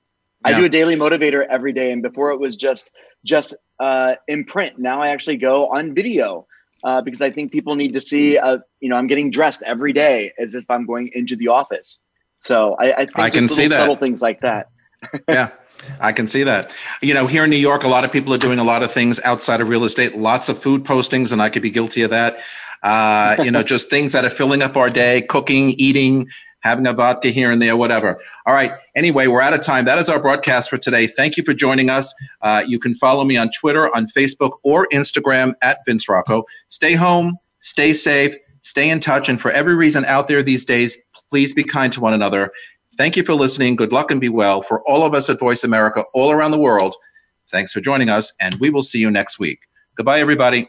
yeah. 0.46 0.56
I 0.56 0.60
do 0.60 0.66
a 0.66 0.68
daily 0.68 0.96
motivator 0.96 1.46
every 1.48 1.72
day, 1.72 1.92
and 1.92 2.02
before 2.02 2.30
it 2.30 2.38
was 2.38 2.56
just 2.56 2.90
just 3.24 3.54
uh, 3.78 4.14
in 4.28 4.44
print. 4.44 4.78
Now 4.78 5.02
I 5.02 5.08
actually 5.08 5.36
go 5.36 5.68
on 5.68 5.94
video 5.94 6.46
uh, 6.84 7.00
because 7.02 7.22
I 7.22 7.30
think 7.30 7.52
people 7.52 7.74
need 7.74 7.94
to 7.94 8.00
see. 8.00 8.38
Uh, 8.38 8.58
you 8.80 8.88
know, 8.88 8.96
I'm 8.96 9.06
getting 9.06 9.30
dressed 9.30 9.62
every 9.62 9.92
day 9.92 10.32
as 10.38 10.54
if 10.54 10.64
I'm 10.70 10.86
going 10.86 11.10
into 11.14 11.36
the 11.36 11.48
office. 11.48 11.98
So 12.38 12.74
I, 12.74 12.92
I 12.92 13.04
think 13.04 13.18
I 13.18 13.30
can 13.30 13.48
see 13.48 13.68
that 13.68 13.76
subtle 13.76 13.96
things 13.96 14.20
like 14.20 14.40
that. 14.40 14.68
yeah. 15.28 15.50
I 16.00 16.12
can 16.12 16.28
see 16.28 16.44
that. 16.44 16.72
You 17.00 17.14
know, 17.14 17.26
here 17.26 17.44
in 17.44 17.50
New 17.50 17.56
York, 17.56 17.82
a 17.82 17.88
lot 17.88 18.04
of 18.04 18.12
people 18.12 18.32
are 18.34 18.38
doing 18.38 18.58
a 18.58 18.64
lot 18.64 18.82
of 18.82 18.92
things 18.92 19.20
outside 19.24 19.60
of 19.60 19.68
real 19.68 19.84
estate, 19.84 20.16
lots 20.16 20.48
of 20.48 20.60
food 20.60 20.84
postings, 20.84 21.32
and 21.32 21.42
I 21.42 21.48
could 21.48 21.62
be 21.62 21.70
guilty 21.70 22.02
of 22.02 22.10
that. 22.10 22.38
Uh, 22.82 23.36
you 23.42 23.50
know, 23.50 23.62
just 23.74 23.90
things 23.90 24.12
that 24.12 24.24
are 24.24 24.30
filling 24.30 24.62
up 24.62 24.76
our 24.76 24.88
day, 24.88 25.22
cooking, 25.22 25.70
eating, 25.70 26.28
having 26.62 26.86
a 26.86 26.92
vodka 26.92 27.28
here 27.28 27.50
and 27.50 27.60
there, 27.60 27.76
whatever. 27.76 28.20
All 28.46 28.54
right. 28.54 28.72
Anyway, 28.94 29.26
we're 29.26 29.40
out 29.40 29.52
of 29.52 29.60
time. 29.60 29.84
That 29.84 29.98
is 29.98 30.08
our 30.08 30.20
broadcast 30.20 30.70
for 30.70 30.78
today. 30.78 31.06
Thank 31.06 31.36
you 31.36 31.44
for 31.44 31.54
joining 31.54 31.90
us. 31.90 32.14
Uh, 32.40 32.62
you 32.66 32.78
can 32.78 32.94
follow 32.94 33.24
me 33.24 33.36
on 33.36 33.50
Twitter, 33.58 33.94
on 33.94 34.06
Facebook, 34.06 34.52
or 34.62 34.88
Instagram 34.92 35.54
at 35.62 35.78
Vince 35.86 36.08
Rocco. 36.08 36.44
Stay 36.68 36.94
home, 36.94 37.36
stay 37.60 37.92
safe, 37.92 38.34
stay 38.62 38.88
in 38.88 39.00
touch. 39.00 39.28
And 39.28 39.40
for 39.40 39.50
every 39.50 39.74
reason 39.74 40.04
out 40.06 40.28
there 40.28 40.42
these 40.42 40.64
days, 40.64 40.96
please 41.30 41.52
be 41.52 41.64
kind 41.64 41.92
to 41.92 42.00
one 42.00 42.14
another. 42.14 42.52
Thank 42.96 43.16
you 43.16 43.24
for 43.24 43.34
listening. 43.34 43.76
Good 43.76 43.92
luck 43.92 44.10
and 44.10 44.20
be 44.20 44.28
well. 44.28 44.62
For 44.62 44.82
all 44.88 45.04
of 45.04 45.14
us 45.14 45.30
at 45.30 45.38
Voice 45.38 45.64
America 45.64 46.04
all 46.14 46.30
around 46.30 46.50
the 46.50 46.58
world, 46.58 46.94
thanks 47.50 47.72
for 47.72 47.80
joining 47.80 48.08
us, 48.08 48.32
and 48.40 48.54
we 48.56 48.70
will 48.70 48.82
see 48.82 48.98
you 48.98 49.10
next 49.10 49.38
week. 49.38 49.60
Goodbye, 49.96 50.20
everybody. 50.20 50.68